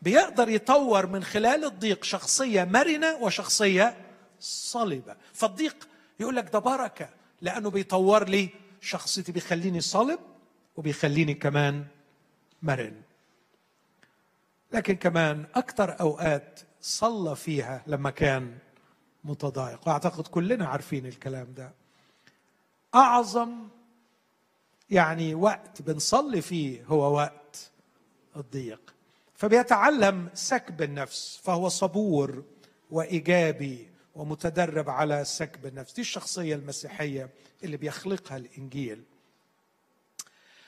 بيقدر 0.02 0.50
يطور 0.50 1.08
من 1.08 1.24
خلال 1.24 1.66
الضيق 1.66 2.04
شخصية 2.04 2.64
مرنة 2.64 3.16
وشخصية 3.16 4.05
صلبة. 4.46 5.16
فالضيق 5.34 5.88
يقول 6.20 6.36
لك 6.36 6.54
ده 6.54 6.60
بركة 6.60 7.10
لأنه 7.42 7.70
بيطور 7.70 8.30
لي 8.30 8.50
شخصيتي 8.82 9.32
بيخليني 9.32 9.82
صلب 9.82 10.20
وبيخليني 10.78 11.34
كمان 11.34 11.86
مرن. 12.64 13.02
لكن 14.74 14.96
كمان 14.96 15.46
أكثر 15.56 16.00
أوقات 16.00 16.60
صلى 16.82 17.36
فيها 17.36 17.84
لما 17.88 18.10
كان 18.10 18.58
متضايق. 19.24 19.88
وأعتقد 19.88 20.28
كلنا 20.28 20.68
عارفين 20.68 21.06
الكلام 21.06 21.54
ده. 21.54 21.72
أعظم 22.96 23.68
يعني 24.90 25.36
وقت 25.36 25.82
بنصلي 25.82 26.42
فيه 26.42 26.84
هو 26.86 27.16
وقت 27.16 27.72
الضيق. 28.36 28.94
فبيتعلم 29.36 30.30
سكب 30.34 30.82
النفس 30.82 31.40
فهو 31.44 31.70
صبور 31.70 32.44
وإيجابي. 32.92 33.95
ومتدرب 34.16 34.90
على 34.90 35.26
سكب 35.26 35.66
النفس. 35.66 35.94
دي 35.94 36.02
الشخصية 36.02 36.56
المسيحية 36.56 37.30
اللي 37.64 37.78
بيخلقها 37.78 38.38
الإنجيل. 38.38 39.04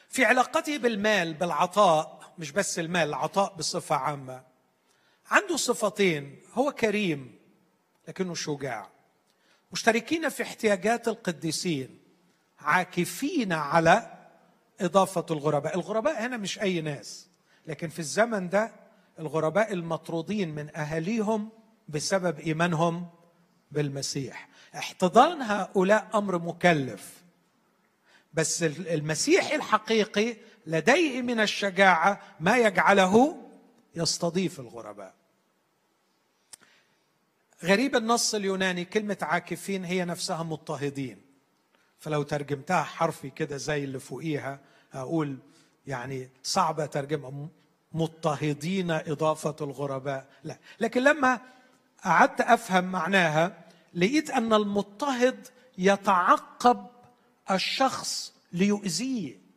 في 0.09 0.25
علاقته 0.25 0.77
بالمال 0.77 1.33
بالعطاء 1.33 2.33
مش 2.37 2.51
بس 2.51 2.79
المال 2.79 3.09
العطاء 3.09 3.55
بصفة 3.55 3.95
عامة. 3.95 4.43
عنده 5.27 5.57
صفتين. 5.57 6.39
هو 6.53 6.71
كريم 6.71 7.35
لكنه 8.07 8.35
شجاع. 8.35 8.89
مشتركين 9.71 10.29
في 10.29 10.43
احتياجات 10.43 11.07
القديسين. 11.07 11.99
عاكفين 12.59 13.53
على 13.53 14.13
إضافة 14.81 15.25
الغرباء. 15.31 15.75
الغرباء 15.75 16.25
هنا 16.25 16.37
مش 16.37 16.59
أي 16.61 16.81
ناس 16.81 17.27
لكن 17.67 17.89
في 17.89 17.99
الزمن 17.99 18.49
ده 18.49 18.71
الغرباء 19.19 19.73
المطرودين 19.73 20.55
من 20.55 20.75
أهاليهم 20.77 21.49
بسبب 21.87 22.39
إيمانهم 22.39 23.07
بالمسيح. 23.71 24.49
احتضان 24.75 25.41
هؤلاء 25.41 26.09
أمر 26.15 26.37
مكلف. 26.37 27.13
بس 28.33 28.63
المسيح 28.63 29.51
الحقيقي 29.51 30.35
لديه 30.65 31.21
من 31.21 31.39
الشجاعة 31.39 32.21
ما 32.39 32.57
يجعله 32.57 33.43
يستضيف 33.95 34.59
الغرباء. 34.59 35.13
غريب 37.63 37.95
النص 37.95 38.35
اليوناني 38.35 38.85
كلمة 38.85 39.17
عاكفين 39.21 39.85
هي 39.85 40.05
نفسها 40.05 40.43
مضطهدين. 40.43 41.21
فلو 41.99 42.23
ترجمتها 42.23 42.83
حرفي 42.83 43.29
كده 43.29 43.57
زي 43.57 43.83
اللي 43.83 43.99
فوقيها 43.99 44.59
أقول 44.93 45.37
يعني 45.87 46.29
صعبة 46.43 46.85
ترجمة. 46.85 47.49
مضطهدين 47.93 48.91
إضافة 48.91 49.55
الغرباء. 49.61 50.27
لا 50.43 50.57
لكن 50.79 51.03
لما 51.03 51.41
قعدت 52.05 52.41
أفهم 52.41 52.83
معناها 52.83 53.67
لقيت 53.93 54.29
أن 54.29 54.53
المضطهد 54.53 55.47
يتعقب 55.77 56.87
الشخص 57.51 58.33
ليؤذيه. 58.53 59.47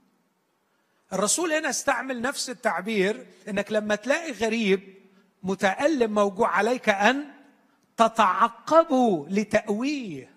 الرسول 1.12 1.53
هنا 1.53 1.70
استعمل 1.70 2.22
نفس 2.22 2.51
التعبير 2.51 3.26
إنك 3.49 3.72
لما 3.72 3.95
تلاقي 3.95 4.32
غريب 4.32 4.95
متألم 5.43 6.14
موجوع 6.14 6.49
عليك 6.49 6.88
أن 6.88 7.24
تتعقبه 7.97 9.26
لتأويه. 9.28 10.30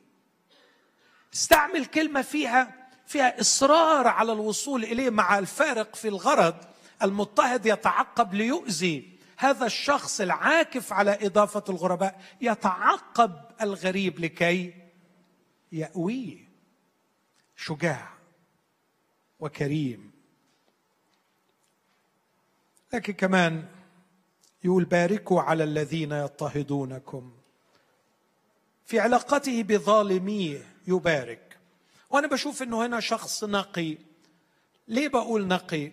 استعمل 1.33 1.85
كلمة 1.85 2.21
فيها 2.21 2.83
فيها 3.07 3.41
إصرار 3.41 4.07
على 4.07 4.33
الوصول 4.33 4.83
إليه 4.83 5.09
مع 5.09 5.39
الفارق 5.39 5.95
في 5.95 6.07
الغرض 6.07 6.55
المضطهد 7.03 7.65
يتعقب 7.65 8.33
ليؤذي. 8.33 9.12
هذا 9.37 9.65
الشخص 9.65 10.21
العاكف 10.21 10.93
على 10.93 11.17
إضافة 11.21 11.63
الغرباء 11.69 12.21
يتعقب 12.41 13.41
الغريب 13.61 14.19
لكي 14.19 14.73
يأويه 15.71 16.37
شجاع 17.55 18.13
وكريم. 19.39 20.11
لكن 22.93 23.13
كمان 23.13 23.65
يقول 24.63 24.85
باركوا 24.85 25.41
على 25.41 25.63
الذين 25.63 26.11
يضطهدونكم. 26.11 27.33
في 28.85 28.99
علاقته 28.99 29.63
بظالميه 29.63 30.65
يبارك. 30.87 31.59
وأنا 32.09 32.27
بشوف 32.27 32.63
إنه 32.63 32.85
هنا 32.85 32.99
شخص 32.99 33.43
نقي. 33.43 33.97
ليه 34.87 35.07
بقول 35.07 35.47
نقي؟ 35.47 35.91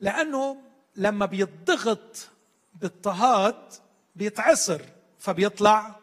لأنه 0.00 0.69
لما 1.00 1.26
بيضغط 1.26 2.28
باضطهاد 2.74 3.72
بيتعصر 4.16 4.80
فبيطلع 5.18 5.96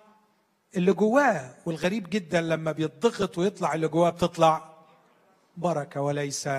اللي 0.75 0.93
جواه. 0.93 1.55
والغريب 1.65 2.09
جدا 2.09 2.41
لما 2.41 2.71
بيضغط 2.71 3.37
ويطلع 3.37 3.73
اللي 3.73 3.87
جواه 3.87 4.09
بتطلع 4.09 4.73
بركة 5.57 6.01
وليس 6.01 6.49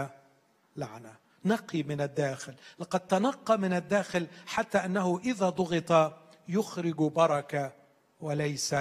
لعنة. 0.76 1.14
نقي 1.44 1.82
من 1.82 2.00
الداخل. 2.00 2.54
لقد 2.78 3.00
تنقى 3.00 3.58
من 3.58 3.72
الداخل 3.72 4.26
حتى 4.46 4.78
أنه 4.78 5.20
إذا 5.24 5.48
ضغط 5.48 6.12
يخرج 6.48 6.96
بركة 6.96 7.72
وليس 8.20 8.74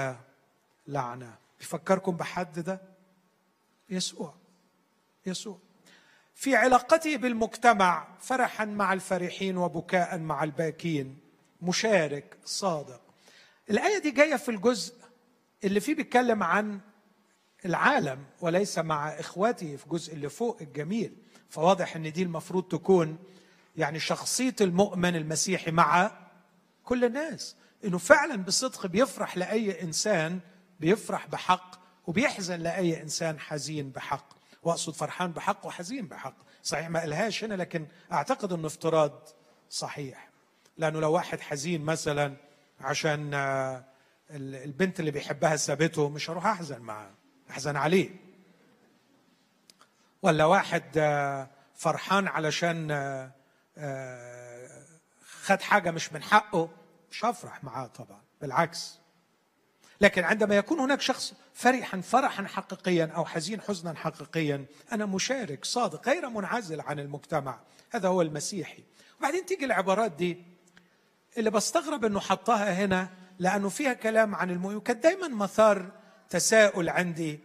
لعنة. 0.87 1.35
بيفكركم 1.59 2.11
بحد 2.15 2.59
ده؟ 2.59 2.81
يسوع. 3.89 4.33
يسوع. 5.25 5.59
في 6.37 6.55
علاقته 6.55 7.17
بالمجتمع 7.17 8.07
فرحا 8.19 8.65
مع 8.65 8.93
الفرحين 8.93 9.57
وبكاء 9.57 10.17
مع 10.17 10.43
الباكين. 10.43 11.17
مشارك 11.61 12.37
صادق. 12.45 13.01
الآية 13.69 13.97
دي 13.97 14.11
جاية 14.11 14.35
في 14.35 14.51
الجزء 14.51 14.93
اللي 15.63 15.79
فيه 15.79 15.95
بيتكلم 15.95 16.43
عن 16.43 16.79
العالم 17.65 18.23
وليس 18.41 18.79
مع 18.79 19.09
إخواته 19.09 19.75
في 19.75 19.85
الجزء 19.85 20.13
اللي 20.13 20.29
فوق 20.29 20.57
الجميل. 20.61 21.15
فواضح 21.49 21.95
إن 21.95 22.11
دي 22.11 22.23
المفروض 22.23 22.63
تكون 22.63 23.17
يعني 23.75 23.99
شخصية 23.99 24.55
المؤمن 24.61 25.15
المسيحي 25.15 25.71
مع 25.71 26.11
كل 26.83 27.05
الناس. 27.05 27.55
إنه 27.85 27.97
فعلا 27.97 28.35
بصدق 28.35 28.87
بيفرح 28.87 29.37
لأي 29.37 29.81
إنسان 29.81 30.39
بيفرح 30.79 31.27
بحق 31.27 31.79
وبيحزن 32.07 32.59
لأي 32.59 33.01
إنسان 33.01 33.39
حزين 33.39 33.89
بحق. 33.89 34.36
واقصد 34.67 34.93
فرحان 34.93 35.31
بحق 35.31 35.65
وحزين 35.65 36.07
بحق. 36.07 36.35
صحيح 36.63 36.89
ما 36.89 36.99
قالهاش 36.99 37.43
هنا 37.43 37.53
لكن 37.53 37.87
أعتقد 38.11 38.53
انه 38.53 38.67
افتراض 38.67 39.29
صحيح. 39.69 40.29
لأنه 40.77 40.99
لو 40.99 41.11
واحد 41.11 41.39
حزين 41.39 41.81
مثلا 41.85 42.35
عشان 42.79 43.33
آه، 43.33 43.83
البنت 44.31 44.99
اللي 44.99 45.11
بيحبها 45.11 45.55
سابته 45.55 46.09
مش 46.09 46.29
هروح 46.29 46.45
أحزن 46.45 46.81
معاه 46.81 47.11
أحزن 47.49 47.75
عليه. 47.75 48.09
ولا 50.21 50.45
واحد 50.45 50.83
آه، 50.97 51.49
فرحان 51.75 52.27
علشان 52.27 52.87
آه، 53.77 54.85
خد 55.43 55.61
حاجة 55.61 55.91
مش 55.91 56.13
من 56.13 56.23
حقه 56.23 56.69
مش 57.11 57.25
هفرح 57.25 57.63
معاه 57.63 57.87
طبعا. 57.87 58.21
بالعكس. 58.41 58.99
لكن 60.01 60.23
عندما 60.23 60.55
يكون 60.55 60.79
هناك 60.79 61.01
شخص 61.01 61.33
فرحا 61.53 62.01
فرحا 62.01 62.43
حقيقيا 62.47 63.11
أو 63.15 63.25
حزين 63.25 63.61
حزنا 63.61 63.95
حقيقيا 63.95 64.65
أنا 64.91 65.05
مشارك 65.05 65.65
صادق 65.65 66.09
غير 66.09 66.29
منعزل 66.29 66.81
عن 66.81 66.99
المجتمع. 66.99 67.59
هذا 67.91 68.09
هو 68.09 68.21
المسيحي. 68.21 68.83
وبعدين 69.19 69.45
تيجي 69.45 69.65
العبارات 69.65 70.11
دي 70.11 70.37
اللي 71.37 71.49
بستغرب 71.49 72.05
إنه 72.05 72.19
حطها 72.19 72.73
هنا 72.85 73.09
لأنه 73.39 73.69
فيها 73.69 73.93
كلام 73.93 74.35
عن 74.35 74.49
المؤمن. 74.49 74.79
كان 74.79 74.99
دايما 74.99 75.27
مثار 75.27 75.91
تساؤل 76.29 76.89
عندي 76.89 77.39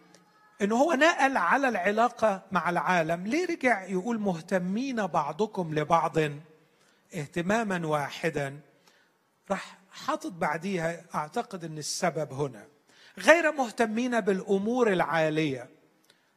إنه 0.63 0.77
هو 0.77 0.93
نقل 0.93 1.37
على 1.37 1.69
العلاقة 1.69 2.43
مع 2.53 2.71
العالم. 2.71 3.27
ليه 3.27 3.47
رجع 3.47 3.85
يقول 3.85 4.19
مهتمين 4.19 5.07
بعضكم 5.07 5.75
لبعض 5.75 6.17
اهتماما 7.15 7.87
واحدا؟ 7.87 8.61
راح 9.51 9.79
حاطط 9.93 10.33
بعديها 10.33 11.05
أعتقد 11.15 11.65
إن 11.65 11.79
السبب 11.79 12.33
هنا. 12.33 12.67
غير 13.19 13.53
مهتمين 13.53 14.21
بالأمور 14.21 14.93
العالية 14.93 15.71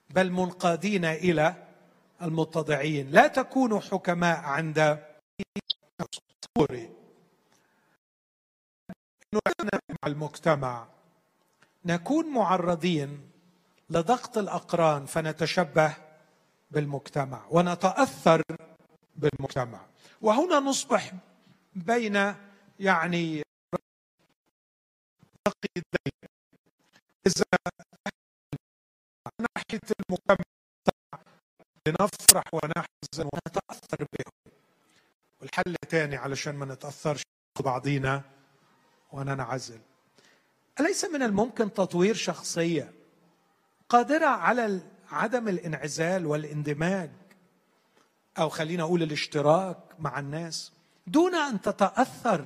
بل 0.10 0.32
منقادين 0.32 1.06
إلى 1.06 1.68
المتضعين. 2.22 3.12
لا 3.12 3.28
تكونوا 3.28 3.80
حكماء 3.80 4.40
عند 4.40 5.04
مع 9.34 10.08
المجتمع. 10.08 10.88
نكون 11.86 12.34
معرضين 12.34 13.30
لضغط 13.90 14.38
الأقران 14.38 15.06
فنتشبه 15.06 15.94
بالمجتمع 16.72 17.46
ونتأثر 17.50 18.42
بالمجتمع. 19.16 19.82
وهنا 20.22 20.60
نصبح 20.60 21.14
بين 21.76 22.36
يعني 22.80 23.45
نقيضين 25.48 26.30
إذا 27.28 27.46
ناحية 29.40 29.94
المجتمع 30.00 30.46
لنفرح 31.88 32.44
ونحزن 32.54 33.30
ونتأثر 33.34 33.98
بهم 33.98 34.54
والحل 35.42 35.76
تاني 35.90 36.16
علشان 36.16 36.56
ما 36.56 36.66
نتأثرش 36.66 37.22
بعضينا 37.60 38.22
وننعزل. 39.12 39.80
أليس 40.80 41.06
من 41.06 41.24
الممكن 41.24 41.74
تطوير 41.74 42.16
شخصية 42.16 42.94
قادرة 43.90 44.26
على 44.28 44.82
عدم 45.12 45.48
الإنعزال 45.48 46.26
والاندماج؟ 46.26 47.12
أو 48.38 48.50
خلينا 48.50 48.84
أقول 48.84 49.04
الاشتراك 49.04 49.78
مع 50.00 50.20
الناس 50.20 50.72
دون 51.08 51.36
أن 51.36 51.62
تتأثر 51.62 52.46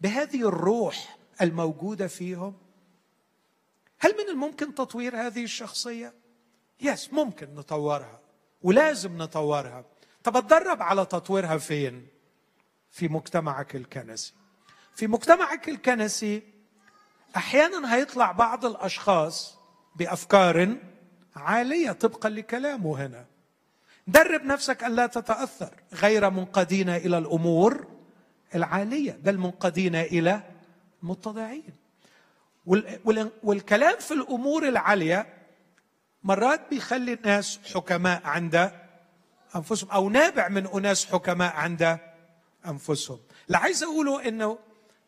بهذه 0.00 0.48
الروح 0.48 1.15
الموجودة 1.42 2.06
فيهم؟ 2.06 2.54
هل 3.98 4.14
من 4.18 4.28
الممكن 4.30 4.74
تطوير 4.74 5.16
هذه 5.16 5.44
الشخصية؟ 5.44 6.14
يس 6.80 7.12
ممكن 7.12 7.54
نطورها 7.54 8.20
ولازم 8.62 9.18
نطورها. 9.18 9.84
طب 10.24 10.36
أتدرب 10.36 10.82
على 10.82 11.06
تطويرها 11.06 11.58
فين؟ 11.58 12.06
في 12.90 13.08
مجتمعك 13.08 13.76
الكنسي. 13.76 14.32
في 14.94 15.06
مجتمعك 15.06 15.68
الكنسي 15.68 16.42
أحيانا 17.36 17.94
هيطلع 17.94 18.32
بعض 18.32 18.64
الأشخاص 18.64 19.58
بأفكار 19.96 20.76
عالية 21.36 21.92
طبقا 21.92 22.28
لكلامه 22.28 23.06
هنا. 23.06 23.26
درب 24.06 24.44
نفسك 24.44 24.84
الا 24.84 25.06
تتأثر 25.06 25.74
غير 25.92 26.30
منقادين 26.30 26.88
إلى 26.88 27.18
الأمور 27.18 27.86
العالية 28.54 29.18
بل 29.22 29.38
منقادين 29.38 29.94
إلى 29.94 30.42
المتضعين 31.02 31.74
والكلام 33.42 33.98
في 33.98 34.14
الأمور 34.14 34.68
العالية 34.68 35.26
مرات 36.24 36.60
بيخلي 36.70 37.12
الناس 37.12 37.60
حكماء 37.74 38.20
عند 38.24 38.70
أنفسهم 39.56 39.90
أو 39.90 40.08
نابع 40.10 40.48
من 40.48 40.66
أناس 40.66 41.06
حكماء 41.06 41.52
عند 41.54 41.98
أنفسهم. 42.66 43.18
اللي 43.46 43.58
عايز 43.58 43.82
أقوله 43.82 44.28
إنه 44.28 44.58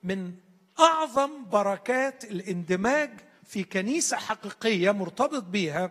من 0.03 0.35
أعظم 0.81 1.45
بركات 1.53 2.25
الإندماج 2.25 3.11
في 3.45 3.65
كنيسة 3.65 4.17
حقيقية 4.17 4.91
مرتبط 4.91 5.43
بيها 5.43 5.91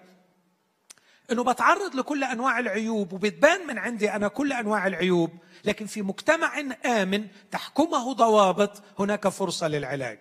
إنه 1.32 1.44
بتعرض 1.44 1.96
لكل 1.96 2.24
أنواع 2.24 2.60
العيوب 2.60 3.14
وبتبان 3.14 3.68
من 3.68 3.78
عندي 3.78 4.12
أنا 4.12 4.28
كل 4.28 4.54
أنواع 4.54 4.88
العيوب 4.88 5.30
لكن 5.66 5.86
في 5.86 6.02
مجتمع 6.02 6.60
آمن 6.86 7.28
تحكمه 7.52 8.14
ضوابط 8.14 8.84
هناك 9.00 9.28
فرصة 9.28 9.68
للعلاج. 9.68 10.20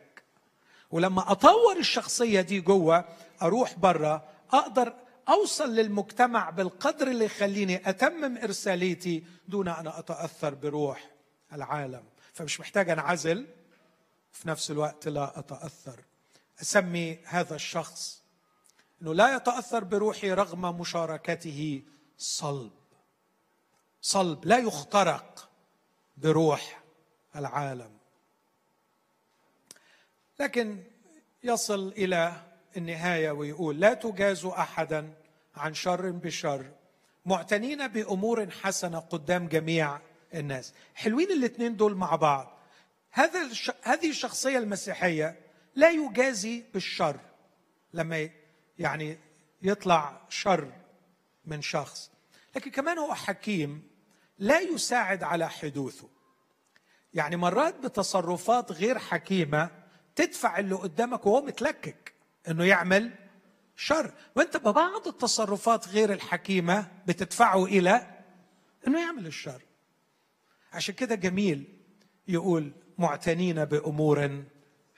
ولما 0.90 1.32
أطور 1.32 1.76
الشخصية 1.78 2.40
دي 2.40 2.60
جوه 2.60 3.04
أروح 3.42 3.78
بره 3.78 4.24
أقدر 4.52 4.94
أوصل 5.28 5.74
للمجتمع 5.74 6.50
بالقدر 6.50 7.06
اللي 7.06 7.24
يخليني 7.24 7.88
أتمم 7.88 8.38
إرساليتي 8.38 9.24
دون 9.48 9.68
أن 9.68 9.86
أتأثر 9.86 10.54
بروح 10.54 11.10
العالم. 11.52 12.02
فمش 12.32 12.60
محتاج 12.60 12.90
أنعزل 12.90 13.46
في 14.32 14.48
نفس 14.48 14.70
الوقت 14.70 15.08
لا 15.08 15.38
أتأثر. 15.38 16.00
أسمي 16.62 17.18
هذا 17.24 17.54
الشخص 17.54 18.22
إنه 19.02 19.14
لا 19.14 19.36
يتأثر 19.36 19.84
بروحي 19.84 20.32
رغم 20.32 20.80
مشاركته. 20.80 21.82
صلب. 22.18 22.72
صلب 24.00 24.44
لا 24.44 24.58
يخترق 24.58 25.48
بروح 26.16 26.82
العالم. 27.36 27.90
لكن 30.40 30.84
يصل 31.42 31.88
إلى 31.88 32.32
النهاية 32.76 33.30
ويقول 33.30 33.80
لا 33.80 33.94
تجازوا 33.94 34.60
احدا 34.60 35.12
عن 35.56 35.74
شر 35.74 36.10
بشر. 36.10 36.70
معتنين 37.26 37.88
بأمور 37.88 38.50
حسنة 38.50 38.98
قدام 38.98 39.48
جميع 39.48 40.00
الناس. 40.34 40.74
حلوين 40.94 41.30
الاثنين 41.30 41.76
دول 41.76 41.94
مع 41.94 42.16
بعض. 42.16 42.58
هذا. 43.10 43.50
هذه 43.82 44.10
الشخصية 44.10 44.58
المسيحية 44.58 45.40
لا 45.74 45.90
يجازي 45.90 46.64
بالشر. 46.74 47.20
لما 47.94 48.30
يعني 48.78 49.18
يطلع 49.62 50.20
شر 50.28 50.72
من 51.44 51.62
شخص. 51.62 52.10
لكن 52.56 52.70
كمان 52.70 52.98
هو 52.98 53.14
حكيم 53.14 53.82
لا 54.38 54.60
يساعد 54.60 55.22
على 55.22 55.50
حدوثه. 55.50 56.08
يعني 57.14 57.36
مرات 57.36 57.78
بتصرفات 57.80 58.72
غير 58.72 58.98
حكيمة 58.98 59.70
تدفع 60.16 60.58
اللي 60.58 60.74
قدامك 60.74 61.26
وهو 61.26 61.42
متلكك 61.42 62.12
إنه 62.48 62.64
يعمل 62.64 63.12
شر. 63.76 64.12
وانت 64.36 64.56
ببعض 64.56 65.08
التصرفات 65.08 65.88
غير 65.88 66.12
الحكيمة 66.12 66.90
بتدفعه 67.06 67.64
إلى 67.64 68.22
إنه 68.86 69.00
يعمل 69.00 69.26
الشر. 69.26 69.62
عشان 70.72 70.94
كده 70.94 71.14
جميل 71.14 71.64
يقول 72.28 72.72
معتنين 72.98 73.64
بأمور 73.64 74.44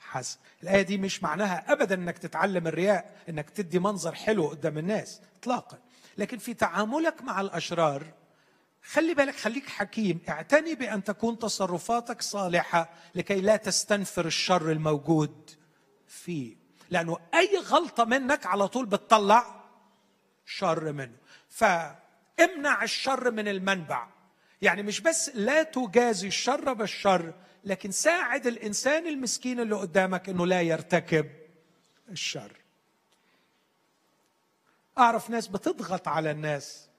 حسن. 0.09 0.39
الآية 0.63 0.81
دي 0.81 0.97
مش 0.97 1.23
معناها 1.23 1.71
ابدا 1.71 1.95
إنك 1.95 2.17
تتعلم 2.17 2.67
الرياء 2.67 3.17
إنك 3.29 3.49
تدي 3.49 3.79
منظر 3.79 4.15
حلو 4.15 4.47
قدام 4.47 4.77
الناس 4.77 5.21
اطلاقا. 5.39 5.77
لكن 6.17 6.37
في 6.37 6.53
تعاملك 6.53 7.21
مع 7.21 7.41
الأشرار 7.41 8.03
خلي 8.83 9.13
بالك 9.13 9.35
خليك 9.35 9.69
حكيم 9.69 10.21
اعتني 10.29 10.75
بأن 10.75 11.03
تكون 11.03 11.39
تصرفاتك 11.39 12.21
صالحة 12.21 12.89
لكي 13.15 13.41
لا 13.41 13.55
تستنفر 13.55 14.25
الشر 14.25 14.71
الموجود 14.71 15.51
فيه. 16.07 16.55
لأنه 16.89 17.17
أي 17.33 17.57
غلطة 17.57 18.05
منك 18.05 18.45
على 18.45 18.67
طول 18.67 18.85
بتطلع 18.85 19.63
شر 20.45 20.91
منه. 20.91 21.15
فامنع 21.49 22.83
الشر 22.83 23.31
من 23.31 23.47
المنبع. 23.47 24.07
يعني 24.61 24.83
مش 24.83 25.01
بس 25.01 25.31
لا 25.35 25.63
تجازي 25.63 26.27
الشر 26.27 26.73
بالشر 26.73 27.33
لكن 27.63 27.91
ساعد 27.91 28.47
الإنسان 28.47 29.07
المسكين 29.07 29.59
اللي 29.59 29.75
قدامك 29.75 30.29
إنه 30.29 30.45
لا 30.45 30.61
يرتكب 30.61 31.29
الشر. 32.09 32.51
أعرف 34.97 35.29
ناس 35.29 35.47
بتضغط 35.47 36.07
على 36.07 36.31
الناس 36.31 36.89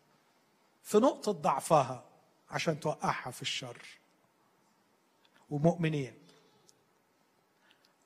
في 0.82 0.98
نقطة 0.98 1.32
ضعفها 1.32 2.04
عشان 2.50 2.80
توقعها 2.80 3.30
في 3.30 3.42
الشر. 3.42 3.78
ومؤمنين. 5.50 6.14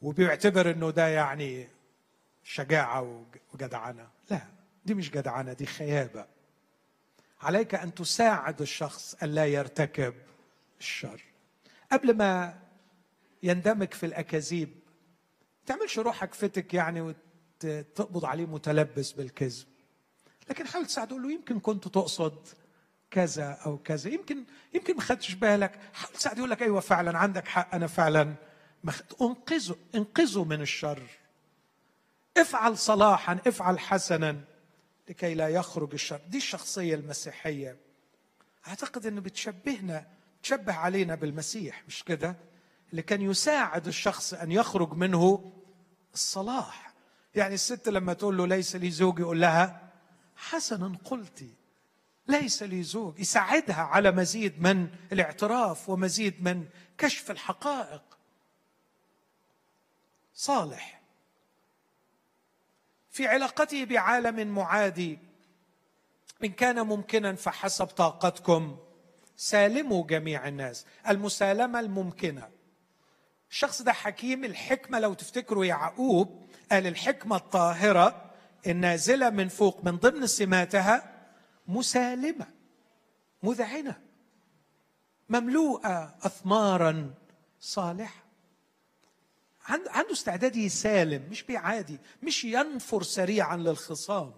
وبيعتبر 0.03 0.71
إنه 0.71 0.91
ده 0.91 1.09
يعني 1.09 1.69
شجاعة 2.45 3.25
وجدعنة. 3.55 4.09
لا 4.31 4.41
دي 4.85 4.95
مش 4.95 5.11
جدعنة 5.11 5.53
دي 5.53 5.67
خيابة. 5.67 6.27
عليك 7.41 7.75
أن 7.75 7.95
تساعد 7.95 8.61
الشخص 8.61 9.15
الا 9.23 9.47
يرتكب 9.47 10.15
الشر. 10.81 11.34
قبل 11.95 12.17
ما 12.17 12.61
يندمج 13.43 13.95
في 13.95 14.07
الأكاذيب 14.07 14.85
تعملش 15.67 15.99
روحك 15.99 16.35
فتك 16.35 16.75
يعني 16.75 17.01
وتقبض 17.01 18.25
عليه 18.25 18.47
متلبس 18.47 19.13
بالكذب. 19.13 19.67
لكن 20.51 20.67
حاول 20.67 20.87
تساعده 20.87 21.19
له 21.19 21.33
يمكن 21.33 21.61
كنت 21.61 21.89
تقصد 21.89 22.49
كذا 23.11 23.59
أو 23.67 23.79
كذا 23.79 24.11
يمكن 24.11 24.45
يمكن 24.75 24.95
ما 24.97 25.01
خدتش 25.01 25.35
بالك. 25.35 25.81
حاول 25.93 26.15
تساعده 26.15 26.39
يقول 26.39 26.51
لك 26.51 26.63
أيوه 26.63 26.81
فعلا 26.81 27.19
عندك 27.19 27.49
حق 27.49 27.75
أنا 27.75 27.87
فعلا 27.87 28.35
انقذه 29.23 29.77
انقذه 29.95 30.45
من 30.45 30.61
الشر. 30.61 31.03
افعل 32.37 32.79
صلاحا 32.79 33.39
افعل 33.47 33.79
حسنا 33.79 34.41
لكي 35.09 35.35
لا 35.35 35.49
يخرج 35.49 35.93
الشر. 35.93 36.21
دي 36.29 36.39
الشخصية 36.39 36.95
المسيحية. 36.95 37.77
أعتقد 38.69 39.07
انه 39.07 39.21
بتشبهنا 39.21 40.07
تشبه 40.45 40.73
علينا 40.73 41.15
بالمسيح 41.15 41.83
مش 41.89 42.05
كده؟ 42.05 42.37
اللي 42.91 43.03
كان 43.03 43.23
يساعد 43.23 43.87
الشخص 43.87 44.35
أن 44.35 44.53
يخرج 44.53 44.93
منه 44.93 45.53
الصلاح. 46.15 46.95
يعني 47.35 47.55
الست 47.55 47.89
لما 47.89 48.13
تقول 48.13 48.37
له 48.37 48.47
ليس 48.47 48.77
لي 48.77 48.91
زوج 48.91 49.19
يقول 49.19 49.41
لها 49.41 49.93
حسنا 50.37 50.99
قلتي 51.05 51.55
ليس 52.29 52.63
لي 52.63 52.83
زوج. 52.83 53.19
يساعدها 53.19 53.83
على 53.83 54.11
مزيد 54.11 54.63
من 54.63 54.89
الاعتراف 55.13 55.89
ومزيد 55.89 56.43
من 56.45 56.69
كشف 56.99 57.31
الحقائق. 57.31 58.03
صالح. 60.35 61.01
في 63.11 63.27
علاقته 63.27 63.85
بعالم 63.85 64.55
معادي 64.55 65.19
إن 66.45 66.53
كان 66.53 66.87
ممكنا 66.87 67.35
فحسب 67.35 67.87
طاقتكم 67.87 68.79
سالموا 69.37 70.07
جميع 70.07 70.49
الناس. 70.49 70.87
المسالمة 71.09 71.81
الممكنة. 71.81 72.49
الشخص 73.51 73.83
ده 73.83 73.93
حكيم 73.93 74.45
الحكمة 74.45 74.99
لو 74.99 75.15
تفتكروا 75.15 75.65
يعقوب 75.65 76.49
قال 76.73 76.87
الحكمة 76.87 77.37
الطاهرة 77.37 78.31
النازلة 78.67 79.31
من 79.31 79.49
فوق 79.49 79.85
من 79.85 79.97
ضمن 79.97 80.27
سماتها 80.27 81.27
مسالمة 81.69 82.47
مذعنة 83.43 84.01
مملوءة 85.29 86.17
اثمارا 86.23 87.15
صالحة. 87.61 88.25
عنده 89.69 90.13
استعداد 90.13 90.57
يسالم 90.57 91.31
مش 91.31 91.43
بيعادي 91.43 91.99
مش 92.23 92.45
ينفر 92.45 93.03
سريعا 93.03 93.57
للخصام. 93.57 94.33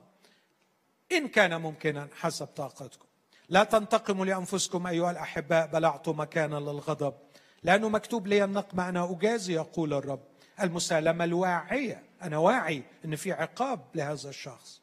إن 1.13 1.29
كان 1.29 1.61
ممكنا 1.61 2.09
حسب 2.15 2.47
طاقتكم. 2.47 3.06
لا 3.49 3.65
تنتقموا 3.65 4.25
لأنفسكم 4.25 4.87
أيها 4.87 5.11
الأحباء 5.11 5.67
بل 5.67 5.85
اعطوا 5.85 6.15
مكانا 6.15 6.57
للغضب. 6.57 7.15
لأنه 7.63 7.89
مكتوب 7.89 8.27
لي 8.27 8.45
النقم 8.45 8.81
أنا 8.81 9.13
أجازي 9.13 9.55
يقول 9.55 9.95
الرب. 9.95 10.23
المسالمة 10.61 11.25
الواعية 11.25 12.03
أنا 12.23 12.39
واعي 12.39 12.83
إن 13.05 13.17
في 13.17 13.33
عقاب 13.33 13.81
لهذا 13.95 14.29
الشخص. 14.29 14.81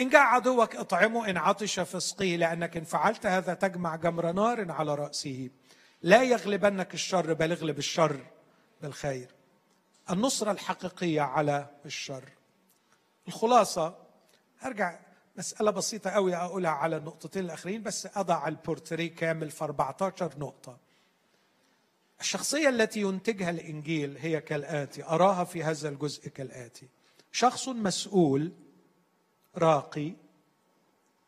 إن 0.00 0.08
جاء 0.08 0.20
عدوك 0.20 0.76
اطعمه. 0.76 1.30
إن 1.30 1.36
عطش 1.36 1.80
فاسقيه 1.80 2.36
لأنك 2.36 2.76
إن 2.76 2.84
فعلت 2.84 3.26
هذا 3.26 3.54
تجمع 3.54 3.96
جمر 3.96 4.32
نار 4.32 4.72
على 4.72 4.94
رأسه. 4.94 5.50
لا 6.02 6.22
يغلبنك 6.22 6.94
الشر 6.94 7.32
بل 7.32 7.52
اغلب 7.52 7.78
الشر 7.78 8.20
بالخير. 8.82 9.30
النصرة 10.10 10.50
الحقيقية 10.50 11.20
على 11.20 11.70
الشر. 11.86 12.24
الخلاصة 13.28 13.94
أرجع 14.64 14.98
مسألة 15.36 15.70
بسيطة 15.70 16.10
قوي 16.10 16.36
أقولها 16.36 16.70
على 16.70 16.96
النقطتين 16.96 17.44
الأخرين 17.44 17.82
بس 17.82 18.08
أضع 18.14 18.48
البورتريه 18.48 19.14
كامل 19.14 19.50
في 19.50 19.64
14 19.64 20.38
نقطة. 20.38 20.78
الشخصية 22.20 22.68
التي 22.68 23.00
ينتجها 23.00 23.50
الإنجيل 23.50 24.18
هي 24.18 24.40
كالآتي 24.40 25.04
أراها 25.04 25.44
في 25.44 25.64
هذا 25.64 25.88
الجزء 25.88 26.28
كالآتي. 26.28 26.88
شخص 27.32 27.68
مسؤول 27.68 28.52
راقي 29.56 30.12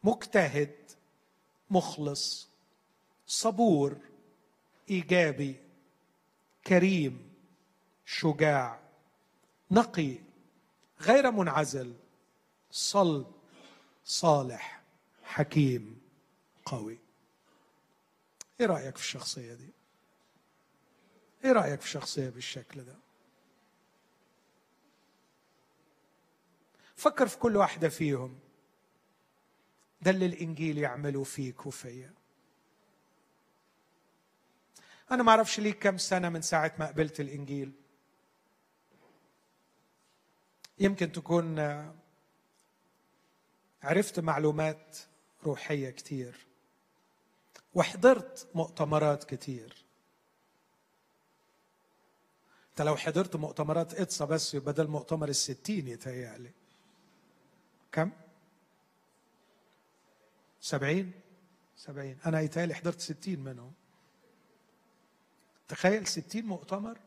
مجتهد 0.04 0.74
مخلص 1.70 2.48
صبور 3.26 3.96
إيجابي 4.90 5.57
كريم 6.66 7.30
شجاع 8.04 8.80
نقي 9.70 10.18
غير 11.00 11.30
منعزل 11.30 11.94
صلب 12.70 13.36
صالح 14.07 14.82
حكيم 15.24 16.00
قوي. 16.64 16.98
إيه 18.61 18.66
رأيك 18.66 18.96
في 18.96 19.02
الشخصية 19.02 19.54
دي؟ 19.54 19.70
إيه 21.44 21.52
رأيك 21.52 21.80
في 21.80 21.86
الشخصية 21.86 22.28
بالشكل 22.28 22.84
ده؟ 22.84 22.94
فكر 26.96 27.26
في 27.28 27.38
كل 27.38 27.57
واحدة 27.57 27.88
فيهم. 27.88 28.38
ده 30.02 30.11
اللي 30.11 30.26
الإنجيل 30.26 30.78
يعمله 30.78 31.24
فيك 31.24 31.66
وفيا 31.66 32.12
أنا 35.11 35.22
ما 35.22 35.30
أعرفش 35.30 35.61
ليك 35.61 35.78
كم 35.82 35.98
سنة 35.98 36.28
من 36.28 36.42
ساعة 36.42 36.72
ما 36.78 36.86
قبلت 36.86 37.20
الإنجيل. 37.20 37.72
يمكن 40.78 41.12
تكون 41.12 41.59
عرفت 43.87 44.20
معلومات 44.20 44.99
روحية 45.45 45.91
كتير. 45.91 46.47
وحضرت 47.74 48.49
مؤتمرات 48.55 49.24
كتير. 49.24 49.84
انت 52.70 52.82
لو 52.82 52.97
حضرت 52.97 53.37
مؤتمرات 53.37 53.95
اتصا 53.95 54.24
بس 54.24 54.55
يبقى 54.55 54.72
ده 54.72 54.82
المؤتمر 54.82 55.28
الستين 55.28 55.89
يتهيألي. 55.89 56.51
كم؟ 57.93 58.11
سبعين؟ 60.61 61.12
سبعين. 61.76 62.18
أنا 62.26 62.41
يتهيألي 62.41 62.74
حضرت 62.74 63.01
ستين 63.01 63.41
منهم. 63.41 63.72
تخيل 65.68 66.07
ستين 66.07 66.47
مؤتمر 66.47 66.99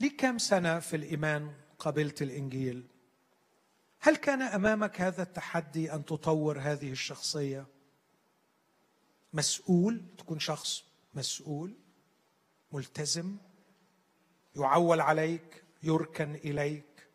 ليك 0.00 0.20
كم 0.20 0.38
سنة 0.38 0.78
في 0.78 0.96
الإيمان 0.96 1.54
قبلت 1.78 2.22
الإنجيل؟ 2.22 2.86
هل 4.00 4.16
كان 4.16 4.42
أمامك 4.42 5.00
هذا 5.00 5.22
التحدي 5.22 5.92
أن 5.92 6.04
تطور 6.04 6.58
هذه 6.60 6.92
الشخصية؟ 6.92 7.66
مسؤول؟ 9.32 10.04
تكون 10.18 10.38
شخص 10.38 10.84
مسؤول؟ 11.14 11.74
ملتزم؟ 12.72 13.36
يعول 14.56 15.00
عليك؟ 15.00 15.64
يركن 15.82 16.34
إليك؟ 16.34 17.08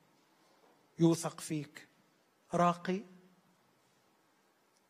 يوثق 1.00 1.40
فيك؟ 1.42 1.88
راقي؟ 2.54 3.02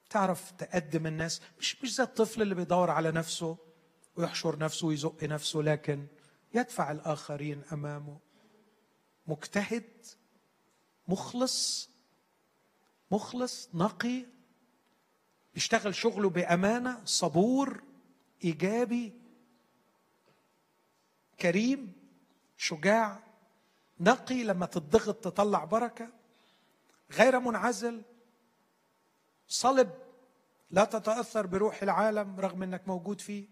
تعرف 0.10 0.52
تقدم 0.52 1.08
الناس؟ 1.08 1.42
مش 1.60 1.84
مش 1.84 1.96
زي 1.96 2.04
الطفل 2.04 2.42
اللي 2.42 2.56
بيدور 2.56 2.90
على 2.90 3.12
نفسه 3.12 3.58
ويحشر 4.16 4.60
نفسه 4.60 4.88
ويزق 4.88 5.24
نفسه 5.24 5.60
لكن 5.60 6.08
يدفع 6.54 6.92
الآخرين 6.92 7.64
أمامه. 7.72 8.20
مجتهد 9.28 10.06
مخلص 11.08 11.90
مخلص 13.12 13.70
نقي 13.74 14.26
بيشتغل 15.54 15.96
شغله 15.96 16.30
بأمانة 16.30 17.02
صبور 17.06 17.84
إيجابي 18.44 19.14
كريم 21.40 21.94
شجاع 22.58 23.20
نقي 24.00 24.44
لما 24.44 24.66
تضغط 24.66 25.16
تطلع 25.16 25.66
بركة 25.66 26.10
غير 27.12 27.40
منعزل 27.40 28.02
صلب 29.48 29.92
لا 30.72 30.86
تتأثر 30.86 31.46
بروح 31.46 31.84
العالم 31.84 32.40
رغم 32.40 32.64
إنك 32.64 32.88
موجود 32.88 33.22
فيه 33.22 33.48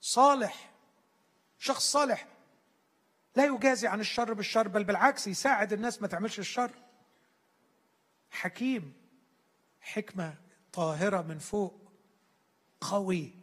صالح 0.00 0.71
شخص 1.62 1.90
صالح. 1.92 2.26
لا 3.36 3.44
يجازي 3.44 3.86
عن 3.86 4.00
الشر 4.00 4.32
بالشر 4.32 4.68
بل 4.68 4.84
بالعكس 4.84 5.26
يساعد 5.26 5.72
الناس 5.72 6.02
ما 6.02 6.08
تعملش 6.08 6.38
الشر. 6.38 6.70
حكيم 8.30 8.92
حكمة 9.80 10.34
طاهرة 10.72 11.22
من 11.22 11.38
فوق 11.38 11.92
قوي. 12.80 13.34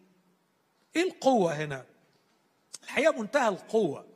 إيه 0.96 1.04
القوة 1.04 1.54
هنا؟ 1.54 1.86
الحقيقة 2.84 3.22
منتهى 3.22 3.48
القوة. 3.48 4.08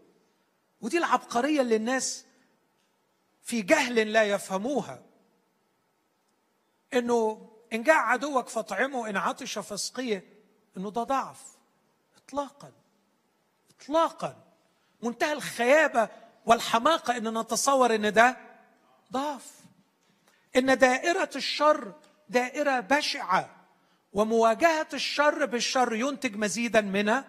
ودي 0.81 0.97
العبقرية 0.97 1.61
اللي 1.61 1.75
الناس 1.75 2.25
في 3.41 3.61
جهل 3.61 4.13
لا 4.13 4.23
يفهموها. 4.23 5.03
إنه 6.93 7.49
إن 7.73 7.83
جاء 7.83 7.95
عدوك 7.95 8.49
فاطعمه 8.49 9.09
إن 9.09 9.17
عطش 9.17 9.59
فاسقيه 9.59 10.33
إنه 10.77 10.91
ده 10.91 11.03
ضعف 11.03 11.57
اطلاقا. 12.17 12.82
اطلاقا. 13.83 14.35
منتهى 15.01 15.33
الخيابة 15.33 16.09
والحماقة 16.45 17.17
إن 17.17 17.37
نتصور 17.37 17.95
إن 17.95 18.13
ده 18.13 18.37
ضعف. 19.11 19.51
إن 20.55 20.77
دائرة 20.77 21.29
الشر 21.35 21.93
دائرة 22.29 22.79
بشعة 22.79 23.55
ومواجهة 24.13 24.87
الشر 24.93 25.45
بالشر 25.45 25.93
ينتج 25.93 26.35
مزيدا 26.35 26.81
من 26.81 27.23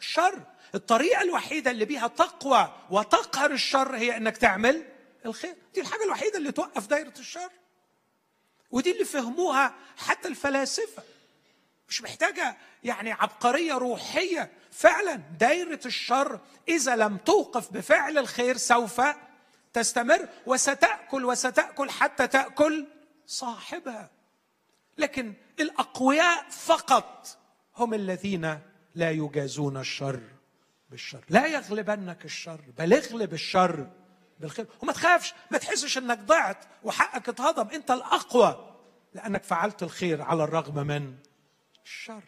الشر. 0.00 0.42
الطريقة 0.74 1.22
الوحيدة 1.22 1.70
اللي 1.70 1.84
بيها 1.84 2.06
تقوى 2.06 2.72
وتقهر 2.90 3.50
الشر 3.50 3.96
هي 3.96 4.16
إنك 4.16 4.36
تعمل 4.36 4.84
الخير. 5.26 5.56
دي 5.74 5.80
الحاجة 5.80 6.04
الوحيدة 6.04 6.38
اللي 6.38 6.52
توقف 6.52 6.86
دائرة 6.86 7.14
الشر. 7.18 7.50
ودي 8.70 8.92
اللي 8.92 9.04
فهموها 9.04 9.74
حتى 9.96 10.28
الفلاسفة. 10.28 11.02
مش 11.88 12.02
محتاجة 12.02 12.56
يعني 12.84 13.12
عبقرية 13.12 13.74
روحية. 13.74 14.52
فعلا 14.70 15.14
دايرة 15.14 15.80
الشر 15.86 16.40
إذا 16.68 16.96
لم 16.96 17.16
توقف 17.16 17.72
بفعل 17.72 18.18
الخير 18.18 18.56
سوف 18.56 19.00
تستمر 19.72 20.28
وستأكل 20.46 21.24
وستأكل 21.24 21.90
حتى 21.90 22.26
تأكل 22.26 22.86
صاحبها. 23.26 24.10
لكن 24.98 25.34
الأقوياء 25.60 26.50
فقط 26.50 27.38
هم 27.76 27.94
الذين 27.94 28.58
لا 28.94 29.10
يجازون 29.10 29.76
الشر 29.76 30.20
بالشر. 30.90 31.24
لا 31.28 31.46
يغلبنك 31.46 32.24
الشر 32.24 32.60
بل 32.78 32.94
اغلب 32.94 33.32
الشر 33.32 33.90
بالخير. 34.40 34.66
وما 34.82 34.92
تخافش 34.92 35.34
ما 35.50 35.58
تحسش 35.58 35.98
إنك 35.98 36.18
ضعت 36.18 36.64
وحقك 36.84 37.28
اتهضم. 37.28 37.68
أنت 37.68 37.90
الأقوى 37.90 38.74
لأنك 39.14 39.42
فعلت 39.42 39.82
الخير 39.82 40.22
على 40.22 40.44
الرغم 40.44 40.86
من 40.86 41.14
الشر. 41.88 42.22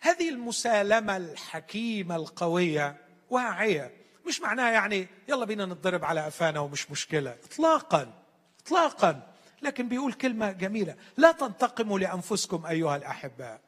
هذه 0.00 0.28
المسالمة 0.28 1.16
الحكيمة 1.16 2.16
القوية 2.16 2.96
واعية. 3.30 3.96
مش 4.26 4.40
معناها 4.40 4.70
يعني 4.70 5.08
يلا 5.28 5.44
بينا 5.44 5.66
نضرب 5.66 6.04
على 6.04 6.24
قفانا 6.24 6.60
ومش 6.60 6.90
مشكلة. 6.90 7.38
اطلاقا 7.44 8.22
اطلاقا. 8.60 9.34
لكن 9.62 9.88
بيقول 9.88 10.12
كلمة 10.12 10.52
جميلة. 10.52 10.96
لا 11.16 11.32
تنتقموا 11.32 11.98
لأنفسكم 11.98 12.66
أيها 12.66 12.96
الأحباء. 12.96 13.60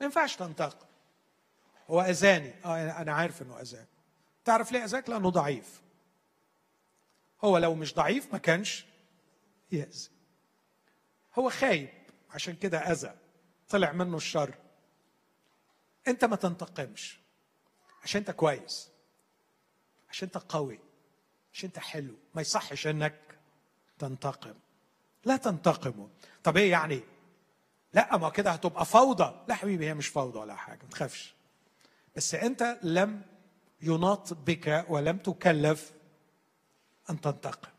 ما 0.00 0.04
ينفعش 0.06 0.36
تنتقم. 0.36 0.86
هو 1.90 2.00
أذاني. 2.00 2.54
آه 2.64 2.90
أنا 2.90 3.12
عارف 3.12 3.42
إنه 3.42 3.60
اذاني 3.60 3.86
تعرف 4.44 4.72
ليه 4.72 4.84
أذاك؟ 4.84 5.10
لأنه 5.10 5.30
ضعيف. 5.30 5.80
هو 7.44 7.58
لو 7.58 7.74
مش 7.74 7.94
ضعيف 7.94 8.32
ما 8.32 8.38
كانش 8.38 8.86
يأذي 9.72 10.11
هو 11.38 11.50
خايب. 11.50 11.88
عشان 12.30 12.56
كده 12.56 12.78
أذى. 12.78 13.14
طلع 13.68 13.92
منه 13.92 14.16
الشر. 14.16 14.54
أنت 16.08 16.24
ما 16.24 16.36
تنتقمش. 16.36 17.18
عشان 18.02 18.18
أنت 18.18 18.30
كويس. 18.30 18.90
عشان 20.10 20.28
أنت 20.34 20.52
قوي. 20.52 20.78
عشان 21.52 21.68
أنت 21.68 21.78
حلو. 21.78 22.14
ما 22.34 22.40
يصحش 22.40 22.86
أنك 22.86 23.38
تنتقم. 23.98 24.54
لا 25.24 25.36
تنتقموا. 25.36 26.08
طب 26.44 26.56
إيه 26.56 26.70
يعني؟ 26.70 27.00
لا 27.92 28.16
ما 28.16 28.30
كده 28.30 28.50
هتبقى 28.50 28.84
فوضى. 28.84 29.44
لا 29.48 29.54
حبيبي 29.54 29.86
هي 29.86 29.94
مش 29.94 30.06
فوضى 30.06 30.38
ولا 30.38 30.54
حاجة. 30.54 30.82
ما 30.82 30.88
تخافش. 30.88 31.34
بس 32.16 32.34
أنت 32.34 32.78
لم 32.82 33.22
يناط 33.80 34.32
بك 34.34 34.86
ولم 34.88 35.18
تكلف 35.18 35.92
أن 37.10 37.20
تنتقم. 37.20 37.70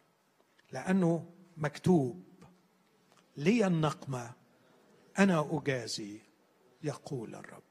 لأنه 0.71 1.25
مكتوب 1.57 2.23
لي 3.37 3.67
النقمة 3.67 4.31
أنا 5.19 5.49
أجازي 5.51 6.19
يقول 6.83 7.35
الرب. 7.35 7.63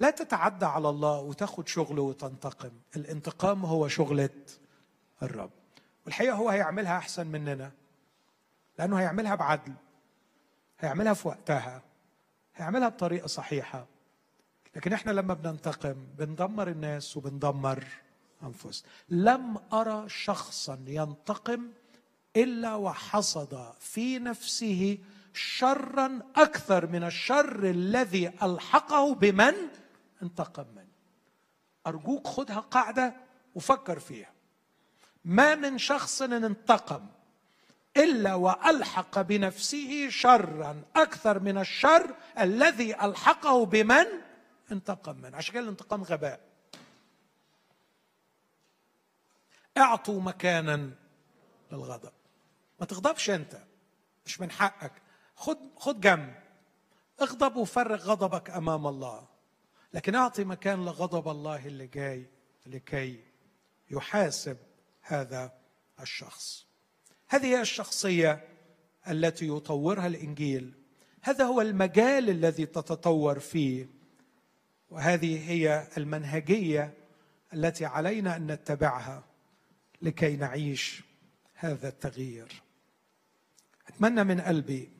لا 0.00 0.10
تتعدى 0.10 0.66
على 0.66 0.88
الله 0.88 1.20
وتاخد 1.20 1.68
شغله 1.68 2.02
وتنتقم. 2.02 2.72
الانتقام 2.96 3.64
هو 3.64 3.88
شغلة 3.88 4.30
الرب. 5.22 5.50
والحقيقة 6.04 6.34
هو 6.34 6.48
هيعملها 6.48 6.98
أحسن 6.98 7.26
مننا 7.26 7.72
لأنه 8.78 8.98
هيعملها 9.00 9.34
بعدل 9.34 9.72
هيعملها 10.78 11.14
في 11.14 11.28
وقتها 11.28 11.82
هيعملها 12.56 12.88
بطريقة 12.88 13.26
صحيحة. 13.26 13.86
لكن 14.76 14.92
إحنا 14.92 15.10
لما 15.10 15.34
بننتقم 15.34 16.06
بندمر 16.18 16.68
الناس 16.68 17.16
وبندمر 17.16 17.84
أنفسنا. 18.42 18.90
لم 19.08 19.58
أرى 19.72 20.08
شخصا 20.08 20.84
ينتقم 20.86 21.70
إلا 22.36 22.74
وحصد 22.74 23.72
في 23.80 24.18
نفسه 24.18 24.98
شرا 25.34 26.20
أكثر 26.36 26.86
من 26.86 27.04
الشر 27.04 27.70
الذي 27.70 28.28
ألحقه 28.28 29.14
بمن 29.14 29.54
انتقم 30.22 30.66
منه. 30.76 30.86
أرجوك 31.86 32.26
خدها 32.26 32.60
قاعدة 32.60 33.14
وفكر 33.54 33.98
فيها. 33.98 34.32
ما 35.24 35.54
من 35.54 35.78
شخص 35.78 36.22
انتقم 36.22 37.06
إلا 37.96 38.34
وألحق 38.34 39.20
بنفسه 39.20 40.08
شرا 40.08 40.82
أكثر 40.96 41.38
من 41.38 41.58
الشر 41.58 42.14
الذي 42.38 42.94
ألحقه 43.04 43.66
بمن 43.66 44.06
انتقم 44.72 45.16
منه. 45.16 45.36
عشان 45.36 45.54
كده 45.54 45.62
الانتقام 45.62 46.02
غباء. 46.02 46.40
أعطوا 49.78 50.20
مكانا 50.20 50.90
للغضب. 51.72 52.12
ما 52.80 52.86
تغضبش 52.86 53.30
انت 53.30 53.64
مش 54.26 54.40
من 54.40 54.50
حقك. 54.50 54.92
خد 55.34 55.58
خد 55.76 56.00
جنب. 56.00 56.34
اغضب 57.22 57.56
وفرغ 57.56 58.04
غضبك 58.04 58.50
أمام 58.50 58.86
الله. 58.86 59.28
لكن 59.94 60.14
أعطي 60.14 60.44
مكان 60.44 60.84
لغضب 60.84 61.28
الله 61.28 61.66
اللي 61.66 61.86
جاي 61.86 62.26
لكي 62.66 63.20
يحاسب 63.90 64.56
هذا 65.02 65.52
الشخص. 66.00 66.66
هذه 67.28 67.46
هي 67.46 67.60
الشخصية 67.60 68.48
التي 69.08 69.48
يطورها 69.48 70.06
الإنجيل. 70.06 70.74
هذا 71.22 71.44
هو 71.44 71.60
المجال 71.60 72.30
الذي 72.30 72.66
تتطور 72.66 73.38
فيه. 73.38 73.86
وهذه 74.90 75.50
هي 75.50 75.88
المنهجية 75.96 76.94
التي 77.54 77.84
علينا 77.84 78.36
أن 78.36 78.52
نتبعها 78.52 79.24
لكي 80.02 80.36
نعيش 80.36 81.02
هذا 81.54 81.88
التغيير. 81.88 82.65
أتمنى 83.96 84.24
من 84.24 84.40
قلبي 84.40 84.90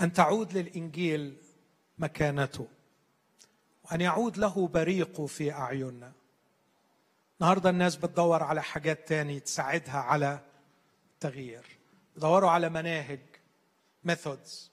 أن 0.00 0.12
تعود 0.12 0.52
للإنجيل 0.52 1.36
مكانته 1.98 2.68
وأن 3.84 4.00
يعود 4.00 4.38
له 4.38 4.68
بريقه 4.68 5.26
في 5.26 5.52
أعيننا. 5.52 6.12
النهارده 7.40 7.70
الناس 7.70 7.96
بتدور 7.96 8.42
على 8.42 8.62
حاجات 8.62 9.08
تاني 9.08 9.40
تساعدها 9.40 9.96
على 9.98 10.40
التغيير. 11.14 11.64
يدوروا 12.16 12.50
على 12.50 12.68
مناهج 12.68 13.20
ميثودز 14.04 14.70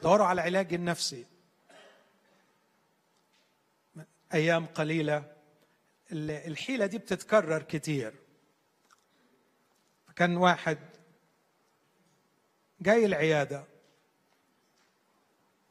يدوروا 0.00 0.26
على 0.26 0.40
العلاج 0.40 0.74
النفسي. 0.74 1.26
أيام 4.34 4.66
قليلة 4.66 5.32
الحيلة 6.12 6.86
دي 6.86 6.98
بتتكرر 6.98 7.62
كتير. 7.62 8.14
كان 10.16 10.36
واحد 10.36 10.78
جاي 12.80 13.06
العيادة. 13.06 13.64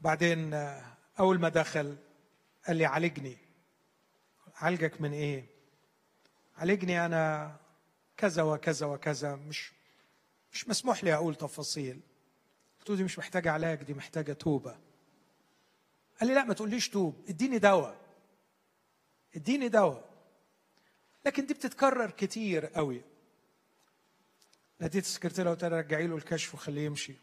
بعدين 0.01 0.53
أول 1.19 1.39
ما 1.39 1.49
دخل 1.49 1.97
قال 2.67 2.75
لي 2.77 2.85
عالجني. 2.85 3.37
عالجك 4.55 5.01
من 5.01 5.13
إيه؟ 5.13 5.45
عالجني 6.57 7.05
أنا 7.05 7.55
كذا 8.17 8.43
وكذا 8.43 8.85
وكذا. 8.85 9.35
مش 9.35 9.71
مش 10.53 10.69
مسموح 10.69 11.03
لي 11.03 11.13
أقول 11.13 11.35
تفاصيل. 11.35 11.99
قلت 12.79 12.89
له 12.89 12.95
دي 12.95 13.03
مش 13.03 13.19
محتاجة 13.19 13.51
علاج 13.51 13.83
دي 13.83 13.93
محتاجة 13.93 14.33
توبة. 14.33 14.77
قال 16.19 16.29
لي 16.29 16.35
لا 16.35 16.43
ما 16.43 16.53
تقوليش 16.53 16.89
توب 16.89 17.25
اديني 17.29 17.59
دواء. 17.59 17.97
اديني 19.35 19.69
دواء. 19.69 20.09
لكن 21.25 21.45
دي 21.45 21.53
بتتكرر 21.53 22.09
كتير 22.11 22.65
قوي. 22.65 23.01
ناديت 24.79 25.03
السكرتيره 25.03 25.49
قلت 25.49 25.65
لها 25.65 25.79
رجعي 25.79 26.07
له 26.07 26.15
الكشف 26.15 26.53
وخليه 26.53 26.85
يمشي. 26.85 27.15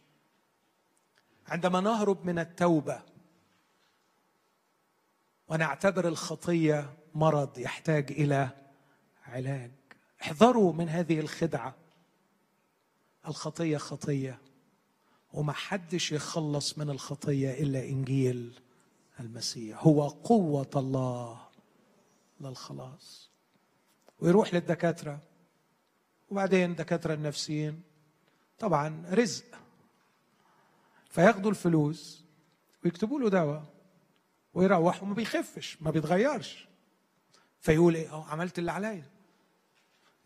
عندما 1.47 1.81
نهرب 1.81 2.27
من 2.27 2.39
التوبة 2.39 3.03
ونعتبر 5.49 6.09
الخطية 6.09 6.97
مرض 7.15 7.59
يحتاج 7.59 8.13
إلى 8.13 8.49
علاج. 9.27 9.71
احذروا 10.23 10.73
من 10.73 10.89
هذه 10.89 11.21
الخدعة. 11.21 11.75
الخطية 13.29 13.77
خطية 13.77 14.39
وما 15.33 15.53
حدش 15.53 16.13
يخلص 16.13 16.79
من 16.79 16.91
الخطية 16.91 17.63
إلا 17.63 17.85
إنجيل 17.85 18.61
المسيح. 19.21 19.87
هو 19.87 20.09
قوة 20.09 20.71
الله 20.77 21.41
للخلاص. 22.41 23.31
ويروح 24.19 24.55
للدكاترة. 24.55 25.19
وبعدين 26.33 26.70
الدكاتره 26.70 27.14
النفسيين 27.14 27.83
طبعا 28.59 29.05
رزق. 29.11 29.45
فياخدوا 31.11 31.51
الفلوس 31.51 32.24
ويكتبوا 32.85 33.20
له 33.20 33.28
دواء 33.28 33.64
ويروح 34.55 35.03
وما 35.03 35.14
بيخفش 35.14 35.78
ما 35.80 35.91
بيتغيرش. 35.91 36.68
فيقول 37.61 37.95
إيه؟ 37.95 38.12
آه 38.12 38.24
عملت 38.24 38.59
اللي 38.59 38.72
عليا. 38.72 39.05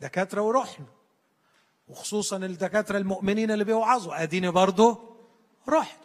دكاترة 0.01 0.41
ورحنا. 0.41 0.87
وخصوصا 1.89 2.37
الدكاترة 2.37 2.99
المؤمنين 2.99 3.51
اللي 3.51 3.65
بيوعظوا 3.65 4.23
أديني 4.23 4.51
برضه 4.51 5.17
رحت. 5.69 5.99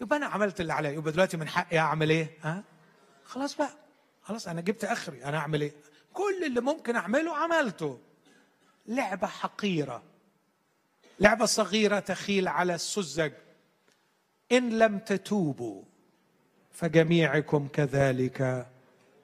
يبقى 0.00 0.16
أنا 0.16 0.26
عملت 0.26 0.60
اللي 0.60 0.72
عليا. 0.72 0.90
يبقى 0.90 1.12
دلوقتي 1.12 1.36
من 1.36 1.48
حقي 1.48 1.78
أعمل 1.78 2.10
إيه؟ 2.10 2.38
ها؟ 2.42 2.64
خلاص 3.24 3.56
بقى. 3.56 3.76
خلاص 4.22 4.48
أنا 4.48 4.60
جبت 4.60 4.84
آخري. 4.84 5.24
أنا 5.24 5.38
أعمل 5.38 5.60
إيه؟ 5.60 5.74
كل 6.12 6.44
اللي 6.46 6.60
ممكن 6.60 6.96
أعمله 6.96 7.36
عملته. 7.36 7.98
لعبة 8.86 9.26
حقيرة. 9.26 10.02
لعبة 11.20 11.44
صغيرة 11.44 11.98
تخيل 11.98 12.48
على 12.48 12.74
السذج. 12.74 13.32
إن 14.52 14.78
لم 14.78 14.98
تتوبوا 14.98 15.82
فجميعكم 16.72 17.68
كذلك 17.68 18.66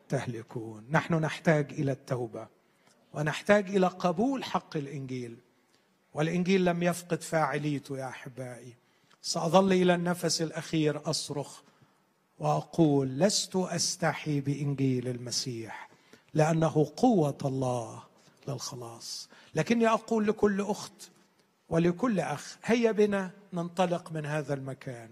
تهلكون. 0.08 0.86
نحن 0.90 1.14
نحتاج 1.14 1.72
إلى 1.72 1.92
التوبة 1.92 2.48
ونحتاج 3.14 3.76
إلى 3.76 3.86
قبول 3.86 4.44
حق 4.44 4.76
الإنجيل. 4.76 5.36
والإنجيل 6.14 6.64
لم 6.64 6.82
يفقد 6.82 7.22
فاعليته 7.22 7.98
يا 7.98 8.08
أحبائي. 8.08 8.74
سأظل 9.22 9.72
إلى 9.72 9.94
النفس 9.94 10.42
الأخير 10.42 11.10
أصرخ 11.10 11.60
وأقول 12.38 13.08
لست 13.08 13.56
أستحي 13.56 14.40
بإنجيل 14.40 15.08
المسيح 15.08 15.90
لأنه 16.34 16.92
قوة 16.96 17.38
الله 17.44 18.02
للخلاص. 18.48 19.28
لكني 19.54 19.88
أقول 19.88 20.26
لكل 20.26 20.60
أخت 20.60 21.10
ولكل 21.68 22.20
أخ 22.20 22.56
هيا 22.64 22.92
بنا 22.92 23.30
ننطلق 23.52 24.12
من 24.12 24.26
هذا 24.26 24.54
المكان 24.54 25.10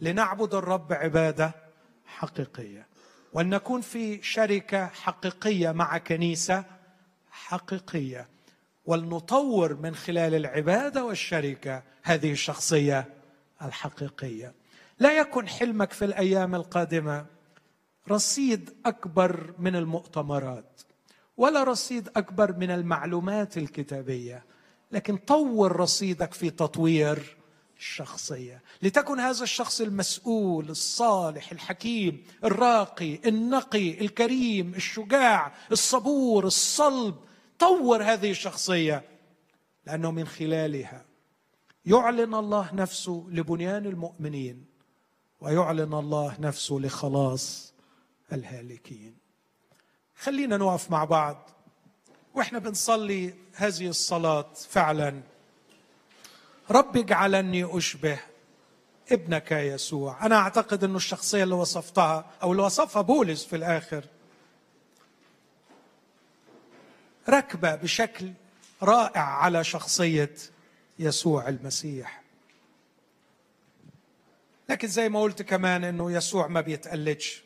لنعبد 0.00 0.54
الرب 0.54 0.92
عبادة 0.92 1.54
حقيقية. 2.06 2.86
ولنكون 3.32 3.80
في 3.80 4.22
شركة 4.22 4.86
حقيقية 4.86 5.72
مع 5.72 5.98
كنيسة 5.98 6.64
حقيقية. 7.30 8.28
ولنطور 8.86 9.74
من 9.74 9.94
خلال 9.94 10.34
العبادة 10.34 11.04
والشركة 11.04 11.82
هذه 12.02 12.32
الشخصية 12.32 13.08
الحقيقية. 13.62 14.54
لا 14.98 15.18
يكن 15.18 15.48
حلمك 15.48 15.92
في 15.92 16.04
الأيام 16.04 16.54
القادمة 16.54 17.26
رصيد 18.10 18.70
أكبر 18.86 19.54
من 19.58 19.76
المؤتمرات. 19.76 20.82
ولا 21.42 21.64
رصيد 21.64 22.08
أكبر 22.16 22.56
من 22.56 22.70
المعلومات 22.70 23.58
الكتابية 23.58 24.44
لكن 24.92 25.16
طور 25.16 25.76
رصيدك 25.76 26.34
في 26.34 26.50
تطوير 26.50 27.36
الشخصية. 27.78 28.62
لتكن 28.82 29.20
هذا 29.20 29.42
الشخص 29.42 29.80
المسؤول 29.80 30.70
الصالح 30.70 31.52
الحكيم 31.52 32.24
الراقي 32.44 33.28
النقي 33.28 34.00
الكريم 34.00 34.74
الشجاع 34.74 35.52
الصبور 35.72 36.46
الصلب. 36.46 37.14
طور 37.58 38.02
هذه 38.02 38.30
الشخصية 38.30 39.04
لأنه 39.86 40.10
من 40.10 40.26
خلالها 40.26 41.04
يعلن 41.86 42.34
الله 42.34 42.74
نفسه 42.74 43.26
لبنيان 43.30 43.86
المؤمنين 43.86 44.64
ويعلن 45.40 45.94
الله 45.94 46.36
نفسه 46.40 46.74
لخلاص 46.74 47.74
الهالكين. 48.32 49.21
خلينا 50.22 50.56
نقف 50.56 50.90
مع 50.90 51.04
بعض. 51.04 51.50
وإحنا 52.34 52.58
بنصلي 52.58 53.34
هذه 53.54 53.88
الصلاة 53.88 54.52
فعلا. 54.70 55.22
رب 56.70 56.96
اجعلني 56.96 57.78
أشبه 57.78 58.20
ابنك 59.12 59.52
يسوع. 59.52 60.26
أنا 60.26 60.36
أعتقد 60.36 60.84
إنه 60.84 60.96
الشخصية 60.96 61.42
اللي 61.42 61.54
وصفتها 61.54 62.30
أو 62.42 62.52
اللي 62.52 62.62
وصفها 62.62 63.02
بولس 63.02 63.44
في 63.44 63.56
الآخر 63.56 64.04
ركبه 67.28 67.74
بشكل 67.74 68.32
رائع 68.82 69.22
على 69.22 69.64
شخصية 69.64 70.34
يسوع 70.98 71.48
المسيح. 71.48 72.22
لكن 74.68 74.88
زي 74.88 75.08
ما 75.08 75.20
قلت 75.20 75.42
كمان 75.42 75.84
إنه 75.84 76.12
يسوع 76.12 76.46
ما 76.46 76.60
بيتقلدش. 76.60 77.42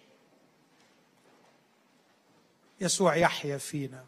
يسوع 2.81 3.17
يحيا 3.17 3.59
فينا. 3.59 4.05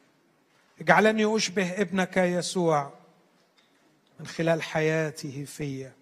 اجعلني 0.81 1.37
أشبه 1.37 1.81
ابنك 1.81 2.17
يسوع 2.17 2.93
من 4.21 4.27
خلال 4.27 4.63
حياته 4.63 5.45
فيا. 5.45 5.93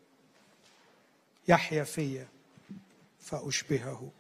يحيا 1.48 1.84
فيا 1.84 2.28
فأشبهه. 3.20 4.10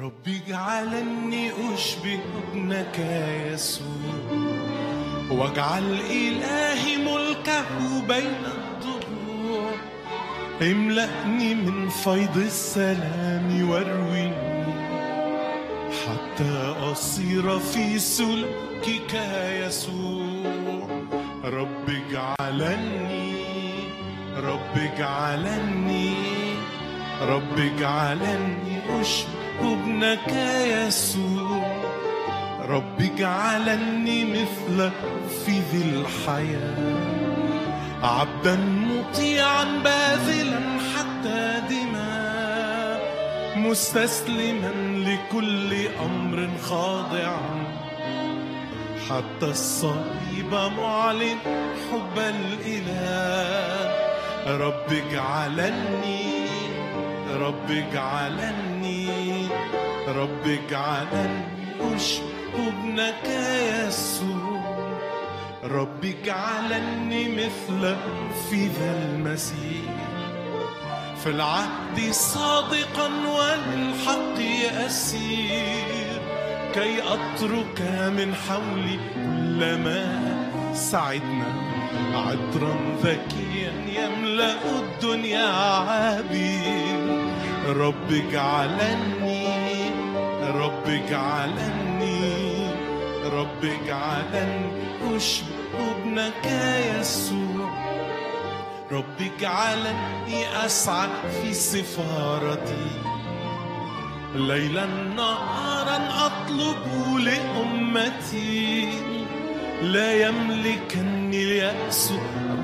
ربي 0.00 0.40
اجعلني 0.46 1.50
أشبه 1.74 2.20
ابنك 2.52 2.98
يسوع 3.52 4.30
واجعل 5.30 6.00
إلهي 6.00 6.96
ملكه 6.96 8.00
بين 8.08 8.42
الضلوع. 8.46 9.70
املأني 10.62 11.54
من 11.54 11.88
فيض 11.88 12.36
السلام 12.36 13.70
وارويني 13.70 14.64
حتى 16.06 16.74
أصير 16.92 17.58
في 17.58 17.98
سلكك 17.98 19.14
يسوع. 19.66 20.88
رب 21.44 21.88
اجعلني 21.88 23.34
رب 24.36 24.76
اجعلني 24.76 26.14
رب 27.22 27.58
اجعلني 27.58 28.78
أشبه 29.00 29.37
ابنك 29.60 30.32
يسوع 30.66 31.66
رب 32.68 33.00
اجعلني 33.00 34.24
مثلك 34.24 34.92
في 35.44 35.52
ذي 35.72 35.82
الحياة. 35.82 36.74
عبدا 38.02 38.56
مطيعا 38.56 39.64
باذلا 39.84 40.60
حتى 40.96 41.62
دماء 41.70 43.00
مستسلما 43.56 44.72
لكل 44.96 45.70
أمر 46.04 46.48
خاضعا 46.62 47.40
حتى 49.10 49.46
الصليب 49.46 50.54
معلن 50.78 51.38
حب 51.92 52.18
الإله. 52.18 54.08
رب 54.48 54.92
اجعلني 54.92 56.38
رب 57.34 57.70
اجعلني 57.70 58.77
رب 60.16 60.46
اجعلني 60.46 61.44
أشبه 61.80 62.28
ابنك 62.68 63.28
يسوع. 63.86 64.78
رب 65.64 66.04
اجعلني 66.04 67.28
مثلك 67.28 67.98
في 68.50 68.66
ذا 68.66 68.92
المسيح. 69.02 69.94
في 71.24 71.30
العهد 71.30 72.10
صادقا 72.10 73.08
والحق 73.26 74.38
أسير 74.86 76.20
كي 76.74 76.98
أترك 77.02 77.80
من 78.16 78.34
حولي 78.34 78.98
كل 79.14 79.60
ما 79.84 80.02
سعدنا. 80.74 81.68
عطرا 82.14 82.76
ذكيا 83.02 83.72
يملأ 83.98 84.56
الدنيا 84.78 85.46
عبير 85.88 86.98
رب 87.68 88.12
اجعلني 88.12 89.17
رب 90.88 90.94
اجعلني 90.94 92.70
رب 93.24 93.64
اجعلني 93.64 95.16
أشبه 95.16 95.46
ابنك 95.78 96.44
يسوع. 97.00 97.70
رب 98.92 99.20
اجعلني 99.20 100.66
أسعى 100.66 101.08
في 101.42 101.54
سفارتي. 101.54 102.90
ليلا 104.34 104.86
نهارا 105.16 106.08
أطلب 106.26 107.16
لأمتي. 107.18 108.88
لا 109.82 110.28
يملكني 110.28 111.42
اليأس 111.44 112.12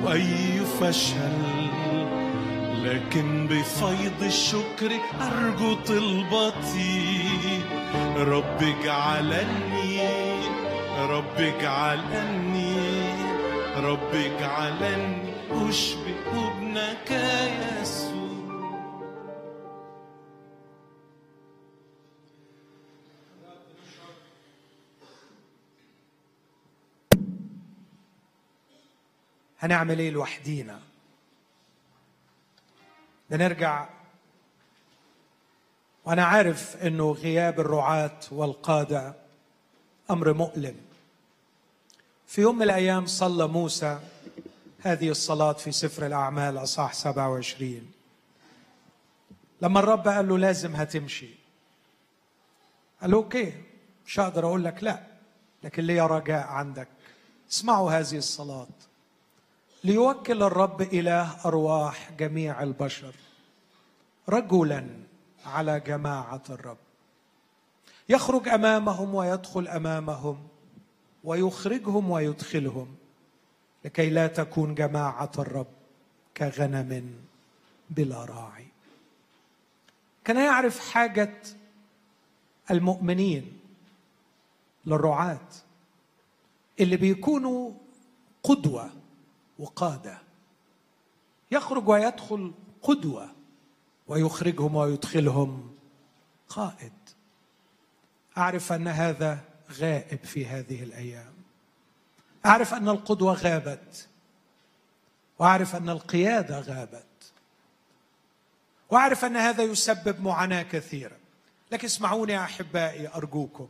أو 0.04 0.12
أي 0.12 0.60
فشل. 0.80 1.43
لكن 2.84 3.46
بفيض 3.46 4.22
الشكر 4.22 4.92
أرجو 5.20 5.74
طلبتي. 5.74 7.30
رب 8.16 8.62
اجعلني 8.62 10.08
رب 10.98 11.36
اجعلني 11.38 12.76
رب 13.76 14.14
اجعلني 14.14 15.34
أشبه 15.50 16.48
ابنك 16.48 17.10
يسوع. 17.80 18.14
هنعمل 29.58 29.98
إيه 29.98 30.10
لوحدينا؟ 30.10 30.80
بنرجع. 33.34 33.88
وأنا 36.04 36.24
عارف 36.24 36.76
إنه 36.76 37.12
غياب 37.12 37.60
الرعاة 37.60 38.20
والقادة 38.30 39.14
أمر 40.10 40.32
مؤلم. 40.32 40.76
في 42.26 42.40
يوم 42.40 42.56
من 42.56 42.62
الأيام 42.62 43.06
صلى 43.06 43.48
موسى 43.48 44.00
هذه 44.82 45.08
الصلاة 45.08 45.52
في 45.52 45.72
سفر 45.72 46.06
الأعمال 46.06 46.58
اصح 46.58 46.92
27 46.92 47.92
لما 49.62 49.80
الرب 49.80 50.08
قال 50.08 50.28
له 50.28 50.38
لازم 50.38 50.76
هتمشي. 50.76 51.30
قال 53.00 53.10
له 53.10 53.16
أوكي 53.16 53.52
مش 54.06 54.20
هقدر 54.20 54.46
أقول 54.46 54.64
لك 54.64 54.84
لا 54.84 55.00
لكن 55.62 55.82
لي 55.82 56.00
رجاء 56.00 56.46
عندك. 56.46 56.88
اسمعوا 57.50 57.92
هذه 57.92 58.16
الصلاة. 58.16 58.66
ليوكل 59.84 60.42
الرب 60.42 60.82
إله 60.82 61.46
أرواح 61.46 62.12
جميع 62.12 62.62
البشر. 62.62 63.14
رجلا 64.28 64.86
على 65.46 65.80
جماعة 65.80 66.42
الرب. 66.50 66.78
يخرج 68.08 68.48
أمامهم 68.48 69.14
ويدخل 69.14 69.68
أمامهم 69.68 70.48
ويخرجهم 71.24 72.10
ويدخلهم 72.10 72.96
لكي 73.84 74.10
لا 74.10 74.26
تكون 74.26 74.74
جماعة 74.74 75.30
الرب 75.38 75.66
كغنم 76.36 77.14
بلا 77.90 78.24
راعي. 78.24 78.66
كان 80.24 80.36
يعرف 80.36 80.90
حاجة 80.90 81.42
المؤمنين 82.70 83.60
للرعاة 84.86 85.48
اللي 86.80 86.96
بيكونوا 86.96 87.72
قدوة 88.42 88.90
وقادة. 89.58 90.18
يخرج 91.50 91.88
ويدخل 91.88 92.52
قدوة 92.82 93.33
ويخرجهم 94.08 94.76
ويدخلهم. 94.76 95.74
قائد. 96.48 96.92
أعرف 98.38 98.72
أن 98.72 98.88
هذا 98.88 99.40
غائب 99.72 100.24
في 100.24 100.46
هذه 100.46 100.82
الأيام. 100.82 101.34
أعرف 102.46 102.74
أن 102.74 102.88
القدوة 102.88 103.32
غابت. 103.32 104.08
وأعرف 105.38 105.76
أن 105.76 105.88
القيادة 105.88 106.60
غابت. 106.60 107.04
وأعرف 108.90 109.24
أن 109.24 109.36
هذا 109.36 109.62
يسبب 109.62 110.20
معاناة 110.20 110.62
كثيرة. 110.62 111.16
لكن 111.72 111.84
اسمعوني 111.84 112.32
يا 112.32 112.40
أحبائي 112.40 113.08
أرجوكم. 113.08 113.68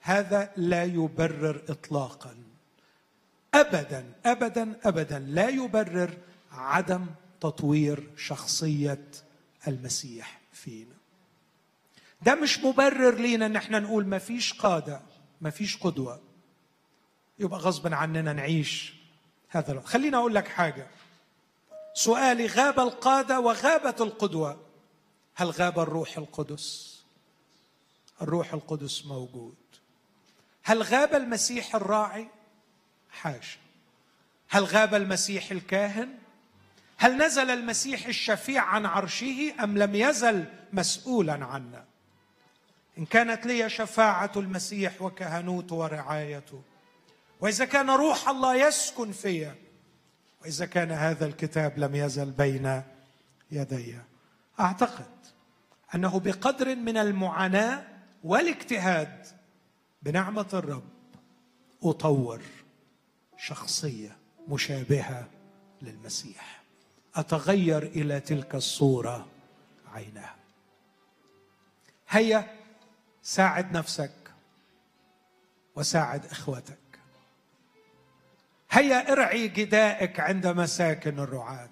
هذا 0.00 0.50
لا 0.56 0.84
يبرر 0.84 1.62
اطلاقا. 1.68 2.34
ابدا 3.54 4.12
ابدا 4.26 4.80
ابدا 4.84 5.18
لا 5.18 5.48
يبرر 5.48 6.18
عدم 6.52 7.06
تطوير 7.40 8.10
شخصية 8.16 9.04
المسيح 9.68 10.40
فينا. 10.52 10.94
ده 12.22 12.34
مش 12.34 12.58
مبرر 12.58 13.14
لينا 13.14 13.46
إن 13.46 13.56
إحنا 13.56 13.78
نقول 13.80 14.06
ما 14.06 14.18
فيش 14.18 14.52
قادة 14.52 15.00
ما 15.40 15.50
فيش 15.50 15.76
قدوة. 15.76 16.20
يبقى 17.38 17.58
غصبا 17.58 17.96
عننا 17.96 18.32
نعيش 18.32 18.94
هذا 19.48 19.72
الوقت. 19.72 19.86
خليني 19.86 20.16
أقول 20.16 20.34
لك 20.34 20.48
حاجة. 20.48 20.86
سؤالي 21.94 22.46
غاب 22.46 22.80
القادة 22.80 23.40
وغابت 23.40 24.00
القدوة. 24.00 24.60
هل 25.34 25.50
غاب 25.50 25.78
الروح 25.78 26.18
القدس؟ 26.18 26.92
الروح 28.22 28.54
القدس 28.54 29.06
موجود. 29.06 29.54
هل 30.62 30.82
غاب 30.82 31.14
المسيح 31.14 31.74
الراعي؟ 31.74 32.28
حاشا. 33.10 33.58
هل 34.48 34.64
غاب 34.64 34.94
المسيح 34.94 35.50
الكاهن؟ 35.50 36.18
هل 37.02 37.16
نزل 37.16 37.50
المسيح 37.50 38.06
الشفيع 38.06 38.62
عن 38.62 38.86
عرشه 38.86 39.54
أم 39.60 39.78
لم 39.78 39.94
يزل 39.94 40.44
مسؤولا 40.72 41.44
عنا؟ 41.44 41.84
إن 42.98 43.04
كانت 43.04 43.46
لي 43.46 43.70
شفاعة 43.70 44.32
المسيح 44.36 45.02
وكهنوته 45.02 45.76
ورعايته 45.76 46.62
وإذا 47.40 47.64
كان 47.64 47.90
روح 47.90 48.28
الله 48.28 48.68
يسكن 48.68 49.12
فيا 49.12 49.54
وإذا 50.42 50.66
كان 50.66 50.90
هذا 50.90 51.26
الكتاب 51.26 51.78
لم 51.78 51.94
يزل 51.94 52.30
بين 52.30 52.82
يدي. 53.50 53.96
أعتقد 54.60 55.10
أنه 55.94 56.20
بقدر 56.20 56.76
من 56.76 56.96
المعاناة 56.96 57.82
والاجتهاد 58.24 59.26
بنعمة 60.02 60.48
الرب 60.54 60.88
أطور 61.82 62.42
شخصية 63.38 64.16
مشابهة 64.48 65.28
للمسيح. 65.82 66.61
أتغير 67.16 67.82
إلى 67.82 68.20
تلك 68.20 68.54
الصورة 68.54 69.26
عينها 69.94 70.34
هيا 72.08 72.46
ساعد 73.22 73.76
نفسك 73.76 74.10
وساعد 75.76 76.26
إخوتك. 76.26 76.78
هيا 78.70 79.12
ارعي 79.12 79.48
جدائك 79.48 80.20
عند 80.20 80.46
مساكن 80.46 81.18
الرعاة. 81.18 81.70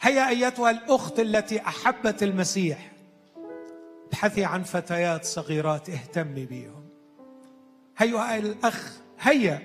هيا 0.00 0.28
أيتها 0.28 0.70
الأخت 0.70 1.20
التي 1.20 1.60
أحبت 1.60 2.22
المسيح. 2.22 2.92
ابحثي 4.08 4.44
عن 4.44 4.62
فتيات 4.62 5.24
صغيرات 5.24 5.90
اهتمي 5.90 6.46
بيهم 6.46 6.88
هيا 7.96 8.38
الأخ 8.38 8.92
هيا 9.20 9.62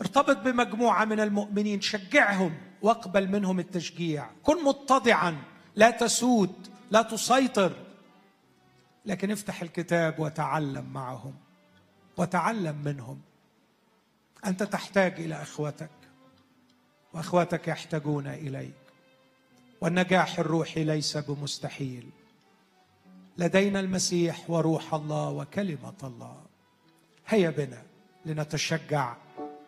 ارتبط 0.00 0.36
بمجموعة 0.36 1.04
من 1.04 1.20
المؤمنين 1.20 1.80
شجعهم. 1.80 2.71
واقبل 2.82 3.28
منهم 3.28 3.58
التشجيع. 3.58 4.26
كن 4.42 4.64
متضعا 4.64 5.42
لا 5.76 5.90
تسود 5.90 6.52
لا 6.90 7.02
تسيطر. 7.02 7.72
لكن 9.06 9.30
افتح 9.30 9.62
الكتاب 9.62 10.20
وتعلم 10.20 10.92
معهم 10.92 11.34
وتعلم 12.16 12.82
منهم. 12.84 13.20
أنت 14.46 14.62
تحتاج 14.62 15.20
إلى 15.20 15.42
إخوتك 15.42 15.90
وإخوتك 17.12 17.68
يحتاجون 17.68 18.26
إليك. 18.26 18.74
والنجاح 19.80 20.38
الروحي 20.38 20.84
ليس 20.84 21.16
بمستحيل. 21.16 22.10
لدينا 23.38 23.80
المسيح 23.80 24.50
وروح 24.50 24.94
الله 24.94 25.30
وكلمة 25.30 25.94
الله. 26.02 26.42
هيا 27.28 27.50
بنا 27.50 27.82
لنتشجع 28.26 29.16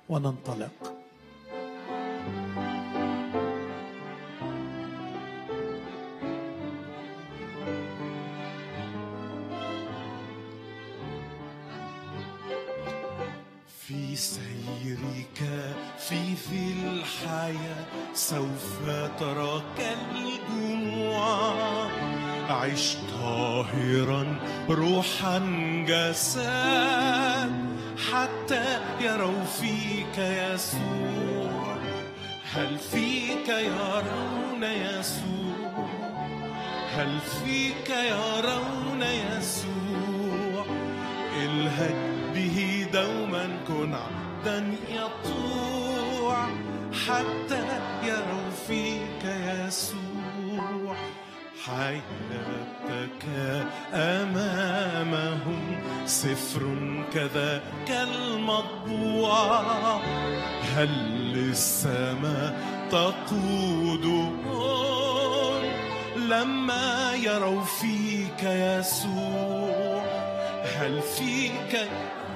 وننطلق. 0.09 0.94
في 13.89 14.17
سيرك 14.17 15.39
في 15.99 16.37
في 16.37 16.73
الحياة 16.83 17.85
سوف 18.15 18.89
تراك 19.19 19.97
الجموع 20.15 21.91
عش 22.51 22.97
طاهرا 23.21 24.37
روحا 24.69 25.39
جسد 25.89 27.53
حتى 28.13 28.81
يروا 29.01 29.45
فيك 29.45 30.19
يسوع. 30.19 31.77
هل 32.53 32.79
فيك 32.79 33.49
يرون 33.49 34.63
يسوع؟ 34.63 35.89
هل 36.97 37.19
فيك 37.21 37.91
يرون 37.91 39.03
يسوع؟ 39.03 40.67
الهج 41.43 42.15
به 42.35 42.84
دوما 42.95 43.49
كن 43.69 43.95
عبدا 43.95 44.75
يطوع 44.89 46.47
حتى 47.07 47.63
يروا 48.03 48.51
فيك 48.69 49.25
يسوع. 49.25 50.97
حياتك 51.65 53.25
أمامهم 53.95 55.77
سفر 56.07 56.63
كذاك 57.13 57.91
المطبوع. 57.91 59.61
هل 60.77 60.93
للسماء 61.33 62.57
تقودهم 62.91 64.35
لما 66.17 67.15
يروا 67.15 67.65
فيك 67.65 68.43
يسوع؟ 68.43 70.05
هل 70.79 71.03
فيك 71.03 71.89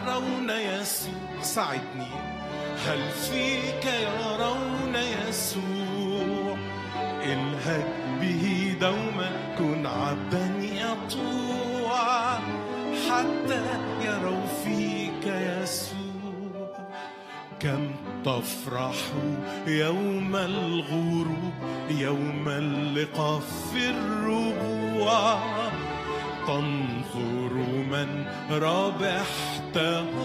يرون 0.08 0.50
يسوع. 0.50 1.42
ساعدني. 1.42 2.08
هل 2.86 3.10
فيك 3.10 3.84
يرون 3.84 4.96
يسوع؟ 5.28 6.56
الهج 7.22 7.86
به 8.20 8.76
دوما 8.80 9.30
كن 9.58 9.86
عبدا 9.86 10.52
يطوع. 10.62 12.38
حتى 13.08 13.62
يروا 14.04 14.46
فيك 14.64 15.26
يسوع. 15.26 16.68
كم 17.60 17.90
تفرح 18.24 18.96
يوم 19.66 20.36
الغروب 20.36 21.52
يوم 21.90 22.48
اللقاء 22.48 23.40
في 23.72 23.90
الربوع. 23.90 25.38
تنظر 26.46 27.47
من 27.90 28.24
ربحتهم 28.50 30.18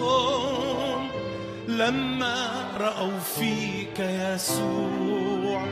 لما 1.68 2.64
رأوا 2.80 3.18
فيك 3.18 3.98
يسوع 4.00 5.62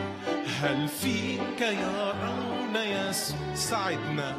هل 0.60 0.88
فيك 0.88 1.60
يرون 1.60 2.76
يسوع؟ 2.76 3.38
ساعدنا 3.54 4.34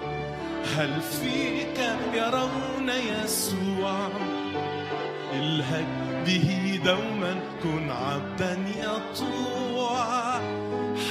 هل 0.78 1.02
فيك 1.02 1.80
يرون 2.14 2.90
يسوع؟ 2.90 4.10
الهج 5.34 5.86
به 6.26 6.80
دوما 6.86 7.40
كن 7.64 7.92
عبدا 7.92 8.58
يطوع. 8.80 10.34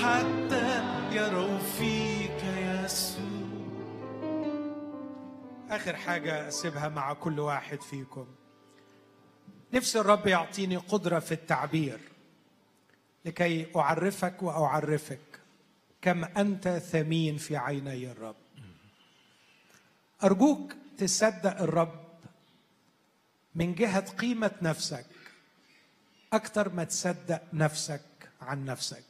حتى 0.03 0.83
يروا 1.13 1.59
فيك 1.79 2.12
آخر 5.73 5.97
حاجة 5.97 6.49
أسيبها 6.49 6.89
مع 6.89 7.13
كل 7.13 7.41
واحد 7.41 7.81
فيكم. 7.81 8.27
نفسي 9.73 10.01
الرب 10.01 10.27
يعطيني 10.27 10.77
قدرة 10.77 11.19
في 11.19 11.33
التعبير 11.33 12.01
لكي 13.25 13.67
أعرفك 13.77 14.43
وأعرفك 14.43 15.41
كم 16.03 16.25
أنت 16.25 16.69
ثمين 16.69 17.37
في 17.37 17.57
عيني 17.57 18.11
الرب. 18.11 18.37
أرجوك 20.25 20.73
تصدق 20.99 21.61
الرب 21.61 22.05
من 23.55 23.75
جهة 23.75 24.11
قيمة 24.11 24.53
نفسك 24.63 25.07
أكثر 26.33 26.69
ما 26.69 26.85
تصدق 26.85 27.43
نفسك 27.53 28.03
عن 28.41 28.65
نفسك. 28.65 29.05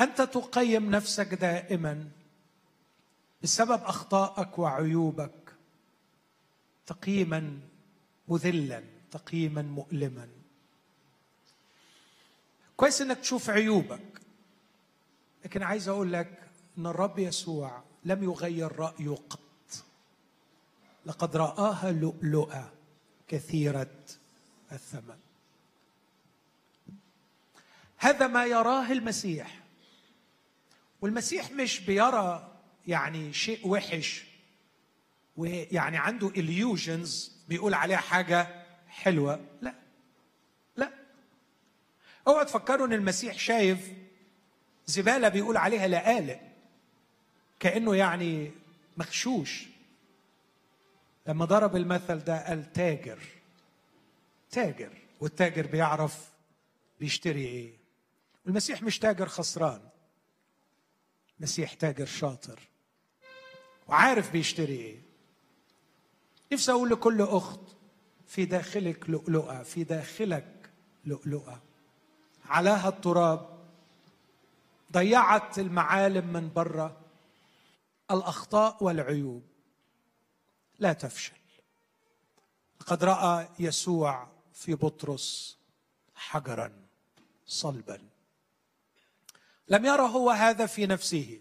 أنت 0.00 0.22
تقيم 0.22 0.90
نفسك 0.90 1.34
دائما 1.34 2.08
بسبب 3.46 3.82
أخطائك 3.84 4.58
وعيوبك. 4.58 5.54
تقييما 6.86 7.60
مذلا 8.28 8.82
تقييما 9.10 9.62
مؤلما. 9.62 10.28
كويس 12.76 13.02
إنك 13.02 13.18
تشوف 13.18 13.50
عيوبك 13.50 14.20
لكن 15.44 15.62
عايز 15.62 15.88
أقول 15.88 16.12
لك 16.12 16.42
إن 16.78 16.86
الرب 16.86 17.18
يسوع 17.18 17.82
لم 18.04 18.24
يغير 18.24 18.78
رأيه 18.78 19.14
قط. 19.30 19.84
لقد 21.06 21.36
رآها 21.36 21.92
لؤلؤة 21.92 22.72
كثيرة 23.28 23.96
الثمن. 24.72 25.18
هذا 27.96 28.26
ما 28.26 28.44
يراه 28.44 28.92
المسيح 28.92 29.60
والمسيح 31.00 31.52
مش 31.52 31.80
بيرى 31.80 32.55
يعني 32.86 33.32
شيء 33.32 33.68
وحش. 33.68 34.24
ويعني 35.36 35.98
عنده 35.98 36.30
illusions 36.30 37.30
بيقول 37.48 37.74
عليها 37.74 37.96
حاجة 37.96 38.64
حلوة. 38.88 39.46
لا. 39.60 39.74
لا. 40.76 40.92
اوعوا 42.28 42.44
تفكروا 42.44 42.86
إن 42.86 42.92
المسيح 42.92 43.38
شايف 43.38 43.92
زبالة 44.86 45.28
بيقول 45.28 45.56
عليها 45.56 45.88
لآلئ 45.88 46.38
كأنه 47.60 47.96
يعني 47.96 48.50
مغشوش. 48.96 49.64
لما 51.26 51.44
ضرب 51.44 51.76
المثل 51.76 52.18
ده 52.18 52.46
قال 52.46 52.72
تاجر. 52.72 53.18
تاجر. 54.50 54.92
والتاجر 55.20 55.66
بيعرف 55.66 56.30
بيشتري 57.00 57.44
إيه. 57.46 57.72
المسيح 58.46 58.82
مش 58.82 58.98
تاجر 58.98 59.28
خسران. 59.28 59.80
المسيح 61.38 61.74
تاجر 61.74 62.06
شاطر. 62.06 62.60
وعارف 63.88 64.32
بيشتري 64.32 64.76
إيه. 64.76 65.02
نفسي 66.52 66.72
أقول 66.72 66.90
لكل 66.90 67.22
أخت 67.22 67.60
في 68.26 68.44
داخلك 68.44 69.10
لؤلؤة 69.10 69.62
في 69.62 69.84
داخلك 69.84 70.70
لؤلؤة. 71.04 71.62
علاها 72.44 72.88
التراب. 72.88 73.56
ضيعت 74.92 75.58
المعالم 75.58 76.32
من 76.32 76.52
بره 76.52 77.00
الأخطاء 78.10 78.84
والعيوب. 78.84 79.42
لا 80.78 80.92
تفشل. 80.92 81.36
قد 82.86 83.04
رأى 83.04 83.48
يسوع 83.58 84.28
في 84.54 84.74
بطرس 84.74 85.58
حجرا 86.14 86.72
صلبا. 87.46 88.08
لم 89.68 89.86
يرى 89.86 90.02
هو 90.02 90.30
هذا 90.30 90.66
في 90.66 90.86
نفسه. 90.86 91.40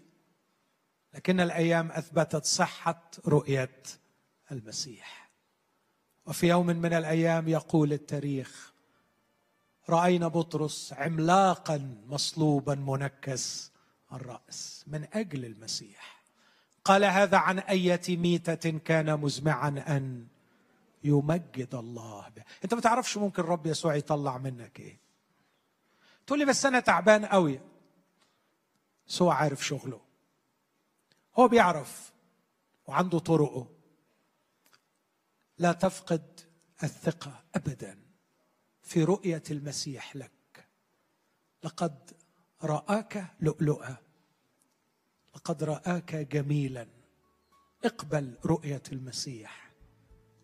لكن 1.15 1.39
الأيام 1.39 1.91
أثبتت 1.91 2.45
صحة 2.45 3.01
رؤية 3.27 3.81
المسيح. 4.51 5.29
وفي 6.25 6.47
يوم 6.47 6.65
من 6.65 6.93
الأيام 6.93 7.47
يقول 7.47 7.93
التاريخ 7.93 8.73
رأينا 9.89 10.27
بطرس 10.27 10.93
عملاقا 10.93 11.97
مصلوبا 12.07 12.75
منكس 12.75 13.71
الرأس 14.13 14.83
من 14.87 15.07
أجل 15.13 15.45
المسيح. 15.45 16.21
قال 16.83 17.03
هذا 17.03 17.37
عن 17.37 17.59
أية 17.59 18.17
ميتة 18.17 18.69
كان 18.69 19.19
مزمعا 19.19 19.83
أن 19.87 20.27
يمجد 21.03 21.75
الله 21.75 22.29
به. 22.29 22.43
أنت 22.63 22.73
ما 22.73 22.81
تعرفش 22.81 23.17
ممكن 23.17 23.43
رب 23.43 23.65
يسوع 23.65 23.95
يطلع 23.95 24.37
منك 24.37 24.79
إيه؟ 24.79 24.97
تقول 26.27 26.39
لي 26.39 26.45
بس 26.45 26.65
أنا 26.65 26.79
تعبان 26.79 27.25
قوي 27.25 27.59
هو 29.21 29.31
عارف 29.31 29.65
شغله. 29.65 30.04
هو 31.39 31.47
بيعرف 31.47 32.13
وعنده 32.87 33.19
طرقه. 33.19 33.67
لا 35.57 35.71
تفقد 35.71 36.39
الثقة 36.83 37.43
ابدا 37.55 37.99
في 38.81 39.03
رؤية 39.03 39.43
المسيح 39.51 40.15
لك. 40.15 40.67
لقد 41.63 42.11
رآك 42.63 43.35
لؤلؤة. 43.39 43.97
لقد 45.35 45.63
رآك 45.63 46.15
جميلا. 46.15 46.87
اقبل 47.85 48.37
رؤية 48.45 48.83
المسيح 48.91 49.71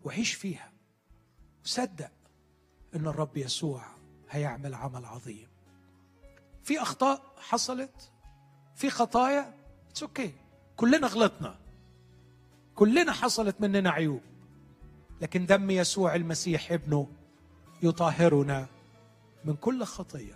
وعيش 0.04 0.34
فيها. 0.34 0.72
وصدق 1.64 2.12
إن 2.94 3.06
الرب 3.06 3.36
يسوع 3.36 3.86
هيعمل 4.30 4.74
عمل 4.74 5.04
عظيم. 5.04 5.48
في 6.62 6.82
أخطاء 6.82 7.34
حصلت؟ 7.36 8.12
في 8.74 8.90
خطايا؟ 8.90 9.54
it's 9.88 10.02
okay 10.02 10.28
okay. 10.28 10.41
كلنا 10.76 11.06
غلطنا. 11.06 11.54
كلنا 12.74 13.12
حصلت 13.12 13.56
مننا 13.60 13.90
عيوب. 13.90 14.20
لكن 15.20 15.46
دم 15.46 15.70
يسوع 15.70 16.14
المسيح 16.14 16.72
ابنه 16.72 17.08
يطهرنا 17.82 18.66
من 19.44 19.56
كل 19.56 19.84
خطية. 19.84 20.34